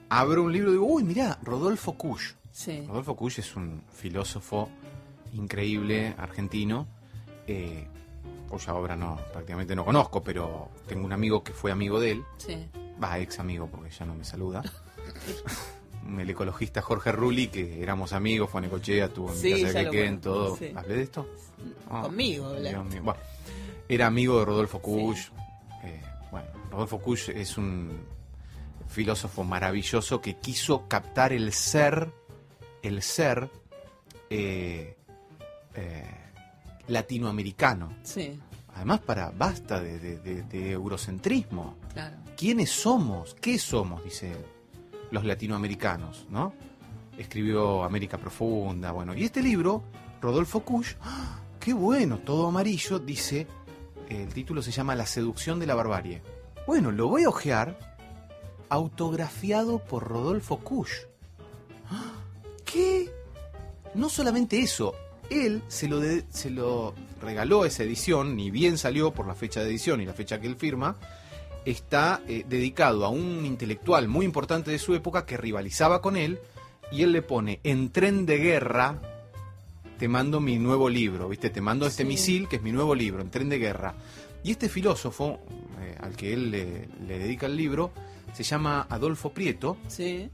Abro 0.10 0.44
un 0.44 0.52
libro 0.52 0.70
y 0.70 0.74
digo, 0.74 0.86
uy, 0.86 1.04
mirá, 1.04 1.38
Rodolfo 1.44 1.94
Kusch. 1.94 2.34
Sí. 2.52 2.84
Rodolfo 2.88 3.16
Kusch 3.16 3.40
es 3.40 3.56
un 3.56 3.84
filósofo 3.94 4.70
increíble 5.34 6.14
argentino, 6.18 6.88
eh, 7.48 7.88
cuya 8.50 8.74
obra 8.74 8.96
no, 8.96 9.18
prácticamente 9.32 9.76
no 9.76 9.86
conozco, 9.86 10.24
pero 10.24 10.70
tengo 10.88 11.06
un 11.06 11.14
amigo 11.14 11.44
que 11.44 11.54
fue 11.54 11.72
amigo 11.72 12.00
de 12.00 12.12
él, 12.14 12.24
Sí. 12.38 12.58
va, 13.02 13.20
ex 13.20 13.40
amigo 13.40 13.68
porque 13.72 13.92
ya 13.92 14.06
no 14.06 14.16
me 14.16 14.26
saluda. 14.26 14.64
El 16.18 16.30
ecologista 16.30 16.82
Jorge 16.82 17.12
Rulli, 17.12 17.47
que 17.47 17.82
éramos 17.82 18.14
amigos, 18.14 18.50
fue 18.50 18.60
a 18.60 18.62
Necochea, 18.62 19.10
tuvo 19.10 19.32
en 19.32 19.38
Sí, 19.38 19.54
mi 19.54 19.62
casa 19.64 19.80
de 19.80 19.86
Quequén, 19.86 20.22
todo. 20.22 20.56
sí. 20.58 20.72
¿Hablé 20.76 20.95
de 20.95 21.02
esto? 21.04 21.28
Ah, 21.89 22.02
Conmigo. 22.04 22.54
Dios 22.54 22.86
mío. 22.86 23.02
Bueno, 23.04 23.20
era 23.88 24.08
amigo 24.08 24.39
de 24.39 24.45
Rodolfo 24.45 24.80
Kusch. 24.82 25.30
Eh, 25.84 26.02
bueno, 26.32 26.47
Rodolfo 26.72 27.00
Kusch 27.00 27.30
es 27.30 27.58
un 27.58 28.00
filósofo 28.88 29.43
maravilloso 29.43 30.20
que 30.20 30.38
quiso 30.38 30.88
captar 30.88 31.32
el 31.34 31.54
ser, 31.54 32.10
el 32.82 33.02
ser 33.04 33.50
eh, 34.30 34.95
eh, 35.76 36.06
latinoamericano. 36.88 37.93
Sí, 38.04 38.39
Además, 38.76 39.02
para 39.02 39.30
basta 39.32 39.82
de, 39.82 40.00
de- 40.00 40.18
de- 40.20 40.43
de 40.43 40.72
eurocentrismo. 40.72 41.76
claro. 41.93 42.16
¿Quiénes 42.38 42.70
somos? 42.70 43.36
¿Qué 43.41 43.60
somos? 43.60 44.02
Dice 44.06 44.32
él. 44.32 44.45
Los 45.12 45.26
latinoamericanos, 45.26 46.26
¿no? 46.30 46.53
Escribió 47.18 47.84
América 47.84 48.18
Profunda, 48.18 48.91
bueno. 48.91 49.14
Y 49.14 49.24
este 49.26 49.41
libro, 49.41 49.84
Rodolfo 50.22 50.62
Kusch, 50.62 50.95
¡ah! 51.01 51.39
qué 51.60 51.74
bueno, 51.74 52.20
todo 52.20 52.47
amarillo, 52.47 52.99
dice, 52.99 53.47
el 54.07 54.30
título 54.34 54.62
se 54.62 54.72
llama 54.72 54.95
La 54.95 55.05
seducción 55.05 55.60
de 55.60 55.66
la 55.68 55.76
barbarie. 55.76 56.22
Bueno, 56.68 56.91
lo 56.91 57.07
voy 57.07 57.24
a 57.24 57.30
ojear, 57.30 57.78
autografiado 58.70 59.80
por 59.80 60.07
Rodolfo 60.07 60.57
Kusch. 60.60 60.91
¡Ah! 61.89 62.14
¿Qué? 62.66 63.10
No 63.95 64.07
solamente 64.10 64.60
eso, 64.60 64.93
él 65.30 65.64
se 65.68 65.88
lo, 65.88 65.99
de- 65.99 66.26
se 66.30 66.49
lo 66.51 66.93
regaló 67.22 67.66
esa 67.66 67.84
edición, 67.84 68.36
ni 68.36 68.51
bien 68.51 68.78
salió 68.78 69.12
por 69.12 69.28
la 69.28 69.34
fecha 69.36 69.62
de 69.62 69.70
edición 69.70 69.99
y 70.01 70.05
la 70.05 70.14
fecha 70.14 70.39
que 70.39 70.47
él 70.47 70.55
firma, 70.55 70.95
está 71.66 72.22
eh, 72.28 72.45
dedicado 72.47 73.05
a 73.05 73.10
un 73.10 73.45
intelectual 73.45 74.07
muy 74.07 74.26
importante 74.26 74.72
de 74.72 74.80
su 74.80 74.93
época 74.95 75.26
que 75.26 75.38
rivalizaba 75.38 76.01
con 76.01 76.16
él 76.18 76.39
y 76.91 77.03
él 77.03 77.12
le 77.12 77.22
pone 77.22 77.60
en 77.64 77.89
tren 77.91 78.26
de 78.26 78.38
guerra 78.38 78.99
te 79.97 80.07
mando 80.07 80.39
mi 80.39 80.57
nuevo 80.57 80.88
libro, 80.89 81.28
¿viste? 81.28 81.49
Te 81.49 81.60
mando 81.60 81.86
este 81.86 82.05
misil, 82.05 82.47
que 82.47 82.55
es 82.55 82.62
mi 82.62 82.72
nuevo 82.72 82.95
libro, 82.95 83.22
en 83.22 83.30
tren 83.30 83.49
de 83.49 83.60
guerra. 83.60 83.93
Y 84.45 84.51
este 84.51 84.70
filósofo, 84.70 85.41
eh, 85.82 85.97
al 85.99 86.16
que 86.16 86.32
él 86.32 86.51
le, 86.51 86.88
le 87.05 87.20
dedica 87.20 87.47
el 87.47 87.57
libro, 87.57 87.91
se 88.34 88.43
llama 88.43 88.88
Adolfo 88.89 89.32
Prieto, 89.34 89.76
Sí. 89.89 90.30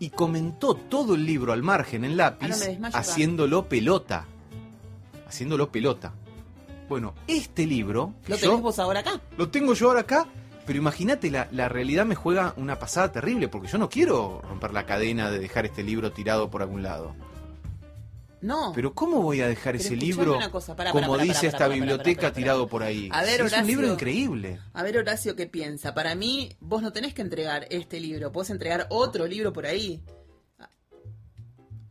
y 0.00 0.10
comentó 0.10 0.74
todo 0.74 1.14
el 1.14 1.24
libro 1.24 1.52
al 1.52 1.62
margen, 1.62 2.04
en 2.04 2.16
lápiz, 2.16 2.50
haciéndolo 2.92 3.68
pelota. 3.68 4.26
Haciéndolo 5.28 5.70
pelota. 5.70 6.12
Bueno, 6.88 7.14
este 7.28 7.64
libro, 7.64 8.12
¿Lo 8.26 8.34
yo- 8.36 8.40
tenés 8.48 8.60
vos 8.60 8.78
ahora 8.80 9.00
acá? 9.00 9.20
lo 9.38 9.48
tengo 9.50 9.74
yo 9.74 9.86
ahora 9.88 10.00
acá, 10.00 10.26
pero 10.66 10.78
imagínate, 10.78 11.30
la, 11.30 11.48
la 11.52 11.68
realidad 11.68 12.04
me 12.04 12.14
juega 12.14 12.52
una 12.56 12.78
pasada 12.78 13.12
terrible, 13.12 13.48
porque 13.48 13.68
yo 13.68 13.78
no 13.78 13.88
quiero 13.88 14.40
romper 14.42 14.72
la 14.72 14.84
cadena 14.86 15.30
de 15.30 15.38
dejar 15.38 15.64
este 15.66 15.82
libro 15.82 16.12
tirado 16.12 16.50
por 16.50 16.62
algún 16.62 16.82
lado. 16.82 17.14
No. 18.42 18.72
Pero 18.74 18.92
¿cómo 18.94 19.22
voy 19.22 19.40
a 19.40 19.48
dejar 19.48 19.72
Pero 19.72 19.84
ese 19.84 19.96
libro, 19.96 20.38
cosa, 20.52 20.76
como 20.92 21.16
dice 21.18 21.46
esta 21.46 21.68
biblioteca 21.68 22.32
tirado 22.32 22.68
por 22.68 22.82
ahí? 22.82 23.08
A 23.10 23.22
ver, 23.22 23.28
Si 23.28 23.32
es 23.34 23.40
un 23.40 23.46
Horacio. 23.46 23.66
libro 23.66 23.92
increíble. 23.92 24.60
A 24.74 24.82
ver, 24.82 24.98
Horacio, 24.98 25.34
¿qué 25.36 25.46
piensa? 25.46 25.94
Para 25.94 26.14
mí, 26.14 26.50
vos 26.60 26.82
no 26.82 26.92
tenés 26.92 27.14
que 27.14 27.22
entregar 27.22 27.66
este 27.70 27.98
libro, 27.98 28.32
podés 28.32 28.50
entregar 28.50 28.86
otro 28.90 29.26
libro 29.26 29.52
por 29.52 29.66
ahí. 29.66 30.02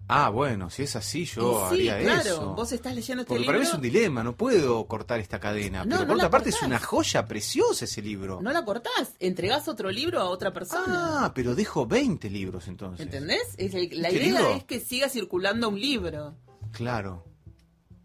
Ah, 0.07 0.29
bueno, 0.29 0.69
si 0.69 0.83
es 0.83 0.95
así 0.95 1.25
yo 1.25 1.67
sí, 1.71 1.89
haría 1.89 2.03
claro, 2.05 2.21
eso. 2.29 2.53
vos 2.53 2.71
estás 2.71 2.93
leyendo 2.93 3.21
este 3.23 3.29
Porque 3.29 3.39
libro. 3.41 3.53
para 3.53 3.59
mí 3.59 3.65
es 3.67 3.73
un 3.73 3.81
dilema, 3.81 4.23
no 4.23 4.35
puedo 4.35 4.85
cortar 4.85 5.19
esta 5.19 5.39
cadena. 5.39 5.79
No, 5.83 5.89
pero 5.89 6.01
no 6.01 6.07
por 6.07 6.15
otra 6.17 6.29
parte 6.29 6.49
es 6.49 6.55
cortás. 6.55 6.67
una 6.67 6.79
joya 6.79 7.25
preciosa 7.25 7.85
ese 7.85 8.03
libro. 8.03 8.39
No 8.39 8.51
la 8.53 8.63
cortás, 8.63 9.15
entregás 9.19 9.67
otro 9.67 9.89
libro 9.89 10.19
a 10.21 10.25
otra 10.29 10.53
persona. 10.53 11.25
Ah, 11.25 11.31
pero 11.33 11.55
dejo 11.55 11.87
20 11.87 12.29
libros 12.29 12.67
entonces. 12.67 13.03
¿Entendés? 13.03 13.55
Es 13.57 13.73
el- 13.73 13.99
la 13.99 14.09
¿Qué 14.09 14.17
idea 14.17 14.27
libro? 14.41 14.49
es 14.55 14.63
que 14.65 14.79
siga 14.79 15.09
circulando 15.09 15.69
un 15.69 15.79
libro. 15.81 16.35
Claro. 16.71 17.23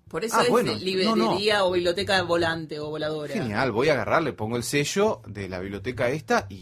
Por 0.09 0.25
eso 0.25 0.37
Ah, 0.39 0.43
es 0.45 0.49
bueno, 0.49 0.73
librería 0.75 1.65
o 1.65 1.71
biblioteca 1.73 2.23
volante 2.23 2.81
o 2.81 2.89
voladora. 2.89 3.33
Genial, 3.33 3.73
voy 3.73 3.91
a 3.91 3.93
agarrar, 3.93 4.23
le 4.23 4.33
pongo 4.33 4.57
el 4.57 4.63
sello 4.65 5.21
de 5.27 5.49
la 5.51 5.61
biblioteca 5.61 6.09
esta 6.09 6.47
y, 6.49 6.55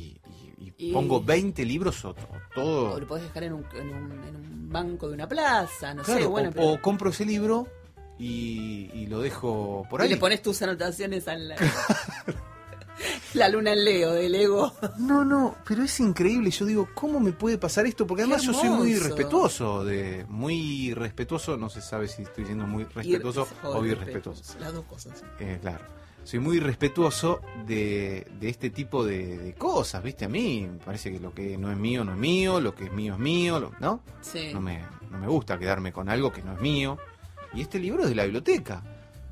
y- 0.59 0.75
y 0.79 0.89
Y- 0.89 0.93
pongo 0.93 1.23
20 1.23 1.65
libros 1.65 2.05
o, 2.05 2.11
o 2.11 2.13
O 2.13 2.17
todo. 2.55 3.01
lo 3.01 3.07
podés 3.07 3.23
dejar 3.25 3.45
en 3.45 3.53
un, 3.55 3.65
en 3.75 3.89
un- 3.89 4.25
en 4.25 4.37
un 4.37 4.58
banco 4.69 5.09
de 5.09 5.15
una 5.15 5.29
plaza, 5.29 5.95
no 5.95 6.03
Claro, 6.03 6.21
sé, 6.21 6.27
bueno, 6.27 6.49
o, 6.51 6.53
pero... 6.53 6.67
o 6.73 6.81
compro 6.83 7.11
ese 7.11 7.25
libro 7.25 7.67
y, 8.19 8.91
y 8.95 9.07
lo 9.07 9.21
dejo 9.21 9.87
por 9.91 10.01
y 10.01 10.05
ahí. 10.05 10.09
le 10.11 10.17
pones 10.17 10.43
tus 10.43 10.61
anotaciones 10.63 11.27
a 11.29 11.35
la... 11.37 11.57
la 13.35 13.49
luna 13.49 13.73
en 13.73 13.85
Leo 13.85 14.13
del 14.13 14.35
ego. 14.35 14.73
No, 14.99 15.25
no, 15.25 15.55
pero 15.67 15.83
es 15.85 16.01
increíble. 16.01 16.51
Yo 16.51 16.67
digo, 16.67 16.89
¿cómo 16.95 17.21
me 17.21 17.33
puede 17.33 17.57
pasar 17.59 17.87
esto? 17.87 18.07
Porque 18.07 18.23
además 18.23 18.43
yo 18.43 18.53
soy 18.53 18.69
muy 18.71 18.99
respetuoso, 18.99 19.85
de 19.85 20.25
muy 20.29 20.93
respetuoso, 20.95 21.57
no 21.57 21.69
se 21.69 21.81
sabe 21.81 22.09
si 22.09 22.23
estoy 22.23 22.45
siendo 22.47 22.67
muy 22.67 22.85
respetuoso 22.85 23.47
Ir- 23.47 23.67
o 23.69 23.85
ir- 23.85 23.93
irrespetuoso. 23.93 24.43
Las 24.59 24.73
dos 24.73 24.85
cosas. 24.87 25.23
Eh, 25.39 25.59
claro. 25.61 25.85
Soy 26.29 26.41
muy 26.41 26.61
respetuoso 26.61 27.41
de, 27.67 28.27
de 28.39 28.51
este 28.51 28.69
tipo 28.69 29.03
de, 29.03 29.39
de 29.39 29.55
cosas, 29.55 30.03
¿viste? 30.03 30.27
A 30.27 30.29
mí 30.29 30.69
me 30.71 30.77
parece 30.79 31.11
que 31.11 31.19
lo 31.19 31.33
que 31.33 31.57
no 31.57 31.73
es 31.73 31.79
mío 31.79 32.05
no 32.05 32.13
es 32.13 32.19
mío, 32.19 32.61
lo 32.61 32.75
que 32.75 32.85
es 32.85 32.93
mío 32.93 33.15
es 33.15 33.19
mío, 33.19 33.59
lo- 33.59 33.73
¿no? 33.81 34.03
Sí. 34.21 34.51
No 34.53 34.61
me, 34.61 34.85
no 35.11 35.17
me 35.19 35.27
gusta 35.27 35.59
quedarme 35.59 35.91
con 35.91 36.11
algo 36.11 36.31
que 36.31 36.43
no 36.43 36.53
es 36.53 36.61
mío. 36.61 36.99
Y 37.55 37.63
este 37.63 37.79
libro 37.79 38.03
es 38.03 38.11
de 38.11 38.15
la 38.15 38.25
biblioteca, 38.25 38.83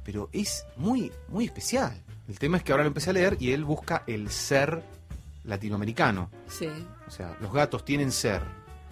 pero 0.05 0.31
es 0.33 0.65
muy, 0.77 1.13
muy 1.29 1.45
especial. 1.45 2.03
El 2.29 2.39
tema 2.39 2.57
es 2.57 2.63
que 2.63 2.73
ahora 2.73 2.85
lo 2.85 2.89
empecé 2.89 3.11
a 3.11 3.13
leer 3.13 3.37
y 3.41 3.53
él 3.53 3.63
busca 3.65 4.03
el 4.07 4.31
ser 4.31 4.83
latinoamericano. 5.45 6.31
Sí. 6.49 6.69
O 7.07 7.11
sea, 7.11 7.37
los 7.43 7.53
gatos 7.53 7.85
tienen 7.85 8.11
ser 8.11 8.41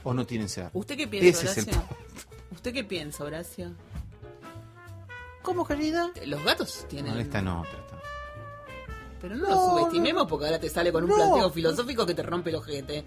o 0.02 0.12
no 0.12 0.26
tienen 0.26 0.50
ser. 0.50 0.68
¿Usted 0.74 0.98
qué 0.98 1.08
piensa, 1.08 1.28
Ese 1.30 1.46
es 1.46 1.56
el 1.68 1.74
Horacio? 1.74 1.96
¿Usted 2.50 2.72
qué 2.74 2.84
piensa, 2.84 3.24
Horacio? 3.24 3.72
¿Cómo, 5.42 5.66
querida? 5.66 6.10
Los 6.26 6.42
gatos 6.44 6.86
tienen... 6.88 7.14
No, 7.14 7.20
esta 7.20 7.42
no, 7.42 7.60
otra. 7.62 7.83
Pero 9.24 9.36
no, 9.36 9.48
No, 9.48 9.54
lo 9.54 9.70
subestimemos 9.80 10.26
porque 10.28 10.44
ahora 10.44 10.60
te 10.60 10.68
sale 10.68 10.92
con 10.92 11.04
un 11.04 11.08
No. 11.08 11.16
planteo 11.16 11.48
filosófico 11.48 12.04
que 12.04 12.12
te 12.12 12.22
rompe 12.22 12.50
el 12.50 12.56
ojete. 12.56 13.04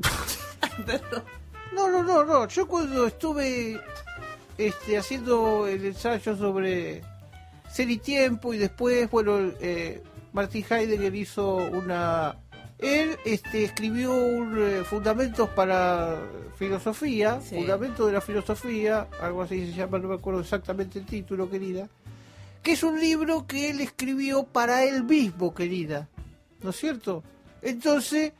Perdón. 0.86 1.24
No, 1.74 1.88
no, 1.88 2.04
no, 2.04 2.24
no. 2.24 2.46
Yo 2.46 2.68
cuando 2.68 3.08
estuve 3.08 3.80
este, 4.56 4.96
haciendo 4.96 5.66
el 5.66 5.84
ensayo 5.84 6.36
sobre 6.36 7.02
ser 7.68 7.90
y 7.90 7.96
tiempo 7.98 8.54
y 8.54 8.58
después, 8.58 9.10
bueno, 9.10 9.50
eh, 9.60 10.00
Martin 10.32 10.64
Heidegger 10.70 11.12
hizo 11.16 11.56
una... 11.56 12.36
Él 12.78 13.16
este, 13.24 13.64
escribió 13.64 14.14
un 14.14 14.56
eh, 14.56 14.84
Fundamentos 14.84 15.48
para 15.48 16.18
Filosofía, 16.54 17.40
Sí. 17.40 17.56
Fundamento 17.56 18.06
de 18.06 18.12
la 18.12 18.20
Filosofía, 18.20 19.08
algo 19.20 19.42
así 19.42 19.66
se 19.66 19.76
llama, 19.76 19.98
no 19.98 20.06
me 20.06 20.14
acuerdo 20.14 20.38
exactamente 20.40 21.00
el 21.00 21.04
título, 21.04 21.50
querida, 21.50 21.88
que 22.68 22.74
es 22.74 22.82
un 22.82 23.00
libro 23.00 23.46
que 23.46 23.70
él 23.70 23.80
escribió 23.80 24.44
para 24.44 24.84
él 24.84 25.02
mismo, 25.04 25.54
querida, 25.54 26.06
¿no 26.62 26.68
es 26.68 26.76
cierto? 26.76 27.24
Entonces, 27.62 28.34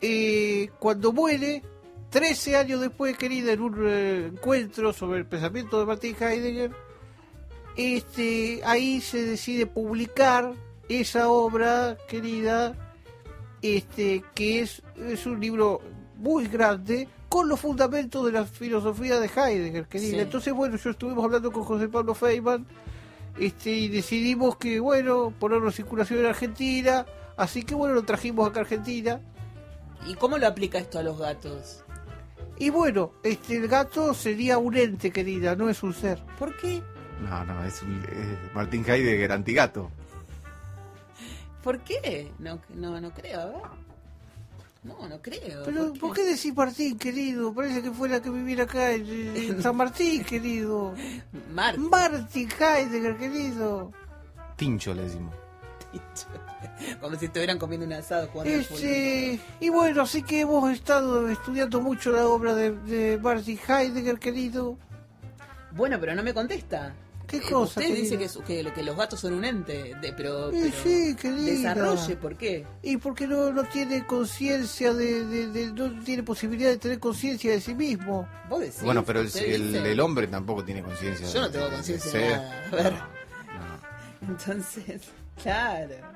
eh, 0.00 0.70
cuando 0.78 1.12
muere, 1.12 1.62
13 2.08 2.56
años 2.56 2.80
después, 2.80 3.18
querida, 3.18 3.52
en 3.52 3.60
un 3.60 3.76
eh, 3.86 4.30
encuentro 4.32 4.94
sobre 4.94 5.18
el 5.18 5.26
pensamiento 5.26 5.78
de 5.78 5.84
Martin 5.84 6.16
Heidegger, 6.18 6.70
este, 7.76 8.62
ahí 8.64 9.02
se 9.02 9.22
decide 9.22 9.66
publicar 9.66 10.54
esa 10.88 11.28
obra, 11.28 11.98
querida, 12.08 12.96
este, 13.60 14.24
que 14.34 14.60
es, 14.60 14.80
es 14.96 15.26
un 15.26 15.40
libro 15.40 15.82
muy 16.16 16.46
grande 16.46 17.06
con 17.28 17.50
los 17.50 17.60
fundamentos 17.60 18.24
de 18.24 18.32
la 18.32 18.46
filosofía 18.46 19.20
de 19.20 19.26
Heidegger, 19.26 19.86
querida. 19.88 20.10
Sí. 20.10 20.20
Entonces, 20.20 20.54
bueno, 20.54 20.78
yo 20.78 20.88
estuvimos 20.88 21.22
hablando 21.22 21.52
con 21.52 21.64
José 21.64 21.86
Pablo 21.86 22.14
Feynman 22.14 22.66
este, 23.38 23.70
y 23.70 23.88
decidimos 23.88 24.56
que, 24.56 24.80
bueno, 24.80 25.32
ponerlo 25.38 25.66
en 25.66 25.72
circulación 25.72 26.20
en 26.20 26.26
Argentina, 26.26 27.06
así 27.36 27.62
que, 27.64 27.74
bueno, 27.74 27.94
lo 27.94 28.02
trajimos 28.04 28.48
acá 28.48 28.60
a 28.60 28.62
Argentina. 28.62 29.20
¿Y 30.06 30.14
cómo 30.14 30.38
lo 30.38 30.46
aplica 30.46 30.78
esto 30.78 30.98
a 30.98 31.02
los 31.02 31.18
gatos? 31.18 31.82
Y 32.58 32.70
bueno, 32.70 33.12
este, 33.22 33.56
el 33.56 33.66
gato 33.68 34.14
sería 34.14 34.58
un 34.58 34.76
ente, 34.76 35.10
querida, 35.10 35.56
no 35.56 35.68
es 35.68 35.82
un 35.82 35.92
ser. 35.94 36.20
¿Por 36.38 36.56
qué? 36.56 36.82
No, 37.28 37.44
no, 37.44 37.64
es, 37.64 37.82
un- 37.82 38.04
es 38.04 38.54
Martín 38.54 38.84
Heidegger 38.86 39.32
antigato. 39.32 39.90
¿Por 41.62 41.80
qué? 41.80 42.30
No, 42.38 42.60
no, 42.74 43.00
no 43.00 43.10
creo, 43.12 43.40
a 43.40 43.44
ver. 43.46 43.56
No, 44.84 45.08
no 45.08 45.20
creo. 45.22 45.62
Pero, 45.64 45.94
¿por 45.94 46.14
qué 46.14 46.24
decís 46.24 46.54
Martín, 46.54 46.98
querido? 46.98 47.54
Parece 47.54 47.82
que 47.82 47.90
fue 47.90 48.08
la 48.08 48.20
que 48.20 48.28
viviera 48.28 48.64
acá 48.64 48.92
en, 48.92 49.34
en 49.34 49.62
San 49.62 49.76
Martín, 49.76 50.22
querido. 50.24 50.94
Mar. 51.54 51.78
Martin 51.78 52.48
Heidegger, 52.50 53.16
querido. 53.16 53.92
Tincho 54.56 54.92
le 54.94 55.02
decimos. 55.04 55.34
Como 57.00 57.16
si 57.16 57.26
estuvieran 57.26 57.58
comiendo 57.58 57.86
un 57.86 57.94
asado 57.94 58.28
jugando. 58.28 58.52
Este, 58.52 59.40
y 59.60 59.68
bueno, 59.70 60.02
así 60.02 60.22
que 60.22 60.40
hemos 60.40 60.70
estado 60.70 61.28
estudiando 61.28 61.80
mucho 61.80 62.10
la 62.12 62.26
obra 62.26 62.54
de, 62.54 62.72
de 62.72 63.18
Martin 63.18 63.58
Heidegger, 63.66 64.18
querido. 64.18 64.76
Bueno, 65.72 65.98
pero 65.98 66.14
no 66.14 66.22
me 66.22 66.34
contesta. 66.34 66.94
¿Qué 67.40 67.46
Eh, 67.46 67.50
cosa, 67.50 67.80
Usted 67.80 67.94
dice 67.94 68.18
que, 68.18 68.28
que, 68.64 68.72
que 68.72 68.82
los 68.82 68.96
gatos 68.96 69.20
son 69.20 69.34
un 69.34 69.44
ente, 69.44 69.94
de- 70.00 70.12
pero, 70.12 70.50
Y 70.52 70.60
pero 70.70 70.76
sí, 70.82 71.14
desarrolle, 71.44 72.16
¿por 72.16 72.36
qué? 72.36 72.64
Y 72.82 72.96
porque 72.96 73.26
no, 73.26 73.52
no 73.52 73.64
tiene 73.64 74.06
conciencia 74.06 74.92
de, 74.94 75.24
de- 75.24 75.46
de- 75.48 75.72
no 75.72 76.02
tiene 76.04 76.22
posibilidad 76.22 76.70
de 76.70 76.78
tener 76.78 76.98
conciencia 76.98 77.50
de 77.52 77.60
sí 77.60 77.74
mismo. 77.74 78.28
¿Vos 78.48 78.60
decís? 78.60 78.82
bueno, 78.82 79.04
pero 79.04 79.20
el, 79.20 79.26
¿Usted 79.26 79.44
el- 79.52 79.74
el 79.76 80.00
hombre 80.00 80.26
tampoco 80.26 80.64
tiene 80.64 80.82
conciencia. 80.82 81.26
Yo 81.28 81.40
no 81.40 81.46
de- 81.48 81.52
tengo 81.58 81.70
conciencia 81.70 82.12
de 82.20 82.28
nada. 82.30 82.62
A 82.70 82.74
ver. 82.76 82.92
No. 82.92 84.28
Entonces, 84.32 85.02
claro. 85.42 86.13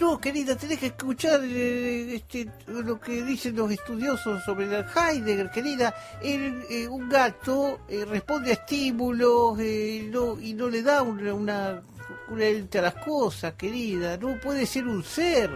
No, 0.00 0.20
querida, 0.20 0.56
tenés 0.56 0.78
que 0.78 0.86
escuchar 0.86 1.40
eh, 1.42 2.14
este, 2.14 2.48
lo 2.68 3.00
que 3.00 3.22
dicen 3.24 3.56
los 3.56 3.70
estudiosos 3.72 4.44
sobre 4.44 4.66
el 4.66 4.84
Heidegger, 4.94 5.50
querida. 5.50 5.92
El, 6.22 6.62
eh, 6.70 6.86
un 6.86 7.08
gato 7.08 7.80
eh, 7.88 8.04
responde 8.04 8.50
a 8.50 8.54
estímulos 8.54 9.58
eh, 9.58 10.08
no, 10.12 10.38
y 10.40 10.54
no 10.54 10.68
le 10.68 10.82
da 10.82 11.02
una, 11.02 11.34
una, 11.34 11.82
una 12.28 12.44
ente 12.44 12.78
a 12.78 12.82
las 12.82 12.94
cosas, 12.94 13.54
querida. 13.54 14.16
No 14.18 14.38
puede 14.40 14.66
ser 14.66 14.86
un 14.86 15.02
ser. 15.02 15.50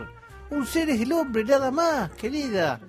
Un 0.51 0.66
ser 0.66 0.90
es 0.90 1.01
el 1.01 1.12
hombre, 1.12 1.45
nada 1.45 1.70
más, 1.70 2.11
querida. 2.12 2.80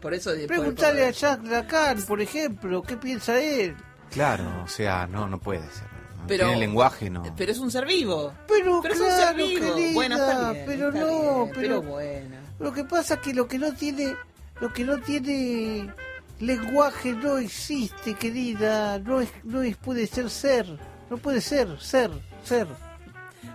Por 0.00 0.14
eso... 0.14 0.30
por- 0.30 0.46
Pregúntale 0.46 1.00
por- 1.00 1.08
a 1.08 1.12
Jacques 1.12 1.50
Lacan, 1.50 2.02
por 2.02 2.20
ejemplo, 2.22 2.82
¿qué 2.82 2.96
piensa 2.96 3.38
él? 3.38 3.76
Claro, 4.10 4.44
o 4.64 4.68
sea, 4.68 5.06
no, 5.06 5.28
no 5.28 5.38
puede 5.38 5.60
ser. 5.70 5.91
No 6.22 6.26
Pero- 6.28 6.46
tiene 6.46 6.60
lenguaje, 6.60 7.10
no. 7.10 7.22
Pero 7.36 7.52
es 7.52 7.58
un 7.58 7.70
ser 7.70 7.84
vivo. 7.86 8.32
Pero, 8.48 8.80
Pero 8.80 8.94
es 8.94 9.00
un 9.00 9.06
claro, 9.08 9.26
ser 9.26 9.36
vivo. 9.36 9.74
querida, 9.74 9.92
bueno, 9.94 10.14
está 10.16 10.52
bien. 10.52 10.64
pero 10.66 10.88
está 10.88 11.00
no, 11.00 11.06
bien, 11.06 11.50
pero, 11.54 11.54
pero 11.54 11.82
bueno. 11.82 12.36
Lo 12.58 12.72
que 12.72 12.84
pasa 12.84 13.14
es 13.14 13.20
que 13.20 13.34
lo 13.34 13.48
que 13.48 13.58
no 13.58 13.72
tiene, 13.74 14.16
lo 14.60 14.72
que 14.72 14.84
no 14.84 14.98
tiene 15.00 15.92
lenguaje 16.38 17.12
no 17.12 17.38
existe, 17.38 18.14
querida. 18.14 18.98
No 19.00 19.20
es, 19.20 19.30
no 19.44 19.62
es, 19.62 19.76
puede 19.76 20.06
ser 20.06 20.30
ser. 20.30 20.66
No 21.10 21.16
puede 21.18 21.40
ser, 21.40 21.78
ser, 21.80 22.10
ser. 22.44 22.66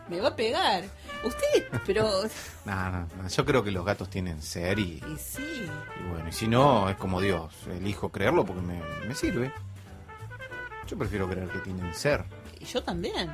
Me 0.09 0.19
va 0.21 0.29
a 0.29 0.35
pegar. 0.35 0.83
Usted, 1.23 1.65
pero... 1.85 2.05
No, 2.65 2.91
no, 2.91 3.07
no, 3.17 3.27
Yo 3.29 3.45
creo 3.45 3.63
que 3.63 3.71
los 3.71 3.85
gatos 3.85 4.09
tienen 4.09 4.41
ser 4.41 4.77
y, 4.77 5.01
Y 5.07 5.17
sí. 5.17 5.41
y 5.41 6.09
bueno, 6.11 6.27
y 6.29 6.31
si 6.33 6.47
no, 6.49 6.89
es 6.89 6.97
como 6.97 7.21
Dios. 7.21 7.53
Elijo 7.71 8.09
creerlo 8.11 8.45
porque 8.45 8.61
me, 8.61 8.81
me 9.07 9.15
sirve. 9.15 9.51
Yo 10.85 10.97
prefiero 10.97 11.27
creer 11.29 11.47
que 11.49 11.59
tienen 11.59 11.93
ser. 11.95 12.23
Y 12.59 12.65
yo 12.65 12.83
también. 12.83 13.31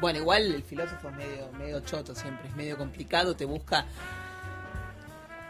Bueno, 0.00 0.18
igual 0.18 0.54
el 0.54 0.62
filósofo 0.62 1.08
es 1.08 1.16
medio, 1.16 1.52
medio 1.52 1.80
choto 1.80 2.14
siempre, 2.14 2.48
es 2.48 2.56
medio 2.56 2.76
complicado, 2.76 3.34
te 3.34 3.44
busca... 3.44 3.86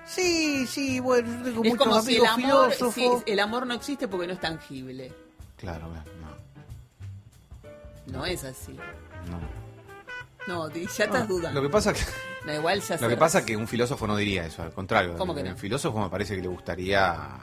Sí, 0.04 0.68
sí, 0.68 1.00
bueno, 1.00 1.28
yo 1.28 1.42
tengo 1.42 1.64
es 1.64 1.70
muchos 1.70 1.78
como 1.78 2.00
si 2.00 2.16
el 2.16 2.26
amor, 2.26 2.72
sí, 2.72 3.08
el 3.26 3.40
amor 3.40 3.66
no 3.66 3.74
existe 3.74 4.06
porque 4.06 4.28
no 4.28 4.34
es 4.34 4.40
tangible. 4.40 5.12
Claro, 5.56 5.88
no. 5.88 6.26
No 8.06 8.24
es 8.24 8.44
así. 8.44 8.78
no. 9.28 9.66
No, 10.46 10.70
ya 10.70 11.04
estás 11.04 11.26
dudando. 11.26 11.60
Lo 11.60 11.66
que 11.66 11.72
pasa 11.72 11.92
que 11.92 12.00
No, 12.44 12.54
igual 12.54 12.80
ya 12.80 12.96
Lo 12.98 13.08
que 13.08 13.16
pasa 13.16 13.40
es 13.40 13.44
que 13.44 13.56
un 13.56 13.66
filósofo 13.66 14.06
no 14.06 14.16
diría 14.16 14.46
eso, 14.46 14.62
al 14.62 14.72
contrario. 14.72 15.16
¿Cómo 15.18 15.34
que 15.34 15.40
el, 15.40 15.50
no? 15.50 15.56
filósofo 15.56 15.98
me 15.98 16.08
parece 16.08 16.36
que 16.36 16.42
le 16.42 16.48
gustaría. 16.48 17.40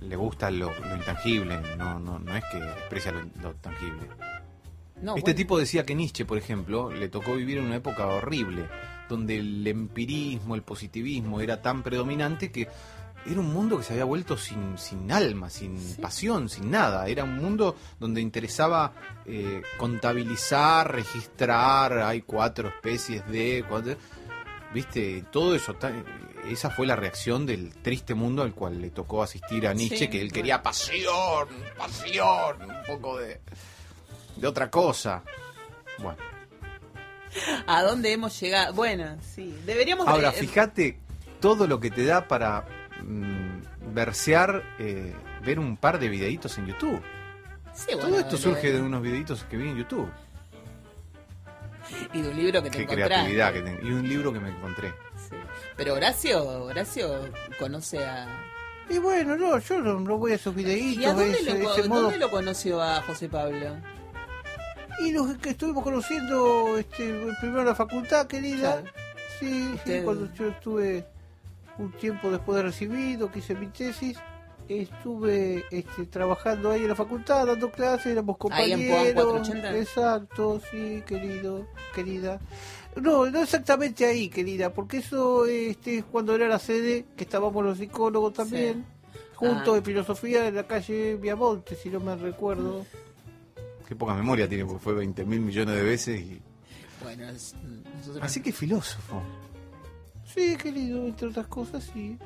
Le 0.00 0.16
gusta 0.16 0.50
lo, 0.50 0.70
lo 0.72 0.96
intangible, 0.96 1.60
no, 1.76 1.98
no, 1.98 2.18
no 2.18 2.36
es 2.36 2.44
que 2.50 2.58
desprecia 2.60 3.12
lo, 3.12 3.20
lo 3.42 3.54
tangible. 3.56 4.08
No, 5.02 5.16
este 5.16 5.30
bueno. 5.32 5.36
tipo 5.36 5.58
decía 5.58 5.84
que 5.86 5.94
Nietzsche, 5.94 6.24
por 6.24 6.38
ejemplo, 6.38 6.90
le 6.90 7.08
tocó 7.08 7.34
vivir 7.34 7.58
en 7.58 7.64
una 7.64 7.76
época 7.76 8.06
horrible, 8.06 8.66
donde 9.08 9.38
el 9.38 9.66
empirismo, 9.66 10.54
el 10.54 10.62
positivismo 10.62 11.40
era 11.40 11.60
tan 11.62 11.82
predominante 11.82 12.50
que 12.50 12.68
era 13.26 13.40
un 13.40 13.52
mundo 13.52 13.76
que 13.76 13.82
se 13.82 13.92
había 13.92 14.04
vuelto 14.04 14.36
sin, 14.38 14.78
sin 14.78 15.12
alma, 15.12 15.50
sin 15.50 15.78
pasión, 15.96 16.48
sin 16.48 16.70
nada. 16.70 17.06
Era 17.06 17.24
un 17.24 17.36
mundo 17.36 17.76
donde 17.98 18.20
interesaba 18.22 18.92
eh, 19.26 19.60
contabilizar, 19.78 20.90
registrar, 20.94 21.98
hay 21.98 22.22
cuatro 22.22 22.68
especies 22.68 23.26
de... 23.28 23.64
cuatro- 23.68 23.96
¿Viste? 24.72 25.24
Todo 25.32 25.54
eso, 25.56 25.74
esa 26.48 26.70
fue 26.70 26.86
la 26.86 26.96
reacción 26.96 27.46
del 27.46 27.74
triste 27.82 28.14
mundo 28.14 28.42
al 28.42 28.54
cual 28.54 28.80
le 28.80 28.90
tocó 28.90 29.22
asistir 29.22 29.66
a 29.66 29.74
Nietzsche, 29.74 29.96
Sí, 29.98 30.08
que 30.08 30.18
él 30.20 30.28
bueno. 30.28 30.34
quería 30.34 30.62
pasión, 30.62 31.48
pasión, 31.76 32.62
un 32.62 32.82
poco 32.86 33.18
de, 33.18 33.40
de 34.36 34.46
otra 34.46 34.70
cosa. 34.70 35.22
Bueno. 35.98 36.18
¿A 37.66 37.82
dónde 37.82 38.12
hemos 38.12 38.38
llegado? 38.40 38.74
Bueno, 38.74 39.16
sí. 39.22 39.54
Deberíamos... 39.64 40.06
de- 40.06 40.12
Ahora, 40.12 40.32
fíjate 40.32 40.98
todo 41.40 41.66
lo 41.66 41.78
que 41.80 41.90
te 41.90 42.04
da 42.04 42.26
para 42.26 42.66
mm, 43.02 43.94
versear, 43.94 44.62
eh, 44.78 45.14
ver 45.44 45.58
un 45.58 45.76
par 45.76 45.98
de 46.00 46.08
videitos 46.08 46.58
en 46.58 46.66
YouTube. 46.66 47.00
Sí, 47.72 47.86
Todo 47.92 48.02
bueno, 48.02 48.18
esto 48.18 48.32
lo- 48.32 48.38
surge 48.38 48.72
de 48.72 48.80
unos 48.82 49.00
videitos 49.02 49.44
que 49.44 49.56
vi 49.56 49.68
en 49.68 49.76
YouTube. 49.76 50.10
Y 52.12 52.22
de 52.22 52.28
un 52.28 52.36
libro 52.36 52.62
que 52.62 52.70
te 52.70 52.78
Qué 52.78 52.86
creatividad 52.86 53.52
que 53.52 53.58
Y 53.82 53.90
un 53.92 54.08
libro 54.08 54.32
que 54.32 54.40
me 54.40 54.50
encontré. 54.50 54.92
Pero 55.80 55.94
Horacio, 55.94 56.46
Horacio 56.64 57.08
conoce 57.58 58.04
a... 58.04 58.28
Y 58.90 58.98
bueno, 58.98 59.34
no, 59.34 59.58
yo 59.60 59.80
no, 59.80 59.98
no 59.98 60.18
voy 60.18 60.32
a 60.32 60.34
esos 60.34 60.54
videitos, 60.54 61.02
¿Y 61.02 61.06
a 61.06 61.14
dónde, 61.14 61.30
ese, 61.30 61.58
lo, 61.58 61.72
ese 61.72 61.88
modo. 61.88 62.02
dónde 62.02 62.18
lo 62.18 62.30
conoció 62.30 62.82
a 62.82 63.00
José 63.00 63.30
Pablo? 63.30 63.78
Y 64.98 65.12
los 65.12 65.38
que 65.38 65.48
estuvimos 65.48 65.82
conociendo 65.82 66.76
este, 66.76 67.32
primero 67.40 67.60
en 67.60 67.66
la 67.68 67.74
facultad, 67.74 68.26
querida. 68.26 68.82
Claro. 68.82 68.90
Sí, 69.38 69.74
sí, 69.86 70.00
cuando 70.04 70.30
yo 70.34 70.48
estuve 70.48 71.06
un 71.78 71.90
tiempo 71.92 72.30
después 72.30 72.56
de 72.58 72.62
recibido, 72.64 73.32
que 73.32 73.38
hice 73.38 73.54
mi 73.54 73.68
tesis, 73.68 74.18
estuve 74.78 75.64
este, 75.70 76.06
trabajando 76.06 76.70
ahí 76.70 76.82
en 76.82 76.88
la 76.88 76.94
facultad, 76.94 77.46
dando 77.46 77.70
clases, 77.70 78.06
éramos 78.06 78.36
Ahí 78.50 78.72
en 78.72 78.78
compañeros. 78.88 79.12
Puan 79.14 79.42
480. 79.42 79.78
Exacto, 79.78 80.60
sí, 80.70 81.02
querido, 81.06 81.66
querida. 81.94 82.40
No, 82.96 83.26
no 83.30 83.42
exactamente 83.42 84.04
ahí, 84.06 84.28
querida, 84.28 84.72
porque 84.72 84.98
eso 84.98 85.46
este, 85.46 85.98
es 85.98 86.04
cuando 86.04 86.34
era 86.34 86.48
la 86.48 86.58
sede, 86.58 87.04
que 87.16 87.24
estábamos 87.24 87.64
los 87.64 87.78
psicólogos 87.78 88.32
también, 88.32 88.84
juntos 89.36 89.74
Ah. 89.74 89.78
en 89.78 89.84
filosofía 89.84 90.46
en 90.48 90.56
la 90.56 90.66
calle 90.66 91.16
Viamonte, 91.16 91.76
si 91.76 91.88
no 91.88 92.00
me 92.00 92.16
recuerdo. 92.16 92.84
Qué 93.88 93.94
poca 93.96 94.14
memoria 94.14 94.48
tiene, 94.48 94.64
porque 94.64 94.80
fue 94.82 94.94
20 94.94 95.24
mil 95.24 95.40
millones 95.40 95.74
de 95.76 95.82
veces. 95.82 96.20
Y... 96.20 96.40
Bueno, 97.02 97.28
es- 97.28 97.54
nosotros... 97.98 98.22
Así 98.24 98.40
que 98.42 98.52
filósofo. 98.52 99.22
Sí, 100.32 100.56
querido, 100.56 101.04
entre 101.06 101.28
otras 101.28 101.46
cosas, 101.48 101.88
sí. 101.92 102.16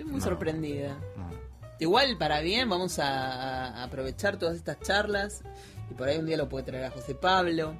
Estoy 0.00 0.12
muy 0.12 0.20
No. 0.20 0.24
sorprendida. 0.26 0.98
No. 1.16 1.30
Igual, 1.78 2.16
para 2.18 2.40
bien, 2.40 2.68
vamos 2.68 2.98
a, 2.98 3.68
a 3.68 3.84
aprovechar 3.84 4.38
todas 4.38 4.56
estas 4.56 4.80
charlas. 4.80 5.42
Y 5.90 5.94
por 5.94 6.08
ahí 6.08 6.18
un 6.18 6.26
día 6.26 6.36
lo 6.36 6.48
puede 6.48 6.64
traer 6.64 6.84
a 6.86 6.90
José 6.90 7.14
Pablo. 7.14 7.74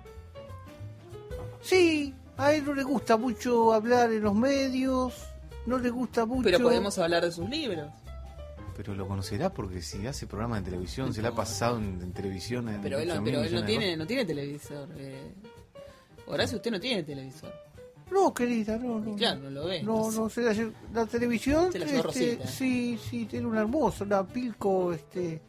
Sí, 1.62 2.14
a 2.36 2.52
él 2.52 2.64
no 2.64 2.74
le 2.74 2.82
gusta 2.82 3.16
mucho 3.16 3.72
hablar 3.72 4.12
en 4.12 4.22
los 4.22 4.34
medios, 4.34 5.14
no 5.66 5.78
le 5.78 5.90
gusta 5.90 6.24
mucho. 6.26 6.44
Pero 6.44 6.58
podemos 6.60 6.98
hablar 6.98 7.22
de 7.24 7.32
sus 7.32 7.48
libros. 7.48 7.88
Pero 8.76 8.94
lo 8.94 9.06
conocerá 9.06 9.52
porque 9.52 9.82
si 9.82 10.06
hace 10.06 10.26
programa 10.26 10.56
de 10.58 10.70
televisión, 10.70 11.12
se 11.12 11.20
le 11.20 11.28
ha 11.28 11.32
pasado 11.34 11.76
en, 11.78 12.00
en 12.02 12.12
televisión. 12.12 12.68
En 12.70 12.80
Pero 12.80 12.98
él 12.98 13.08
no, 13.08 13.14
8.000 13.16 13.24
pero 13.24 13.42
él 13.42 13.54
no 13.54 13.64
tiene, 13.64 13.96
no 13.96 14.06
tiene 14.06 14.24
televisor. 14.24 14.88
Eh. 14.96 15.34
Horacio, 16.26 16.56
usted 16.56 16.70
no 16.70 16.80
tiene 16.80 17.02
televisor. 17.02 17.52
No, 18.10 18.34
querida, 18.34 18.76
no, 18.76 18.98
no. 18.98 19.14
Claro, 19.16 19.40
no 19.42 19.50
lo 19.50 19.64
ve. 19.66 19.82
No, 19.82 20.10
no, 20.10 20.28
se 20.28 20.42
la, 20.42 20.70
la 20.92 21.06
televisión, 21.06 21.70
Se 21.72 21.78
la 21.78 21.86
llevó 21.86 22.08
este, 22.08 22.32
Rosita. 22.36 22.46
sí, 22.46 22.98
sí, 23.10 23.26
tiene 23.26 23.46
un 23.46 23.56
hermoso, 23.56 24.04
una 24.04 24.26
pilco, 24.26 24.92
este, 24.92 25.40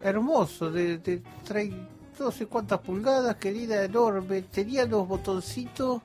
hermoso, 0.00 0.70
de, 0.70 0.98
de 0.98 1.22
trae 1.44 1.72
no 2.18 2.30
sé 2.32 2.46
cuántas 2.46 2.80
pulgadas, 2.80 3.36
querida, 3.36 3.84
enorme, 3.84 4.42
tenía 4.42 4.84
los 4.86 5.06
botoncitos, 5.06 6.02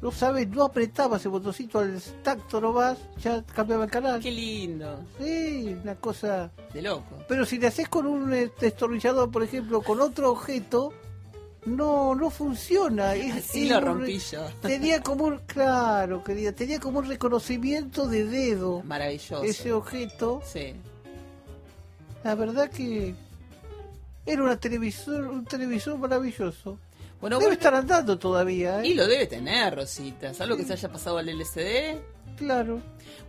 no 0.00 0.10
sabes, 0.10 0.48
no 0.48 0.64
apretaba 0.64 1.16
ese 1.18 1.28
botoncito 1.28 1.78
al 1.78 2.00
tacto 2.22 2.60
nomás, 2.60 2.98
ya 3.18 3.42
cambiaba 3.42 3.84
el 3.84 3.90
canal. 3.90 4.20
Qué 4.20 4.30
lindo. 4.30 5.00
Sí, 5.18 5.76
una 5.82 5.94
cosa... 5.96 6.50
De 6.72 6.80
loco. 6.82 7.16
Pero 7.28 7.44
si 7.44 7.58
le 7.58 7.66
haces 7.66 7.88
con 7.88 8.06
un 8.06 8.32
eh, 8.32 8.50
destornillador, 8.60 9.30
por 9.30 9.42
ejemplo, 9.42 9.82
con 9.82 10.00
otro 10.00 10.30
objeto, 10.30 10.92
no 11.66 12.14
no 12.14 12.30
funciona. 12.30 13.10
Así 13.36 13.68
lo 13.68 13.80
rompí 13.80 14.18
yo. 14.18 14.46
Tenía 14.62 15.02
como 15.02 15.24
un, 15.24 15.38
claro, 15.40 16.24
querida, 16.24 16.52
tenía 16.52 16.80
como 16.80 17.00
un 17.00 17.08
reconocimiento 17.08 18.06
de 18.08 18.24
dedo 18.24 18.82
Maravilloso. 18.84 19.42
ese 19.44 19.72
objeto. 19.72 20.42
Sí. 20.46 20.74
La 22.24 22.34
verdad 22.34 22.70
que 22.70 23.14
era 24.24 24.42
una 24.42 24.56
televisor, 24.56 25.26
un 25.26 25.44
televisor 25.44 25.98
maravilloso. 25.98 26.78
Bueno, 27.20 27.36
Debe 27.38 27.50
bueno, 27.50 27.58
estar 27.58 27.74
andando 27.74 28.18
todavía, 28.18 28.82
¿eh? 28.82 28.88
y 28.88 28.94
lo 28.94 29.06
debe 29.06 29.26
tener, 29.26 29.74
Rosita. 29.74 30.34
Salvo 30.34 30.56
que 30.56 30.64
se 30.64 30.74
haya 30.74 30.90
pasado 30.90 31.18
al 31.18 31.28
LCD. 31.28 31.98
Claro. 32.36 32.80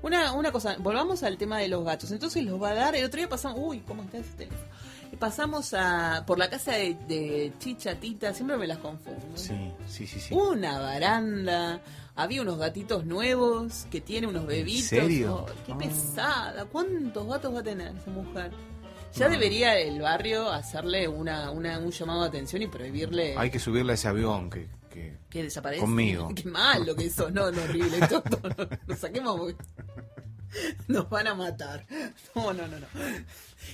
Una, 0.02 0.34
una 0.34 0.52
cosa, 0.52 0.76
volvamos 0.80 1.24
al 1.24 1.38
tema 1.38 1.60
de 1.60 1.70
los 1.70 1.86
gatos. 1.86 2.12
Entonces 2.12 2.44
los 2.44 2.62
va 2.62 2.72
a 2.72 2.74
dar. 2.74 2.96
El 2.96 3.06
otro 3.06 3.18
día 3.18 3.30
pasamos. 3.30 3.60
Uy, 3.62 3.80
¿cómo 3.80 4.04
está 4.04 4.18
ese 4.18 4.32
teléfono? 4.32 4.62
Pasamos 5.20 5.74
a 5.74 6.24
por 6.28 6.38
la 6.38 6.50
casa 6.50 6.74
de, 6.74 6.96
de 7.08 7.54
Chicha, 7.60 7.96
Tita, 7.96 8.34
siempre 8.34 8.58
me 8.58 8.68
las 8.68 8.78
confundo. 8.78 9.20
Sí, 9.36 9.72
sí, 9.88 10.06
sí, 10.06 10.20
sí. 10.20 10.34
Una 10.34 10.80
baranda. 10.80 11.82
Había 12.16 12.42
unos 12.42 12.58
gatitos 12.58 13.06
nuevos 13.06 13.86
que 13.92 14.02
tiene 14.02 14.28
unos 14.28 14.46
bebitos. 14.48 14.86
serio? 14.86 15.46
Oh, 15.48 15.66
qué 15.66 15.72
Ah. 15.74 15.78
pesada. 15.78 16.66
¿Cuántos 16.66 17.28
gatos 17.28 17.54
va 17.56 17.60
a 17.60 17.64
tener 17.64 17.96
esa 17.96 18.12
mujer? 18.12 18.52
Ya 19.16 19.26
No. 19.26 19.32
debería 19.32 19.78
el 19.80 20.02
barrio 20.02 20.50
hacerle 20.52 21.08
una, 21.08 21.50
una, 21.52 21.80
un 21.80 21.92
llamado 21.92 22.22
de 22.24 22.28
atención 22.30 22.62
y 22.62 22.68
prohibirle 22.68 23.36
Hay 23.38 23.50
que 23.50 23.60
subirle 23.60 23.94
a 23.94 23.96
ese 23.96 24.08
avión 24.08 24.50
que, 24.50 24.68
que 24.90 25.18
que 25.30 25.44
desaparezca. 25.44 25.86
Conmigo. 25.86 26.30
Qué 26.36 26.50
malo 26.50 26.96
que 26.96 27.06
eso, 27.06 27.30
no, 27.32 27.50
no, 27.52 27.62
horrible. 27.64 27.98
Esto, 28.02 28.22
no, 28.32 28.40
no, 28.66 28.70
lo 28.88 28.96
saquemos 28.96 29.54
nos 30.88 31.10
van 31.10 31.28
a 31.28 31.36
matar. 31.36 31.86
No, 32.36 32.54
no, 32.54 32.68
no, 32.68 32.80
no. 32.80 32.88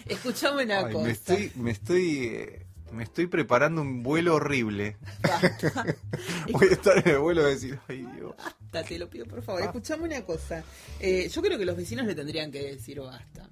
Escuchame 0.06 0.64
una 0.64 0.80
Ay, 0.86 0.94
cosa. 0.94 1.06
me 1.06 1.12
estoy, 1.12 1.52
me 1.56 1.72
estoy, 1.72 2.26
eh, 2.28 2.66
me 2.92 3.04
estoy 3.04 3.28
preparando 3.28 3.82
un 3.82 4.02
vuelo 4.04 4.36
horrible. 4.36 4.98
Voy 6.52 6.68
a 6.70 6.72
estar 6.74 6.98
en 7.00 7.10
el 7.16 7.20
vuelo 7.20 7.42
y 7.48 7.54
decir, 7.54 7.80
ay 7.88 8.06
Dios. 8.16 8.34
Basta, 8.38 8.84
te 8.84 8.98
lo 8.98 9.10
pido 9.10 9.26
por 9.26 9.42
favor. 9.44 9.62
Escuchame 9.62 10.04
una 10.06 10.22
cosa. 10.24 10.64
Eh, 11.00 11.28
yo 11.30 11.42
creo 11.42 11.58
que 11.58 11.66
los 11.66 11.76
vecinos 11.78 12.06
le 12.06 12.16
tendrían 12.16 12.52
que 12.52 12.64
decir 12.64 13.00
basta. 13.02 13.50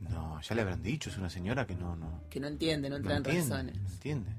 No, 0.00 0.40
ya 0.40 0.54
le 0.54 0.62
habrán 0.62 0.82
dicho, 0.82 1.10
es 1.10 1.16
una 1.18 1.28
señora 1.30 1.66
que 1.66 1.74
no, 1.74 1.96
no, 1.96 2.22
Que 2.30 2.38
no 2.40 2.46
entiende, 2.46 2.88
no 2.88 2.98
no 2.98 3.10
entra 3.10 3.16
en 3.16 3.18
entiende, 3.18 3.50
razones. 3.50 3.76
no 3.82 3.88
entiende. 3.88 4.30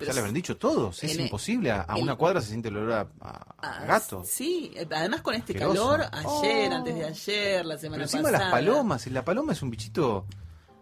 Pero 0.00 0.08
ya 0.10 0.14
le 0.14 0.18
habrán 0.20 0.34
dicho 0.34 0.56
todos, 0.56 1.04
es 1.04 1.16
imposible. 1.16 1.70
A, 1.70 1.84
a 1.88 1.96
el- 1.96 2.02
una 2.02 2.16
cuadra 2.16 2.40
se 2.40 2.48
siente 2.48 2.68
el 2.68 2.76
olor 2.78 2.92
a, 2.92 3.00
a- 3.20 3.28
a 3.30 3.54
Ah, 3.82 3.84
gato. 3.86 4.24
Sí, 4.26 4.72
eh, 4.74 4.88
además 4.90 5.20
con 5.22 5.34
este 5.34 5.52
Asqueroso. 5.52 5.88
calor, 5.90 6.06
ayer, 6.12 6.72
Oh. 6.72 6.74
antes 6.76 6.94
de 6.96 7.04
ayer, 7.04 7.64
la 7.66 7.74
Pero 7.74 7.80
semana 7.80 8.02
encima 8.02 8.22
pasada. 8.24 8.44
las 8.44 8.50
palomas, 8.52 9.06
y 9.06 9.10
la 9.10 9.24
paloma 9.24 9.52
es 9.52 9.62
un 9.62 9.70
bichito 9.70 10.26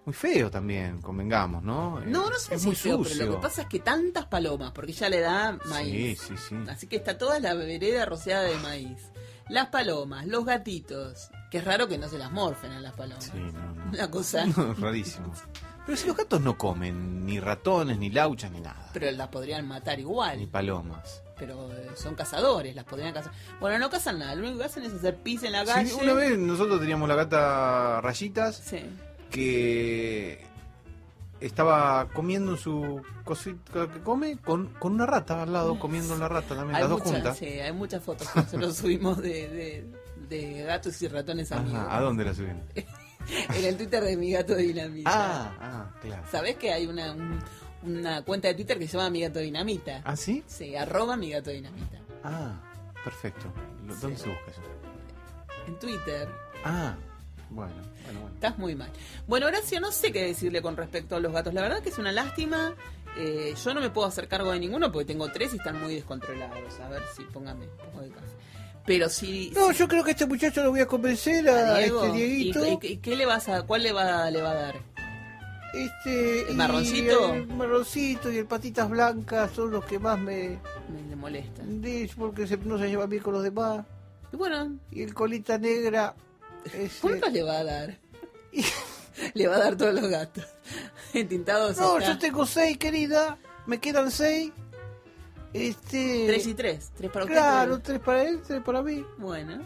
muy 0.07 0.15
feo 0.15 0.51
también, 0.51 1.03
convengamos, 1.03 1.63
¿no? 1.63 2.01
No, 2.01 2.31
no 2.31 2.37
Es- 2.37 2.43
sé 2.45 2.55
es 2.55 2.61
si 2.63 2.67
muy 2.69 2.75
es 2.77 2.81
feo, 2.81 2.99
sucio. 2.99 3.17
pero 3.19 3.31
lo 3.33 3.37
que 3.37 3.43
pasa 3.43 3.63
es 3.63 3.69
que 3.69 3.81
tantas 3.81 4.25
palomas, 4.27 4.71
porque 4.73 4.93
ya 4.93 5.09
le 5.11 5.21
da 5.21 5.59
maíz. 5.67 6.19
Sí, 6.21 6.35
sí, 6.37 6.45
sí. 6.49 6.57
Así 6.71 6.87
que 6.87 6.97
está 6.97 7.19
toda 7.19 7.41
la 7.41 7.53
vereda 7.55 8.07
rociada 8.07 8.45
de 8.45 8.57
maíz. 8.59 9.03
Las 9.51 9.69
palomas, 9.69 10.27
los 10.27 10.45
gatitos. 10.45 11.31
Que 11.51 11.59
es 11.59 11.65
raro 11.65 11.89
que 11.89 11.97
no 11.97 12.09
se 12.11 12.19
las 12.19 12.31
morfen 12.31 12.71
a 12.73 12.81
las 12.81 12.93
palomas. 12.93 13.25
Sí, 13.25 13.33
no, 13.35 13.73
no. 13.75 13.91
Una 13.91 14.11
cosa. 14.11 14.45
No, 14.57 14.75
rarísimo. 14.75 15.33
Pero 15.89 15.97
si 15.97 16.07
los 16.07 16.17
gatos 16.19 16.43
no 16.43 16.59
comen 16.59 17.25
ni 17.25 17.41
ratones, 17.41 17.97
ni 17.97 18.11
lauchas, 18.11 18.51
ni 18.53 18.61
nada. 18.61 18.91
Pero 18.93 19.11
las 19.11 19.29
podrían 19.29 19.67
matar 19.67 19.97
Ni 19.97 20.03
igual. 20.03 20.47
palomas. 20.49 21.23
Pero 21.39 21.73
eh, 21.73 21.93
son 21.95 22.15
cazadores, 22.15 22.77
las 22.77 22.85
podrían 22.85 23.15
cazar. 23.15 23.33
Bueno, 23.59 23.79
no 23.79 23.89
cazan 23.89 24.19
nada. 24.19 24.35
Lo 24.35 24.43
único 24.43 24.59
que 24.59 24.65
hacen 24.67 24.85
es 24.85 24.93
hacer 24.93 25.17
pis 25.17 25.43
en 25.45 25.53
la 25.53 25.65
calle. 25.65 25.89
Sí, 25.89 25.97
una 26.03 26.13
vez 26.13 26.37
nosotros 26.37 26.79
teníamos 26.79 27.09
la 27.09 27.15
gata 27.15 28.03
Rayitas 28.03 28.57
Sí. 28.57 28.81
que 29.31 30.45
estaba 31.41 32.09
comiendo 32.13 32.53
en 32.53 32.59
su 32.59 33.01
cosita 33.25 33.89
que 33.91 34.01
come 34.03 34.37
con, 34.37 34.67
con 34.75 34.93
una 34.93 35.07
rata 35.07 35.43
al 35.43 35.55
lado, 35.55 35.79
comiendo 35.79 36.19
la 36.19 36.29
rata 36.29 36.55
también, 36.55 36.75
Hay 36.77 36.83
las 36.83 36.91
dos 36.91 36.99
muchas, 37.01 37.15
juntas. 37.15 37.39
sí, 37.39 37.47
hay 37.47 37.73
muchas 37.73 38.03
fotos 38.05 38.29
que 38.29 38.41
nosotros 38.41 38.77
subimos 38.83 39.17
de, 39.23 39.49
de, 39.49 39.93
de 40.29 40.63
gatos 40.65 41.01
y 41.01 41.09
ratones 41.09 41.51
amigos. 41.53 41.79
Ajá, 41.81 41.97
¿A 41.97 42.01
dónde 42.03 42.25
la 42.27 42.35
suben? 42.35 42.63
En 43.55 43.65
el 43.65 43.77
Twitter 43.77 44.03
de 44.03 44.17
mi 44.17 44.31
gato 44.33 44.55
dinamita. 44.55 45.11
Ah, 45.13 45.57
ah, 45.61 45.91
claro. 46.01 46.23
¿Sabés 46.31 46.57
que 46.57 46.73
hay 46.73 46.87
una, 46.87 47.13
un- 47.13 47.43
una 47.83 48.23
cuenta 48.23 48.49
de 48.49 48.55
Twitter 48.55 48.79
que 48.79 48.89
se 48.89 48.97
llama 48.97 49.11
mi 49.11 49.21
gato 49.21 49.39
dinamita? 49.39 50.01
¿Ah, 50.05 50.17
sí? 50.17 50.43
Sí, 50.47 50.75
arroba 50.77 51.17
mi 51.17 51.31
gato 51.31 51.51
dinamita. 51.51 51.99
Ah, 52.25 52.61
perfecto. 53.05 53.53
¿Dónde 53.87 54.17
Sí. 54.17 54.23
se 54.25 54.29
busca 54.29 54.51
eso? 54.51 54.63
En 55.67 55.79
Twitter. 55.79 56.29
Ah, 56.65 56.97
bueno, 57.51 57.73
bueno, 58.05 58.21
bueno. 58.21 58.35
Estás 58.35 58.59
muy 58.59 58.75
mal. 58.75 58.91
Bueno, 59.27 59.47
Horacio, 59.47 59.81
no 59.81 59.93
sé 59.93 60.13
qué 60.13 60.25
decirle 60.25 60.61
con 60.63 60.77
respecto 60.77 61.17
a 61.17 61.21
los 61.21 61.33
gatos. 61.33 61.55
La 61.55 61.63
verdad 61.63 61.81
que 61.83 61.89
es 61.91 61.99
una 61.99 62.13
lástima. 62.13 62.75
Eh, 63.17 63.55
yo 63.65 63.75
no 63.75 63.81
me 63.81 63.91
puedo 63.91 64.07
hacer 64.07 64.29
cargo 64.29 64.53
de 64.53 64.61
ninguno 64.61 64.93
porque 64.93 65.07
tengo 65.07 65.31
tres 65.33 65.53
y 65.55 65.57
están 65.57 65.81
muy 65.81 65.95
descontrolados. 65.95 66.79
A 66.81 66.89
ver 66.89 67.03
si 67.17 67.25
póngame 67.25 67.67
un 67.67 67.77
poco 67.77 68.01
de 68.01 68.11
café. 68.11 68.27
Pero 68.89 69.09
si... 69.11 69.51
No, 69.55 69.71
yo 69.71 69.87
creo 69.87 70.03
que 70.03 70.11
a 70.11 70.15
este 70.15 70.27
muchacho 70.27 70.65
lo 70.65 70.71
voy 70.71 70.81
a 70.81 70.87
convencer 70.87 71.47
a, 71.49 71.75
a 71.77 71.79
Diego, 71.79 72.05
este 72.07 72.17
Dieguito. 72.17 72.79
¿y, 72.83 72.97
qué 72.97 73.15
le 73.17 73.27
vas 73.27 73.49
a, 73.51 73.63
cuál 73.63 73.83
le 73.85 73.93
va, 73.93 74.29
le 74.31 74.41
va 74.43 74.51
a 74.51 74.55
dar? 74.55 74.75
Este, 75.75 76.43
¿El 76.47 76.51
y 76.53 76.55
marroncito? 76.55 77.35
El 77.35 77.47
marroncito 77.49 78.33
y 78.33 78.39
el 78.39 78.47
patitas 78.47 78.89
blancas 78.89 79.51
son 79.55 79.71
los 79.71 79.85
que 79.85 79.99
más 79.99 80.19
me. 80.19 80.59
Me 80.89 81.03
le 81.09 81.15
molesta. 81.17 81.63
de- 81.65 82.11
porque 82.17 82.47
se- 82.47 82.57
no 82.57 82.79
se 82.79 82.89
lleva 82.89 83.05
bien 83.07 83.23
con 83.23 83.35
los 83.35 83.43
demás. 83.43 83.85
Y 84.33 84.37
bueno, 84.37 84.79
Y 84.91 85.03
el 85.03 85.13
colita 85.13 85.59
negra. 85.59 86.15
ese- 86.65 86.89
¿cuántos 87.03 87.31
le 87.31 87.43
va 87.43 87.59
a 87.59 87.65
dar? 87.65 87.99
le 89.35 89.47
va 89.49 89.57
a 89.57 89.59
dar 89.59 89.77
todos 89.77 89.93
los 90.01 90.09
gatos. 90.09 90.45
Entintados 91.13 91.77
No, 91.77 91.97
acá. 91.97 92.07
yo 92.07 92.19
tengo 92.19 92.47
seis, 92.47 92.79
querida. 92.79 93.37
Me 93.67 93.79
quedan 93.79 94.11
seis. 94.11 94.51
Este. 95.53 96.25
Tres 96.27 96.47
y 96.47 96.55
tres. 96.55 96.91
Tres 96.97 97.11
para 97.11 97.25
usted. 97.25 97.37
Claro, 97.37 97.75
tres- 97.75 97.83
tres 97.85 98.01
para 98.01 98.23
él, 98.25 98.41
tres 98.47 98.63
para 98.63 98.83
mí. 98.83 99.05
Bueno. 99.17 99.63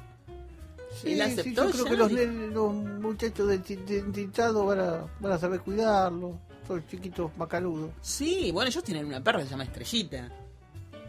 Sí, 1.00 1.12
¿Él 1.12 1.16
sí, 1.16 1.40
aceptó 1.40 1.70
yo 1.70 1.84
creo 1.84 2.08
que 2.08 2.26
los, 2.26 2.52
los 2.52 2.74
muchachos 2.74 3.48
de, 3.48 3.58
ti- 3.58 3.76
de 3.76 4.02
tintado 4.02 4.66
van 4.66 4.80
a, 4.80 5.06
van 5.20 5.32
a 5.32 5.38
saber 5.38 5.60
cuidarlo. 5.60 6.38
Son 6.68 6.86
chiquitos 6.86 7.36
macaludos. 7.36 7.90
Sí, 8.02 8.50
bueno, 8.52 8.68
ellos 8.68 8.84
tienen 8.84 9.06
una 9.06 9.22
perra 9.22 9.38
que 9.40 9.44
se 9.46 9.50
llama 9.50 9.64
Estrellita. 9.64 10.30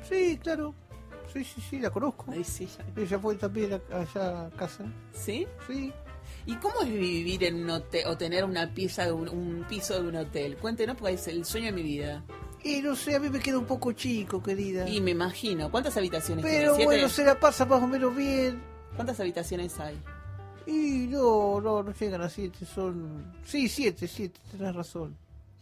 Sí, 0.09 0.39
claro. 0.41 0.74
Sí, 1.32 1.43
sí, 1.43 1.61
sí, 1.69 1.80
la 1.80 1.89
conozco. 1.89 2.26
Sí, 2.43 2.67
ya- 2.95 3.01
Ella 3.01 3.19
fue 3.19 3.36
también 3.36 3.74
a- 3.74 3.97
allá 3.99 4.45
a 4.45 4.49
casa. 4.51 4.84
¿Sí? 5.13 5.45
Sí. 5.67 5.91
¿Y 6.45 6.55
cómo 6.55 6.82
es 6.82 6.89
vivir 6.89 7.43
en 7.43 7.63
un 7.63 7.69
hotel 7.69 8.07
o 8.07 8.17
tener 8.17 8.43
una 8.45 8.74
pieza 8.74 9.05
de 9.05 9.11
un, 9.11 9.28
un 9.30 9.65
piso 9.67 10.01
de 10.01 10.07
un 10.09 10.15
hotel? 10.15 10.57
Cuéntenos 10.57 10.95
porque 10.97 11.13
es 11.15 11.28
el 11.28 11.45
sueño 11.45 11.67
de 11.67 11.71
mi 11.74 11.84
vida. 11.84 12.24
Y 12.64 12.82
no 12.82 12.95
sé, 12.95 13.16
a 13.16 13.20
mí 13.20 13.30
me 13.30 13.39
queda 13.39 13.57
un 13.59 13.66
poco 13.66 13.91
chico, 13.91 14.41
querida. 14.41 14.88
Y 14.88 15.01
me 15.01 15.11
imagino, 15.11 15.70
¿cuántas 15.70 15.97
habitaciones 15.97 16.45
Pero 16.45 16.76
bueno, 16.76 17.09
se 17.09 17.26
la 17.26 17.38
pasa 17.39 17.66
más 17.66 17.82
o 17.84 17.88
menos 17.88 18.16
bien. 18.16 18.61
¿Cuántas 18.95 19.20
habitaciones 19.20 19.78
hay? 19.80 19.99
Y 20.66 21.07
no, 21.09 21.59
no, 21.59 21.84
no 21.84 21.91
llegan 21.93 22.22
a 22.22 22.30
siete, 22.30 22.66
son... 22.66 23.34
Sí, 23.43 23.68
siete, 23.68 24.07
siete, 24.07 24.39
tenés 24.51 24.74
razón. 24.74 25.18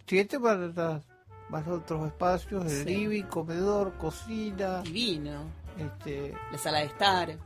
Siete 0.06 0.38
más, 0.38 0.58
las- 0.76 1.02
más 1.49 1.68
otros 1.68 2.06
espacios, 2.08 2.64
el 2.66 2.70
Sí. 2.86 2.86
living, 2.86 3.24
comedor, 3.24 3.93
cocina, 3.97 4.82
Divino. 4.84 5.43
este, 5.80 6.34
La 6.52 6.58
sala 6.60 6.80
de 6.80 6.86
estar. 6.86 7.38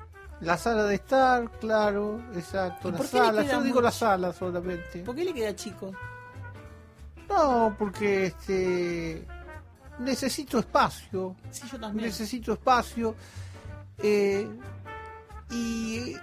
la 0.41 0.57
sala 0.57 0.83
de 0.83 0.95
estar, 0.95 1.49
claro, 1.59 2.19
exacto, 2.35 2.89
¿Y 2.89 2.91
la 2.91 2.97
sala, 3.03 3.43
yo 3.43 3.61
digo 3.61 3.79
la 3.79 3.91
sala 3.91 4.33
solamente. 4.33 4.99
¿Por 4.99 5.15
qué 5.15 5.23
le 5.23 5.33
queda 5.33 5.55
chico? 5.55 5.93
No, 7.29 7.75
porque 7.79 8.25
este 8.27 9.25
necesito 9.99 10.59
espacio, 10.59 11.35
Sí, 11.51 11.63
yo 11.71 11.79
también. 11.79 12.07
necesito 12.07 12.53
espacio 12.53 13.15
eh, 13.99 14.47
y 15.49 16.15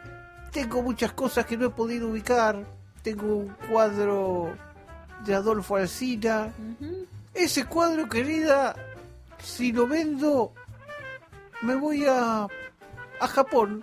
tengo 0.51 0.83
muchas 0.83 1.13
cosas 1.13 1.47
que 1.47 1.57
no 1.57 1.67
he 1.67 1.71
podido 1.71 2.09
ubicar. 2.09 2.65
Tengo 3.03 3.37
un 3.37 3.49
cuadro 3.71 4.55
de 5.25 5.35
Adolfo 5.35 5.77
Alsina. 5.77 6.53
Ujú. 6.81 7.07
Ese 7.35 7.65
cuadro, 7.65 8.09
querida, 8.09 8.75
si 9.43 9.73
lo 9.73 9.87
vendo, 9.87 10.53
me 11.63 11.75
voy 11.75 12.05
a, 12.07 12.43
a 13.21 13.27
Japón. 13.29 13.83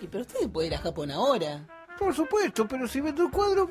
Y 0.00 0.06
pero 0.08 0.22
usted 0.22 0.48
puede 0.50 0.68
ir 0.68 0.74
a 0.74 0.78
Japón 0.78 1.10
ahora. 1.10 1.66
Por 1.98 2.14
supuesto, 2.14 2.66
pero 2.66 2.86
si 2.88 3.00
vendo 3.00 3.24
el 3.24 3.30
cuadro, 3.30 3.70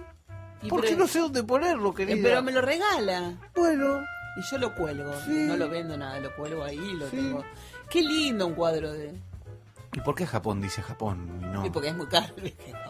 porque 0.69 0.89
pero- 0.89 0.99
no 0.99 1.07
sé 1.07 1.19
dónde 1.19 1.43
ponerlo, 1.43 1.89
Eh, 1.91 1.95
querida. 1.95 2.19
pero 2.30 2.43
me 2.43 2.51
lo 2.51 2.61
regala. 2.61 3.34
Bueno, 3.55 4.01
Y 4.38 4.42
yo 4.42 4.58
lo 4.58 4.74
cuelgo. 4.76 5.14
Sí. 5.26 5.46
No 5.48 5.56
lo 5.58 5.70
vendo 5.70 5.98
nada, 5.98 6.20
lo 6.20 6.36
cuelgo 6.36 6.64
ahí, 6.64 6.94
lo 6.94 7.10
Sí. 7.10 7.16
tengo. 7.18 7.44
Qué 7.90 8.02
lindo 8.02 8.48
un 8.48 8.54
cuadro 8.56 8.92
de. 8.92 9.14
¿Y 9.94 10.02
por 10.02 10.14
qué 10.14 10.28
Japón 10.28 10.60
dice 10.60 10.82
Japón 10.82 11.40
y 11.42 11.46
no? 11.46 11.66
Y 11.66 11.70
porque 11.70 11.88
es 11.90 11.96
muy 11.96 12.08
caro. 12.08 12.34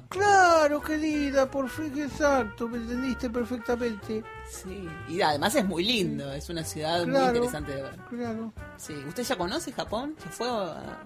claro, 0.09 0.81
querida, 0.81 1.49
por 1.51 1.69
fin, 1.69 1.93
exacto, 2.01 2.67
me 2.67 2.77
entendiste 2.79 3.29
perfectamente. 3.29 4.23
Sí. 4.49 4.89
Y 5.07 5.21
además 5.21 5.53
es 5.53 5.65
muy 5.65 5.83
lindo, 5.85 6.33
es 6.33 6.49
una 6.49 6.63
ciudad 6.63 7.05
muy 7.05 7.19
interesante 7.21 7.75
de 7.75 7.81
ver. 7.83 7.95
Claro. 8.09 8.53
Sí. 8.77 8.93
¿Usted 9.07 9.21
ya 9.23 9.35
conoce 9.37 9.71
Japón? 9.71 10.15
¿Se 10.23 10.29
fue 10.29 10.47
a... 10.49 11.03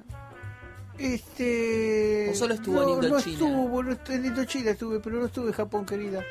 Este. 0.98 2.30
¿O 2.32 2.36
solo 2.36 2.54
estuvo 2.54 2.76
no, 2.76 2.82
en 2.82 3.00
No 3.00 3.04
Indochina? 3.08 3.34
estuvo, 3.34 3.84
no 3.84 3.92
estuvo, 3.92 4.16
en 4.16 4.26
Indochina 4.26 4.72
estuve, 4.72 5.00
pero 5.00 5.20
no 5.20 5.26
estuve 5.26 5.48
en 5.48 5.54
Japón, 5.54 5.86
querida. 5.86 6.22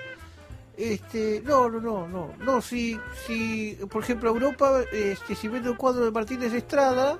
Este, 0.78 1.42
no, 1.44 1.68
no, 1.68 1.80
no, 1.80 2.06
no, 2.06 2.32
no, 2.38 2.62
si, 2.62 2.98
si, 3.26 3.76
por 3.90 4.04
ejemplo, 4.04 4.30
Europa, 4.30 4.80
este, 4.92 5.34
si 5.34 5.48
vendo 5.48 5.70
el 5.72 5.76
cuadro 5.76 6.04
de 6.04 6.12
Martínez 6.12 6.52
Estrada, 6.52 7.18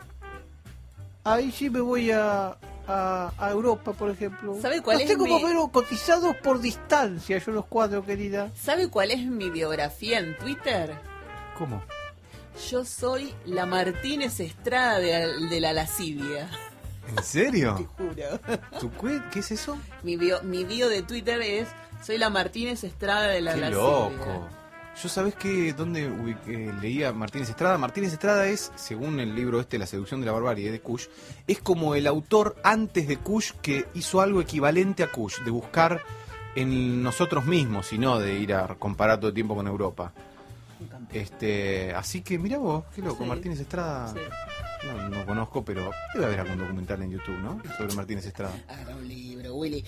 ahí 1.25 1.51
sí 1.51 1.69
me 1.69 1.81
voy 1.81 2.13
a, 2.13 2.57
a, 2.87 3.33
a 3.37 3.51
Europa, 3.51 3.93
por 3.93 4.11
ejemplo. 4.11 4.57
¿Sabe 4.63 4.81
cuál 4.81 4.99
los 4.99 5.03
es 5.03 5.09
tengo 5.11 5.25
mi- 5.25 5.33
más 5.33 5.43
o 5.43 5.47
menos 5.49 5.71
cotizados 5.71 6.37
por 6.37 6.61
distancia, 6.61 7.39
yo 7.39 7.51
los 7.53 7.67
cuadros, 7.67 8.05
querida. 8.07 8.51
¿Sabe 8.55 8.89
cuál 8.89 9.11
es 9.11 9.27
mi 9.27 9.51
biografía 9.51 10.21
en 10.21 10.37
Twitter? 10.39 10.95
¿Cómo? 11.59 11.83
Yo 12.71 12.85
soy 12.85 13.35
la 13.45 13.67
Martínez 13.67 14.39
Estrada 14.39 15.01
de, 15.01 15.49
de 15.49 15.61
la 15.61 15.73
lascivia. 15.73 16.49
¿En 17.09 17.17
Te 17.17 17.23
serio? 17.23 17.89
juro. 17.97 18.15
¿Tu 18.81 18.91
cue- 18.93 19.23
¿Qué 19.31 19.41
es 19.41 19.51
eso? 19.51 19.79
Mi 20.03 20.17
bio, 20.17 20.43
mi 20.43 20.65
bio 20.65 20.89
de 20.89 21.03
Twitter 21.03 21.41
es 21.41 21.69
Soy 22.05 22.19
la 22.19 22.31
Martínez 22.31 22.85
Estrada 22.85 23.29
de 23.29 23.41
la 23.41 23.55
¡Qué 23.55 23.71
loco! 23.71 24.49
Yo 25.03 25.09
sabés 25.09 25.35
que 25.37 25.73
dónde 25.75 26.11
ubiqué- 26.11 26.73
leía 26.81 27.13
Martínez 27.13 27.49
Estrada. 27.49 27.79
Martínez 27.79 28.13
Estrada 28.13 28.47
es, 28.49 28.73
según 28.75 29.21
el 29.21 29.35
libro 29.35 29.61
este, 29.61 29.79
La 29.79 29.87
seducción 29.87 30.21
de 30.21 30.27
la 30.27 30.33
barbarie 30.33 30.73
de 30.73 30.81
Kush, 30.81 31.07
es 31.47 31.61
como 31.61 31.95
el 31.95 32.07
autor 32.09 32.57
antes 32.65 33.07
de 33.07 33.17
Kush 33.17 33.53
que 33.63 33.87
hizo 33.95 34.21
algo 34.21 34.41
equivalente 34.41 35.05
a 35.05 35.11
Kush, 35.13 35.39
de 35.45 35.51
buscar 35.53 36.03
en 36.57 37.03
nosotros 37.03 37.45
mismos 37.47 37.93
y 37.93 37.99
no 37.99 38.19
de 38.19 38.35
ir 38.35 38.53
a 38.55 38.67
comparar 38.75 39.19
todo 39.19 39.29
el 39.29 39.35
tiempo 39.35 39.55
con 39.55 39.69
Europa. 39.69 40.13
Este, 41.13 41.95
así 41.95 42.23
que 42.23 42.39
mira 42.39 42.59
vos, 42.59 42.85
qué 42.95 43.01
loco, 43.01 43.23
Sí. 43.23 43.29
Martínez 43.29 43.61
Estrada. 43.61 44.13
Sí. 44.13 44.19
No, 44.87 45.09
no 45.09 45.27
conozco, 45.27 45.65
pero 45.65 45.91
debe 46.15 46.27
haber 46.27 46.41
algún 46.41 46.59
documental 46.59 47.03
en 47.03 47.11
YouTube, 47.11 47.39
¿no? 47.39 47.61
Sobre 47.77 47.95
Martínez 47.95 48.27
Estrada. 48.27 48.55
Haga 48.69 48.95
un 48.97 49.07
libro, 49.09 49.55
Willy. 49.55 49.85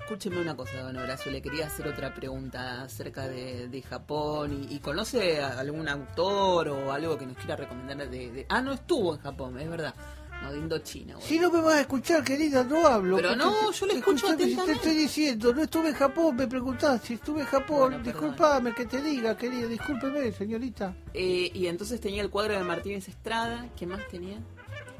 Escúcheme 0.00 0.40
una 0.40 0.56
cosa, 0.56 0.80
don 0.82 0.96
Horacio, 0.96 1.30
le 1.30 1.40
quería 1.40 1.66
hacer 1.68 1.86
otra 1.86 2.12
pregunta 2.12 2.82
acerca 2.82 3.28
de, 3.28 3.84
Japón. 3.88 4.66
Y, 4.68 4.74
y 4.74 4.78
conoce 4.80 5.40
algún 5.40 5.88
autor 5.88 6.68
o 6.68 6.90
algo 6.92 7.16
que 7.16 7.26
nos 7.26 7.36
quiera 7.36 7.54
recomendar 7.54 8.08
de- 8.10 8.44
Ah, 8.48 8.60
no 8.60 8.72
estuvo 8.72 9.14
en 9.14 9.20
Japón, 9.20 9.58
es 9.60 9.70
verdad. 9.70 9.94
No, 10.42 10.52
de 10.52 10.58
Indochina. 10.58 11.14
bueno. 11.14 11.26
Si 11.28 11.38
no 11.38 11.50
me 11.50 11.60
vas 11.60 11.74
a 11.74 11.80
escuchar, 11.82 12.24
querida, 12.24 12.64
no 12.64 12.86
hablo. 12.86 13.16
Pero 13.16 13.36
no, 13.36 13.70
yo 13.72 13.86
le 13.86 13.94
escucho 13.98 14.26
si 14.28 14.36
Te 14.36 14.42
atentamente. 14.44 14.72
estoy 14.72 14.94
diciendo, 14.94 15.52
no 15.54 15.62
estuve 15.62 15.88
en 15.90 15.94
Japón, 15.94 16.36
me 16.36 16.46
preguntás 16.46 17.02
si 17.02 17.14
estuve 17.14 17.40
en 17.42 17.46
Japón. 17.46 17.90
Bueno. 17.90 17.98
Disculpame 18.04 18.74
que 18.74 18.86
te 18.86 19.02
diga, 19.02 19.36
querida, 19.36 19.66
discúlpeme, 19.68 20.32
señorita. 20.32 20.94
Eh, 21.12 21.50
y 21.52 21.66
entonces 21.66 22.00
tenía 22.00 22.22
el 22.22 22.30
cuadro 22.30 22.54
de 22.54 22.64
Martínez 22.64 23.06
Estrada. 23.08 23.68
¿Qué 23.76 23.86
más 23.86 24.00
tenía? 24.08 24.38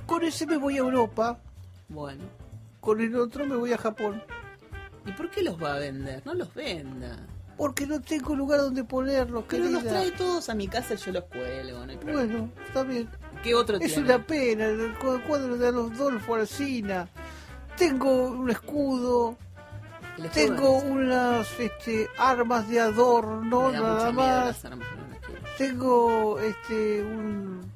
Con 0.06 0.22
ese 0.24 0.46
me 0.46 0.56
voy 0.58 0.74
a 0.76 0.80
Europa, 0.80 1.38
Bueno. 1.88 2.24
con 2.80 3.00
el 3.00 3.14
otro 3.16 3.46
me 3.46 3.56
voy 3.56 3.72
a 3.72 3.78
Japón. 3.78 4.22
¿Y 5.06 5.12
por 5.12 5.30
qué 5.30 5.42
los 5.42 5.60
va 5.62 5.76
a 5.76 5.78
vender? 5.78 6.20
No 6.26 6.34
los 6.34 6.52
venda. 6.54 7.16
Porque 7.56 7.86
no 7.86 8.00
tengo 8.00 8.34
lugar 8.34 8.60
donde 8.60 8.84
ponerlos, 8.84 9.44
Pero 9.48 9.62
querida. 9.64 9.80
los 9.80 9.90
trae 9.90 10.10
todos 10.12 10.48
a 10.48 10.54
mi 10.54 10.66
casa 10.68 10.94
y 10.94 10.96
yo 10.98 11.12
los 11.12 11.24
cuelgo, 11.24 11.84
no 11.86 11.92
hay 11.92 11.96
problema. 11.98 12.22
Bueno, 12.22 12.52
está 12.66 12.82
bien. 12.82 13.08
¿Qué 13.42 13.54
otro 13.54 13.76
Es 13.78 13.94
tiene? 13.94 14.02
una 14.14 14.26
pena, 14.26 14.66
el 14.66 14.94
cu- 14.98 15.20
cuadro 15.26 15.56
de 15.56 15.68
Adolfo 15.68 16.34
Alsina. 16.34 17.08
Tengo 17.76 18.28
un 18.28 18.50
escudo, 18.50 19.36
tengo 20.34 20.72
unas 20.78 21.48
este, 21.58 22.08
armas 22.18 22.68
de 22.68 22.80
adorno, 22.80 23.70
nada 23.72 24.12
más. 24.12 24.64
armas, 24.64 24.86
no. 24.96 25.10
Tengo 25.56 26.38
este, 26.40 27.02
un, 27.02 27.70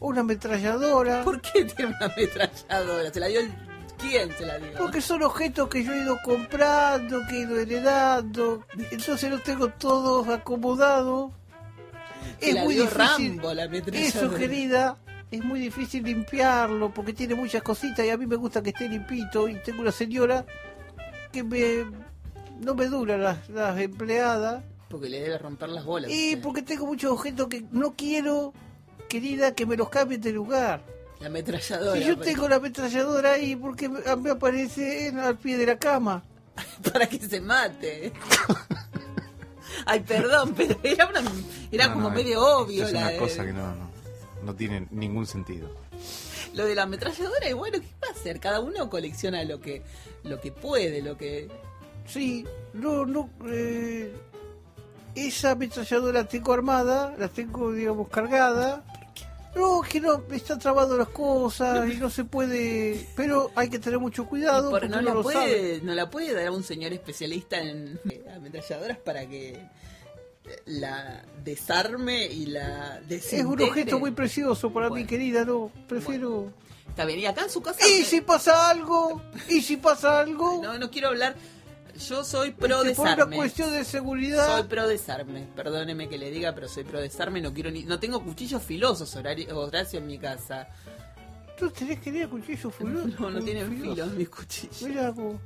una 0.00 0.20
ametralladora. 0.20 1.22
¿Por 1.22 1.40
qué 1.40 1.64
tiene 1.64 1.94
una 1.96 2.06
ametralladora? 2.06 3.12
¿Se 3.12 3.20
la 3.20 3.26
dio 3.28 3.40
el... 3.40 3.52
¿Quién 3.98 4.30
se 4.36 4.44
la 4.44 4.58
dio? 4.58 4.72
Porque 4.76 5.00
son 5.00 5.22
objetos 5.22 5.68
que 5.68 5.84
yo 5.84 5.92
he 5.92 5.98
ido 6.02 6.18
comprando, 6.24 7.20
que 7.28 7.36
he 7.36 7.40
ido 7.42 7.58
heredando. 7.60 8.64
Entonces 8.90 9.30
los 9.30 9.42
tengo 9.44 9.68
todos 9.68 10.28
acomodados 10.28 11.30
es 12.40 12.54
la 12.54 12.64
muy 12.64 12.74
dio 12.74 12.84
difícil. 12.84 13.34
Rambo, 13.36 13.54
la 13.54 13.64
ametralladora. 13.64 14.08
Eso, 14.26 14.34
querida, 14.34 14.96
es 15.34 15.44
muy 15.44 15.60
difícil 15.60 16.02
limpiarlo 16.04 16.92
porque 16.92 17.12
tiene 17.12 17.34
muchas 17.34 17.62
cositas 17.62 18.04
y 18.04 18.10
a 18.10 18.16
mí 18.16 18.26
me 18.26 18.36
gusta 18.36 18.62
que 18.62 18.70
esté 18.70 18.88
limpito. 18.88 19.48
Y 19.48 19.54
tengo 19.62 19.82
una 19.82 19.92
señora 19.92 20.44
que 21.32 21.42
me 21.42 21.84
no 22.60 22.74
me 22.74 22.86
dura 22.86 23.16
las, 23.18 23.48
las 23.48 23.78
empleadas. 23.78 24.62
Porque 24.88 25.08
le 25.08 25.20
debe 25.20 25.38
romper 25.38 25.68
las 25.70 25.84
bolas. 25.84 26.10
Y 26.10 26.30
usted. 26.30 26.42
porque 26.42 26.62
tengo 26.62 26.86
muchos 26.86 27.10
objetos 27.12 27.48
que 27.48 27.64
no 27.72 27.94
quiero, 27.96 28.52
querida, 29.08 29.54
que 29.54 29.66
me 29.66 29.76
los 29.76 29.88
cambien 29.88 30.20
de 30.20 30.32
lugar. 30.32 30.82
La 31.20 31.26
ametralladora. 31.26 32.00
Si 32.00 32.06
yo 32.06 32.16
pues. 32.16 32.28
tengo 32.28 32.48
la 32.48 32.56
ametralladora 32.56 33.32
ahí, 33.32 33.56
porque 33.56 33.88
me, 33.88 34.00
me 34.16 34.30
aparece 34.30 35.08
en- 35.08 35.18
al 35.18 35.36
pie 35.36 35.56
de 35.56 35.66
la 35.66 35.78
cama. 35.78 36.22
para 36.92 37.06
que 37.08 37.18
se 37.18 37.40
mate. 37.40 38.12
Ay, 39.86 40.00
perdón, 40.00 40.54
pero 40.56 40.78
era, 40.82 41.06
una, 41.08 41.20
era 41.72 41.88
No, 41.88 41.94
como 41.94 42.08
no, 42.10 42.14
medio 42.14 42.32
es- 42.32 42.38
obvio. 42.66 42.84
Es 42.86 42.92
la 42.92 42.98
una 43.00 43.08
de- 43.10 43.16
cosa 43.18 43.44
que 43.44 43.52
no, 43.52 43.74
no, 43.74 43.90
no 44.44 44.54
tiene 44.54 44.86
ningún 44.90 45.26
sentido. 45.26 45.68
Lo 46.54 46.66
de 46.66 46.74
la 46.74 46.82
ametralladora, 46.84 47.48
y 47.48 47.52
bueno, 47.52 47.78
¿qué 47.80 47.86
va 48.02 48.08
a 48.08 48.12
hacer? 48.12 48.38
Cada 48.40 48.60
uno 48.60 48.88
colecciona 48.88 49.42
lo 49.44 49.60
que, 49.60 49.82
lo 50.22 50.40
que 50.40 50.52
puede, 50.52 51.02
lo 51.02 51.16
que... 51.16 51.48
Sí, 52.06 52.44
no, 52.74 53.06
no. 53.06 53.30
eh, 53.48 54.14
esa 55.14 55.52
ametralladora 55.52 56.22
la 56.22 56.28
tengo 56.28 56.52
armada, 56.52 57.14
la 57.18 57.28
tengo, 57.28 57.72
digamos, 57.72 58.08
cargada. 58.08 58.84
No, 59.56 59.84
es 59.84 59.88
que 59.88 60.00
no, 60.00 60.22
me 60.28 60.36
están 60.36 60.58
trabando 60.58 60.96
las 60.98 61.08
cosas 61.08 61.88
y 61.88 61.96
no 61.96 62.10
se 62.10 62.24
puede. 62.24 63.06
Pero 63.14 63.52
hay 63.54 63.68
que 63.70 63.78
tener 63.78 64.00
mucho 64.00 64.26
cuidado. 64.26 64.68
Por- 64.70 64.80
porque 64.80 64.88
no, 64.96 65.00
la 65.00 65.14
lo 65.14 65.22
sabe. 65.22 65.32
puede, 65.34 65.80
no 65.82 65.94
la 65.94 66.10
puede 66.10 66.34
dar 66.34 66.48
a 66.48 66.52
un 66.52 66.64
señor 66.64 66.92
especialista 66.92 67.60
en 67.60 67.98
eh, 68.10 68.24
ametralladoras 68.36 68.98
para 68.98 69.26
que 69.26 69.56
la 70.66 71.24
desarme 71.44 72.26
y 72.26 72.46
la 72.46 72.98
Es 72.98 73.08
desintegre. 73.08 73.46
un 73.64 73.70
objeto 73.70 73.98
muy 73.98 74.10
precioso 74.10 74.72
para 74.72 74.88
Bueno. 74.88 75.06
querida, 75.06 75.44
no. 75.44 75.70
Prefiero. 75.88 76.52
Está 76.88 77.04
bien, 77.04 77.18
y 77.18 77.26
acá 77.26 77.42
en 77.42 77.50
su 77.50 77.60
casa... 77.60 77.86
¿Y 77.88 78.04
si 78.04 78.20
pasa 78.20 78.68
algo? 78.70 79.20
¿Y 79.48 79.62
si 79.62 79.76
pasa 79.76 80.20
algo? 80.20 80.60
No, 80.62 80.78
no 80.78 80.90
quiero 80.90 81.08
hablar... 81.08 81.34
Yo 82.08 82.24
soy 82.24 82.50
pro 82.50 82.82
Este, 82.82 82.96
por 82.96 83.06
una 83.06 83.14
desarme. 83.14 83.36
cuestión 83.36 83.72
de 83.72 83.84
seguridad. 83.84 84.46
Soy 84.58 84.62
pro 84.64 84.88
desarme, 84.88 85.46
perdóneme 85.54 86.08
que 86.08 86.18
le 86.18 86.32
diga, 86.32 86.52
pero 86.52 86.66
soy 86.68 86.82
pro 86.82 87.00
desarme, 87.00 87.40
no 87.40 87.54
quiero 87.54 87.70
ni, 87.70 87.84
no 87.84 88.00
tengo 88.00 88.20
cuchillos 88.24 88.60
filosos, 88.64 89.14
Horacio, 89.14 90.00
en 90.00 90.06
mi 90.08 90.18
casa. 90.18 90.66
¿Tú 91.58 91.70
tenés 91.70 92.00
que 92.00 92.10
ir 92.10 92.24
a 92.24 92.28
cuchillo 92.28 92.70
filoso? 92.78 93.08
No, 93.20 93.30
no 93.30 93.40
tienen 93.40 93.70
filos 93.80 94.12
mis 94.14 94.28
cuchillos. 94.28 94.82
Mira 94.82 95.10
vos. 95.10 95.36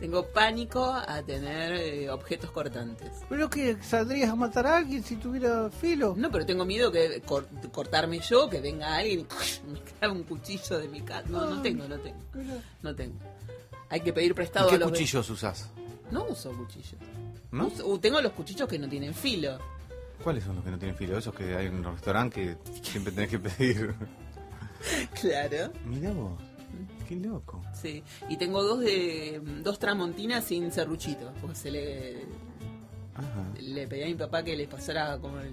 Tengo 0.00 0.26
pánico 0.26 0.84
a 0.92 1.22
tener 1.22 1.72
eh, 1.74 2.10
objetos 2.10 2.50
cortantes. 2.50 3.10
¿Pero 3.28 3.48
que 3.48 3.80
saldrías 3.82 4.30
a 4.30 4.34
matar 4.34 4.66
a 4.66 4.76
alguien 4.78 5.04
si 5.04 5.16
tuviera 5.16 5.70
filo? 5.70 6.14
No, 6.16 6.30
pero 6.30 6.44
tengo 6.44 6.64
miedo 6.64 6.90
que 6.90 7.20
cor- 7.24 7.46
cortarme 7.70 8.18
yo, 8.18 8.48
que 8.50 8.60
venga 8.60 8.96
alguien 8.96 9.20
y 9.20 9.70
me 9.72 9.80
clave 9.80 10.14
un 10.14 10.24
cuchillo 10.24 10.78
de 10.78 10.88
mi 10.88 11.02
casa. 11.02 11.28
No, 11.28 11.48
no 11.48 11.62
tengo, 11.62 11.86
no 11.86 11.98
tengo, 11.98 12.18
no 12.82 12.94
tengo. 12.96 13.14
Hay 13.90 14.00
que 14.00 14.12
pedir 14.12 14.34
prestado 14.34 14.66
¿Y 14.66 14.70
a 14.70 14.72
qué 14.72 14.78
los 14.80 14.90
cuchillos 14.90 15.30
usás? 15.30 15.68
No 16.10 16.24
uso 16.24 16.50
cuchillos. 16.52 16.96
¿No? 17.52 17.66
Uso- 17.68 17.86
uh, 17.86 17.98
tengo 17.98 18.20
los 18.20 18.32
cuchillos 18.32 18.68
que 18.68 18.78
no 18.78 18.88
tienen 18.88 19.14
filo. 19.14 19.58
¿Cuáles 20.24 20.42
son 20.44 20.56
los 20.56 20.64
que 20.64 20.70
no 20.70 20.78
tienen 20.78 20.96
filo? 20.96 21.18
Esos 21.18 21.34
que 21.34 21.54
hay 21.54 21.66
en 21.66 21.74
un 21.76 21.84
restaurante 21.84 22.56
que 22.64 22.82
siempre 22.82 23.12
tenés 23.12 23.30
que 23.30 23.38
pedir. 23.38 23.94
Claro. 25.20 25.72
Mirá 25.84 26.10
vos, 26.12 26.38
qué 27.08 27.16
loco. 27.16 27.62
Sí, 27.74 28.02
y 28.28 28.36
tengo 28.36 28.62
dos 28.62 28.80
de 28.80 29.40
dos 29.62 29.78
tramontinas 29.78 30.44
sin 30.44 30.70
serruchito, 30.72 31.32
porque 31.40 31.56
se 31.56 31.70
le 31.70 32.22
Ajá. 33.14 33.44
le 33.60 33.86
pedí 33.86 34.02
a 34.02 34.06
mi 34.06 34.14
papá 34.14 34.42
que 34.42 34.56
les 34.56 34.68
pasara 34.68 35.18
como 35.18 35.38
el 35.40 35.52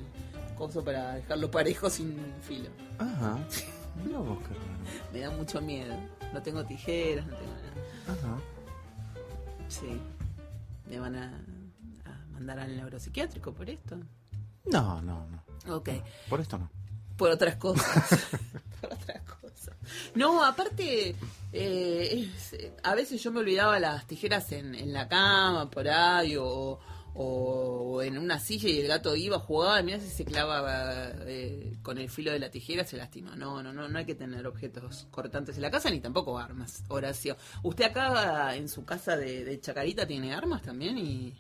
coso 0.57 0.83
para 0.83 1.15
dejarlo 1.15 1.49
parejo 1.51 1.89
sin 1.89 2.15
filo. 2.41 2.69
Ajá. 2.97 3.37
Mirá 4.05 4.19
vos, 4.19 4.37
qué 4.39 4.53
raro. 4.53 5.11
Me 5.13 5.19
da 5.19 5.29
mucho 5.31 5.61
miedo. 5.61 5.95
No 6.33 6.41
tengo 6.41 6.63
tijeras, 6.65 7.25
no 7.27 7.35
tengo 7.35 7.51
nada. 7.53 8.17
Ajá. 8.19 8.37
Sí. 9.67 9.99
Me 10.87 10.99
van 10.99 11.15
a, 11.15 11.25
a 12.05 12.25
mandar 12.31 12.59
al 12.59 12.75
neuropsiquiátrico 12.75 13.53
por 13.53 13.69
esto. 13.69 13.97
No, 14.65 15.01
no, 15.01 15.25
no. 15.27 15.75
Ok. 15.75 15.89
Por 16.29 16.39
esto 16.39 16.57
no. 16.57 16.69
Por 17.19 17.29
otras 17.31 17.57
cosas. 17.57 18.27
por 18.81 18.93
otras 18.93 19.21
cosas. 19.23 19.75
No, 20.15 20.43
aparte, 20.43 21.15
eh, 21.51 22.29
a 22.81 22.95
veces 22.95 23.21
yo 23.21 23.31
me 23.31 23.41
olvidaba 23.41 23.77
las 23.79 24.07
tijeras 24.07 24.51
en, 24.53 24.73
en 24.73 24.93
la 24.93 25.07
cama, 25.07 25.69
por 25.69 25.87
ahí, 25.89 26.37
o, 26.37 26.79
o 27.13 28.01
en 28.01 28.17
una 28.17 28.39
silla 28.39 28.69
y 28.69 28.79
el 28.79 28.87
gato 28.87 29.15
iba, 29.17 29.37
jugaba, 29.39 29.81
y 29.81 29.83
mira 29.83 29.99
si 29.99 30.07
se 30.07 30.23
clavaba 30.23 31.11
eh, 31.27 31.77
con 31.81 31.97
el 31.97 32.09
filo 32.09 32.31
de 32.31 32.39
la 32.39 32.49
tijera, 32.49 32.85
se 32.85 32.95
lastima. 32.95 33.35
No, 33.35 33.61
no, 33.61 33.73
no, 33.73 33.89
no 33.89 33.99
hay 33.99 34.05
que 34.05 34.15
tener 34.15 34.47
objetos 34.47 35.05
cortantes 35.11 35.57
en 35.57 35.63
la 35.63 35.71
casa, 35.71 35.89
ni 35.89 35.99
tampoco 35.99 36.37
armas, 36.39 36.83
Horacio. 36.87 37.35
¿Usted 37.63 37.83
acá 37.83 38.55
en 38.55 38.69
su 38.69 38.85
casa 38.85 39.17
de, 39.17 39.43
de 39.43 39.59
Chacarita 39.59 40.07
tiene 40.07 40.33
armas 40.33 40.61
también? 40.61 40.97
y 40.97 41.35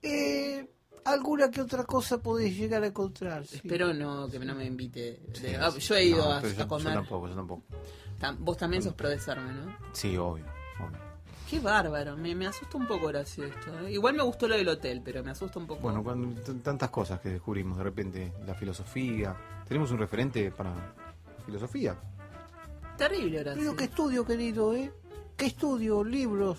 Eh, 0.00 0.66
alguna 1.12 1.50
que 1.50 1.60
otra 1.60 1.84
cosa 1.84 2.18
podés 2.18 2.56
llegar 2.56 2.82
a 2.82 2.86
encontrar. 2.88 3.46
sí. 3.46 3.56
Espero 3.56 3.92
no 3.94 4.28
que 4.28 4.38
no 4.38 4.54
me 4.54 4.64
invite. 4.64 5.00
de- 5.00 5.20
Sí, 5.34 5.54
ah, 5.54 5.70
yo 5.78 5.94
he 5.94 6.04
ido 6.04 6.18
No, 6.24 6.32
a, 6.32 6.40
pero 6.40 6.52
a 6.52 6.56
yo, 6.56 6.62
yo 6.62 6.68
comer. 6.68 6.94
tampoco, 6.94 7.28
yo 7.28 7.34
tampoco. 7.34 7.62
Tam- 8.20 8.36
Vos 8.40 8.56
también 8.56 8.82
sos 8.82 8.94
pro 8.94 9.08
desarme, 9.08 9.52
¿no? 9.52 9.76
Sí, 9.92 10.16
obvio. 10.16 10.44
obvio. 10.80 10.98
Qué 11.48 11.60
bárbaro, 11.60 12.14
me, 12.16 12.34
me 12.34 12.46
asusta 12.46 12.76
un 12.76 12.86
poco 12.86 13.06
Horacio 13.06 13.44
esto. 13.44 13.78
¿eh? 13.86 13.92
Igual 13.92 14.14
me 14.16 14.22
gustó 14.22 14.46
lo 14.48 14.56
del 14.56 14.68
hotel, 14.68 15.00
pero 15.02 15.24
me 15.24 15.30
asusta 15.30 15.58
un 15.58 15.66
poco. 15.66 15.80
Bueno, 15.80 16.02
cuando, 16.04 16.38
tantas 16.62 16.90
cosas 16.90 17.20
que 17.20 17.30
descubrimos 17.30 17.78
de 17.78 17.84
repente, 17.84 18.32
la 18.46 18.54
filosofía. 18.54 19.34
Tenemos 19.66 19.90
un 19.90 19.98
referente 19.98 20.50
para 20.50 20.74
filosofía. 21.46 21.96
Terrible 22.98 23.40
Horacio. 23.40 23.60
Pero 23.62 23.76
qué 23.76 23.84
estudio, 23.84 24.24
querido, 24.26 24.74
¿eh? 24.74 24.92
¿Qué 25.36 25.46
estudio? 25.46 26.02
Libros. 26.04 26.58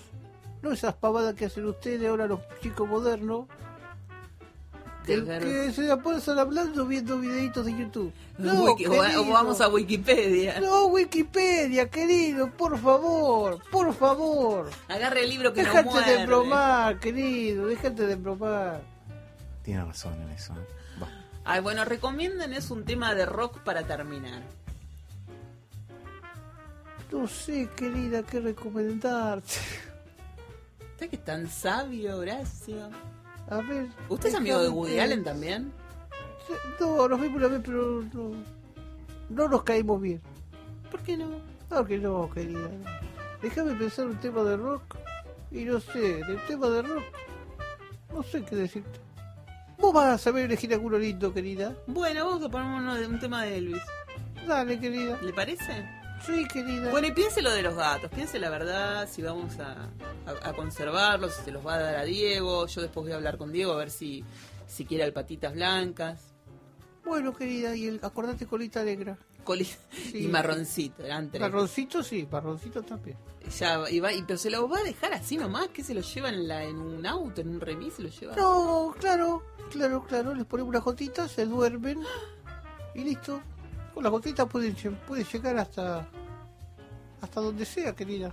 No 0.62 0.72
esas 0.72 0.94
pavadas 0.94 1.34
que 1.34 1.44
hacen 1.46 1.66
ustedes 1.66 2.08
ahora 2.08 2.26
los 2.26 2.40
chicos 2.60 2.88
modernos. 2.88 3.46
Que, 5.06 5.16
Desver- 5.18 5.40
que 5.66 5.72
se 5.72 5.82
la 5.82 5.96
pasan 5.96 6.38
hablando 6.38 6.84
viendo 6.86 7.18
videitos 7.18 7.64
de 7.66 7.72
YouTube. 7.76 8.12
No, 8.38 8.64
Wiki- 8.64 8.86
o- 8.86 9.32
vamos 9.32 9.60
a 9.60 9.68
Wikipedia. 9.68 10.60
No, 10.60 10.86
Wikipedia, 10.86 11.88
querido, 11.90 12.50
por 12.52 12.78
favor, 12.78 13.58
por 13.70 13.92
favor. 13.94 14.70
Agarre 14.88 15.24
el 15.24 15.30
libro 15.30 15.52
que 15.52 15.62
no 15.62 15.68
Déjate 15.70 15.90
muerde. 15.90 16.16
de 16.18 16.26
bromar, 16.26 16.98
querido, 17.00 17.66
déjate 17.66 18.06
de 18.06 18.14
bromar. 18.16 18.80
Tiene 19.62 19.84
razón 19.84 20.14
en 20.22 20.30
eso. 20.30 20.52
¿eh? 20.54 21.02
Va. 21.02 21.08
Ay, 21.44 21.60
bueno, 21.60 21.84
recomienden 21.84 22.52
es 22.54 22.70
un 22.70 22.84
tema 22.84 23.14
de 23.14 23.26
rock 23.26 23.58
para 23.58 23.82
terminar. 23.86 24.42
No 27.12 27.26
sé, 27.26 27.68
querida, 27.76 28.22
qué 28.22 28.40
recomendarte. 28.40 29.54
¿Usted 30.92 31.10
que 31.10 31.16
es 31.16 31.24
tan 31.24 31.48
sabio, 31.48 32.16
Horacio? 32.18 32.88
A 33.50 33.56
ver. 33.58 33.88
¿Usted 34.08 34.28
es 34.28 34.34
amigo 34.34 34.62
de 34.62 34.68
Woody 34.68 34.92
ver. 34.92 35.00
Allen 35.02 35.24
también? 35.24 35.72
No, 36.80 37.06
nos 37.08 37.20
vimos 37.20 37.36
una 37.36 37.48
vez, 37.48 37.60
pero 37.64 38.02
no, 38.12 38.32
no 39.28 39.48
nos 39.48 39.62
caímos 39.62 40.00
bien. 40.00 40.20
¿Por 40.90 41.00
qué 41.02 41.16
no? 41.16 41.28
No, 41.70 41.84
que 41.84 41.98
no, 41.98 42.30
querida. 42.30 42.68
Déjame 43.42 43.74
pensar 43.74 44.06
un 44.06 44.16
tema 44.16 44.42
de 44.42 44.56
rock. 44.56 44.82
Y 45.52 45.64
no 45.64 45.80
sé, 45.80 45.98
del 46.24 46.38
tema 46.46 46.68
de 46.68 46.82
rock. 46.82 47.04
No 48.12 48.22
sé 48.22 48.42
qué 48.44 48.56
decirte. 48.56 48.98
Vos 49.78 49.92
vas 49.94 50.06
a 50.14 50.18
saber 50.18 50.44
elegir 50.44 50.72
alguno 50.74 50.98
lindo, 50.98 51.32
querida. 51.32 51.74
Bueno, 51.86 52.24
vamos 52.26 52.42
a 52.44 52.48
poner 52.50 52.66
uno 52.66 52.94
de- 52.94 53.06
un 53.06 53.18
tema 53.20 53.42
de 53.44 53.56
Elvis. 53.58 53.82
Dale, 54.46 54.78
querida. 54.78 55.18
¿Le 55.22 55.32
parece? 55.32 55.88
Sí, 56.26 56.46
querida. 56.48 56.90
Bueno, 56.90 57.06
y 57.08 57.12
piense 57.12 57.40
lo 57.42 57.50
de 57.50 57.62
los 57.62 57.74
gatos, 57.74 58.10
piense 58.10 58.38
la 58.38 58.50
verdad, 58.50 59.08
si 59.10 59.22
vamos 59.22 59.58
a, 59.58 59.88
a- 60.26 60.48
a 60.50 60.52
conservarlos, 60.52 61.34
si 61.34 61.44
se 61.44 61.50
los 61.50 61.66
va 61.66 61.74
a 61.74 61.78
dar 61.78 61.96
a 61.96 62.04
Diego. 62.04 62.66
Yo 62.66 62.82
después 62.82 63.04
voy 63.04 63.12
a 63.12 63.16
hablar 63.16 63.38
con 63.38 63.52
Diego 63.52 63.72
a 63.72 63.76
ver 63.76 63.90
si, 63.90 64.24
si 64.66 64.84
quiere 64.84 65.04
alpatitas 65.04 65.54
blancas. 65.54 66.32
Bueno, 67.04 67.34
querida, 67.34 67.74
y 67.74 67.86
el, 67.86 68.00
acordate 68.02 68.46
colita 68.46 68.84
negra. 68.84 69.18
Coli- 69.44 69.64
Sí. 69.90 70.24
y 70.24 70.28
marroncito, 70.28 71.02
eran 71.02 71.30
tres. 71.30 71.40
Marroncito 71.40 72.02
sí, 72.02 72.28
marroncito 72.30 72.82
también. 72.82 73.16
Ya, 73.58 73.88
y 73.90 73.98
va- 73.98 74.12
y- 74.12 74.22
pero 74.22 74.38
se 74.38 74.50
lo 74.50 74.68
va 74.68 74.78
a 74.80 74.82
dejar 74.82 75.14
así 75.14 75.38
nomás, 75.38 75.68
que 75.68 75.82
se 75.82 75.94
lo 75.94 76.02
lleva 76.02 76.28
en, 76.28 76.46
la, 76.46 76.62
en 76.64 76.76
un 76.78 77.06
auto, 77.06 77.40
en 77.40 77.48
un 77.48 77.60
remis, 77.60 77.94
se 77.94 78.02
lo 78.02 78.10
lleva. 78.10 78.36
No, 78.36 78.94
claro, 79.00 79.42
claro, 79.70 80.04
claro. 80.06 80.34
Les 80.34 80.44
ponemos 80.44 80.68
unas 80.68 80.84
gotitas, 80.84 81.30
se 81.32 81.46
duermen 81.46 82.02
y 82.94 83.04
listo. 83.04 83.40
Gotitas 84.08 84.46
pueden, 84.48 84.74
lle- 84.76 84.96
puede 85.06 85.24
llegar 85.24 85.58
hasta 85.58 86.08
hasta 87.20 87.40
donde 87.40 87.66
sea, 87.66 87.94
querida. 87.94 88.32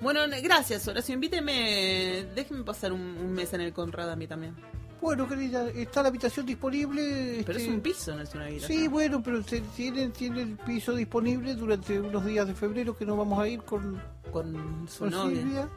Bueno, 0.00 0.20
gracias, 0.42 0.88
Horacio. 0.88 1.14
Invíteme, 1.14 2.26
déjeme 2.34 2.64
pasar 2.64 2.92
un, 2.92 3.00
un 3.00 3.32
mes 3.32 3.52
en 3.52 3.60
el 3.60 3.72
Conrad 3.72 4.10
a 4.10 4.16
mí 4.16 4.26
también. 4.26 4.54
Bueno, 5.00 5.28
querida, 5.28 5.68
está 5.70 6.02
la 6.02 6.08
habitación 6.08 6.46
disponible. 6.46 7.42
Pero 7.46 7.58
este, 7.58 7.68
es 7.70 7.74
un 7.74 7.80
piso, 7.80 8.16
no 8.16 8.22
es 8.22 8.34
una 8.34 8.46
habitación. 8.46 8.78
Sí, 8.80 8.88
bueno, 8.88 9.22
pero 9.22 9.42
tiene, 9.42 10.08
tiene 10.08 10.42
el 10.42 10.56
piso 10.56 10.94
disponible 10.94 11.54
durante 11.54 12.00
unos 12.00 12.24
días 12.24 12.46
de 12.46 12.54
febrero 12.54 12.96
que 12.96 13.04
nos 13.06 13.16
vamos 13.18 13.38
a 13.38 13.46
ir 13.46 13.60
con, 13.62 14.00
Con 14.32 14.88
su 14.88 15.00
con 15.00 15.10
novia. 15.10 15.36
Silvia. 15.40 15.68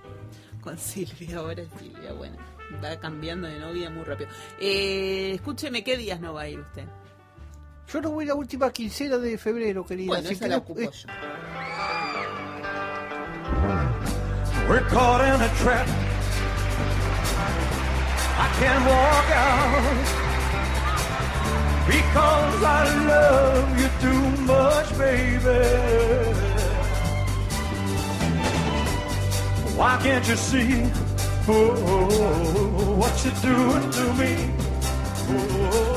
Con 0.61 0.77
Silvia, 0.77 1.37
ahora 1.37 1.63
Silvia, 1.79 2.13
bueno. 2.13 2.37
Va 2.83 2.97
cambiando 2.99 3.47
de 3.47 3.59
novia 3.59 3.89
muy 3.89 4.03
rápido. 4.03 4.29
Eh, 4.59 5.31
escúcheme, 5.35 5.83
¿qué 5.83 5.97
días 5.97 6.19
no 6.21 6.33
va 6.33 6.41
a 6.43 6.49
ir 6.49 6.59
usted? 6.59 6.85
Yo 7.91 7.99
no 7.99 8.11
voy 8.11 8.25
la 8.25 8.35
última 8.35 8.71
quincena 8.71 9.17
de 9.17 9.37
febrero, 9.37 9.85
querida. 9.85 10.07
Bueno, 10.07 10.23
así 10.23 10.33
esa 10.33 10.45
que 10.45 10.49
la 10.49 10.57
ocupo 10.57 10.79
eh, 10.79 10.89
yo. 10.93 11.09
We're 14.69 14.87
caught 14.87 15.21
in 15.21 15.41
a 15.41 15.49
trap. 15.61 15.87
I 18.39 18.47
can't 18.59 18.85
walk 18.87 19.31
out 19.35 20.21
because 21.85 22.63
I 22.63 22.85
love 23.07 23.79
you 23.81 23.89
too 23.99 24.23
much, 24.45 24.97
baby. 24.97 25.59
Why 29.75 29.97
can't 30.01 30.25
you 30.29 30.37
see 30.37 30.89
oh, 31.49 32.95
what 32.97 33.25
you're 33.25 33.41
doing 33.41 33.91
to 33.91 34.13
me? 34.13 34.49
Oh, 35.33 35.90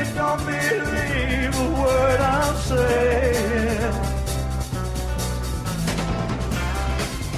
you 0.00 0.14
don't 0.14 0.38
believe 0.46 1.54
a 1.54 1.82
word 1.82 2.20
I'm 2.20 2.56
saying. 2.56 3.94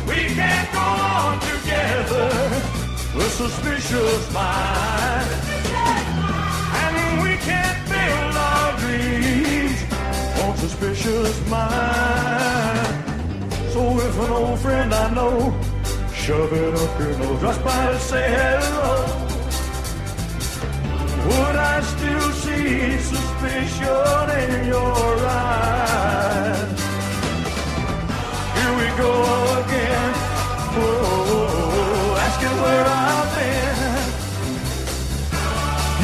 We 0.06 0.34
can't 0.38 0.72
go 0.72 0.78
on 0.78 1.40
together 1.40 2.28
with 3.16 3.32
suspicious 3.32 4.32
mind. 4.32 5.30
And 6.82 7.22
we 7.24 7.36
can't 7.48 7.80
build 7.88 8.36
our 8.50 8.78
dreams 8.78 9.78
on 10.42 10.56
suspicious 10.56 11.48
mind. 11.48 12.86
So 13.72 13.98
if 13.98 14.20
an 14.20 14.30
old 14.30 14.58
friend 14.60 14.94
I 14.94 15.10
know 15.14 15.52
shove 16.14 16.52
it 16.52 16.74
up 16.74 17.00
your 17.00 17.18
nose 17.18 17.40
just 17.40 17.64
by 17.64 17.92
to 17.92 17.98
say 17.98 18.28
hello, 18.30 19.21
would 21.26 21.56
I 21.56 21.80
still 21.82 22.30
see 22.44 22.98
suspicion 22.98 24.30
in 24.44 24.66
your 24.66 25.16
eyes? 25.26 26.80
Here 28.56 28.74
we 28.80 28.86
go 29.02 29.12
again. 29.62 30.12
Oh, 30.74 30.80
Whoa, 31.28 32.16
asking 32.26 32.56
where 32.64 32.86
I've 32.86 33.30
been. 33.38 33.78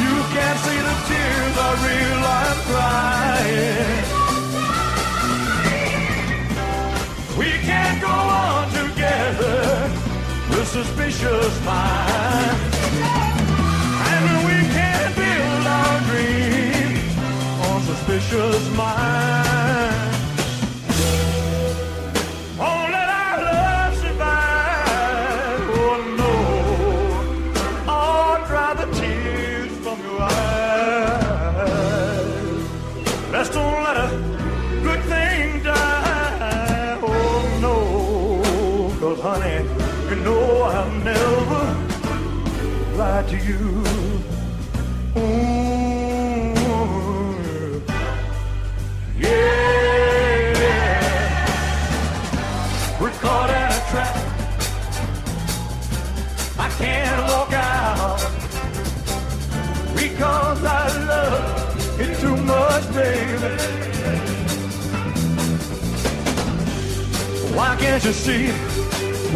You 0.03 0.15
can't 0.35 0.59
see 0.67 0.81
the 0.89 0.97
tears 1.09 1.57
I 1.67 1.71
real 1.87 2.23
I'm 2.39 2.59
crying. 2.71 4.03
We 7.39 7.51
can't 7.67 7.99
go 8.01 8.09
on 8.09 8.65
together 8.81 9.59
with 10.51 10.69
suspicious 10.69 11.55
minds. 11.65 12.68
Suspicious 17.89 18.65
minds. 18.77 20.17
Oh, 22.61 22.81
let 22.95 23.09
our 23.23 23.37
love 23.49 23.95
survive. 24.05 25.63
Oh, 25.81 25.97
no. 26.21 26.33
Oh, 27.97 28.31
dry 28.47 28.71
the 28.75 28.87
tears 28.99 29.73
from 29.85 29.99
your 30.03 30.21
eyes. 30.21 30.69
Don't 33.55 33.81
let 33.87 33.97
a 33.97 34.09
good 34.83 35.03
thing 35.13 35.47
die. 35.63 36.99
Oh, 37.03 37.39
honey, 39.23 39.59
you 40.11 40.17
know 40.27 40.45
I'll 40.63 40.93
never 41.11 41.65
to 43.29 43.37
you. 43.37 44.38
You 68.09 68.15
see? 68.15 68.47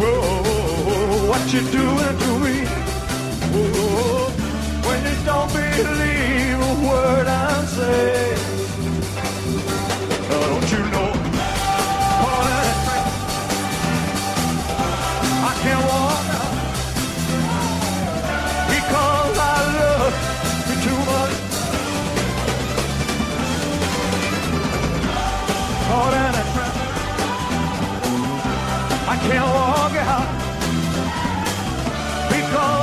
Whoa, 0.01 1.29
what 1.29 1.53
you're 1.53 1.61
doing 1.61 2.17
to 2.23 2.39
me? 2.39 2.65
Whoa, 3.53 4.31
when 4.87 4.99
you 5.05 5.15
don't 5.23 5.53
believe 5.53 6.59
a 6.59 6.87
word 6.87 7.27
I 7.27 7.65
say. 7.65 8.12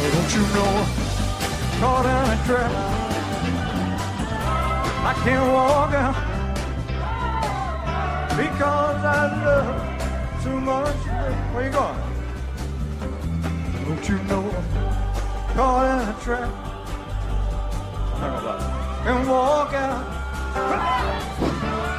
Don't 0.00 0.32
you 0.34 0.42
know? 0.54 0.72
Caught 1.78 2.06
in 2.06 2.10
a 2.32 2.36
trap. 2.46 2.72
I 5.04 5.12
can't 5.22 5.46
walk 5.52 5.92
out 5.92 6.16
because 8.34 9.04
I 9.04 9.06
love 9.44 10.42
too 10.42 10.58
much. 10.60 11.00
Where 11.52 11.64
you 11.66 11.70
going? 11.70 12.00
Don't 13.84 14.08
you 14.08 14.18
know? 14.24 14.44
Caught 15.54 15.86
in 15.92 16.08
a 16.08 16.10
trap. 16.22 16.50
And 19.06 19.28
walk 19.28 19.72
out 19.74 20.04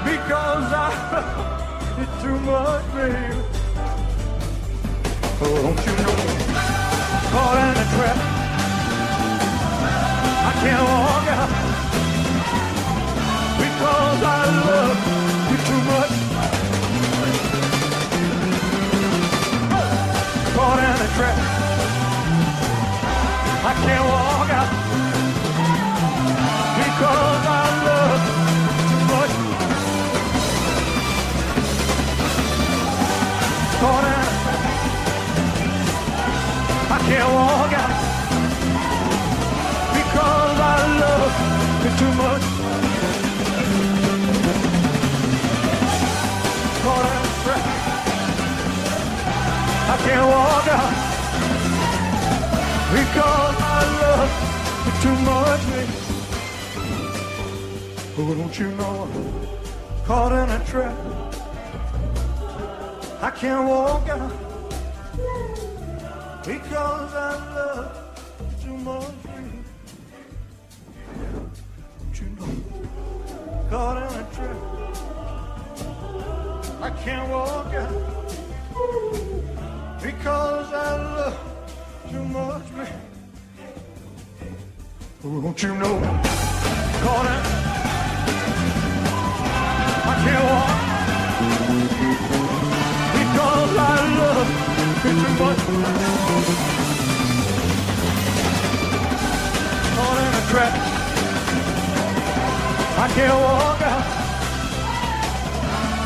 because 0.03 0.73
I 0.73 0.89
love 1.11 2.21
too 2.21 2.37
much, 2.39 2.85
baby. 2.95 3.35
Oh, 5.43 5.55
don't 5.61 5.85
you 5.85 5.93
know? 6.03 6.10
Caught 7.31 7.57
in 7.63 7.77
a 7.77 7.87
trap. 7.95 8.17
I 10.49 10.51
can't 10.61 10.83
walk 10.83 11.27
out 11.37 11.49
because 13.57 14.23
I 14.23 14.43
love 14.67 15.20
Can't 50.21 50.33
walk 50.33 50.67
out 50.67 50.93
because 52.93 53.57
I 53.59 53.81
love 54.01 54.31
you 54.85 54.93
too 55.01 55.17
much, 55.25 55.63
baby. 55.71 55.95
Oh, 58.19 58.29
don't 58.35 58.55
you 58.59 58.69
know 58.75 58.93
I'm 59.01 60.05
caught 60.05 60.31
in 60.33 60.47
a 60.47 60.59
trap? 60.65 60.97
I 63.23 63.31
can't 63.31 63.67
walk 63.67 64.09
out 64.09 64.31
because 66.45 67.13
I 67.15 67.31
love 67.55 67.91
you 68.41 68.47
too 68.63 68.77
much. 68.77 69.15
Don't 71.99 72.17
you 72.21 72.27
know? 72.37 72.51
Caught 73.71 73.97
in 73.97 74.11
a 74.19 74.23
trap. 74.35 74.59
I 76.79 76.89
can't 77.03 77.27
walk 77.31 77.73
out 77.73 78.10
because 80.21 80.71
I 80.71 80.77
love 81.17 81.37
too 82.11 82.23
much, 82.25 82.65
baby. 82.75 82.91
Don't 85.23 85.63
you 85.63 85.73
know? 85.77 85.97
In. 87.01 87.41
I 90.05 90.15
can't 90.23 90.45
walk 90.51 90.77
because 93.17 93.73
I 93.77 93.97
love 94.21 94.49
you 94.85 94.91
too 95.01 95.17
much. 95.41 95.61
Caught 99.95 100.19
in 100.21 100.31
a 100.37 100.43
trap. 100.51 100.73
I 102.97 103.07
can't 103.15 103.39
walk 103.41 103.81
out 103.91 104.05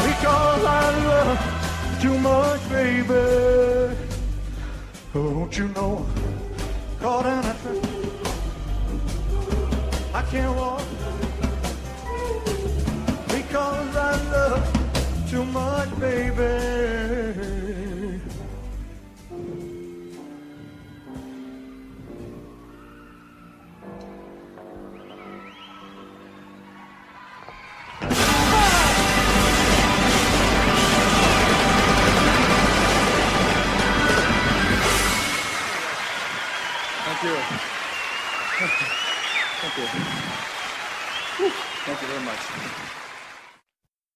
because 0.08 0.64
I 0.64 0.84
love 1.06 1.40
too 2.02 2.18
much, 2.20 2.62
baby. 2.70 4.05
Don't 5.16 5.58
you 5.58 5.70
know? 5.70 6.06
Caught 7.00 7.26
in 7.26 7.40
a 7.40 7.56
trap. 7.62 7.78
I 10.14 10.22
can't 10.24 10.58
walk 10.58 10.82
because 13.30 13.96
I 13.96 14.12
love 14.30 15.30
too 15.30 15.46
much, 15.46 16.00
baby. 16.02 17.05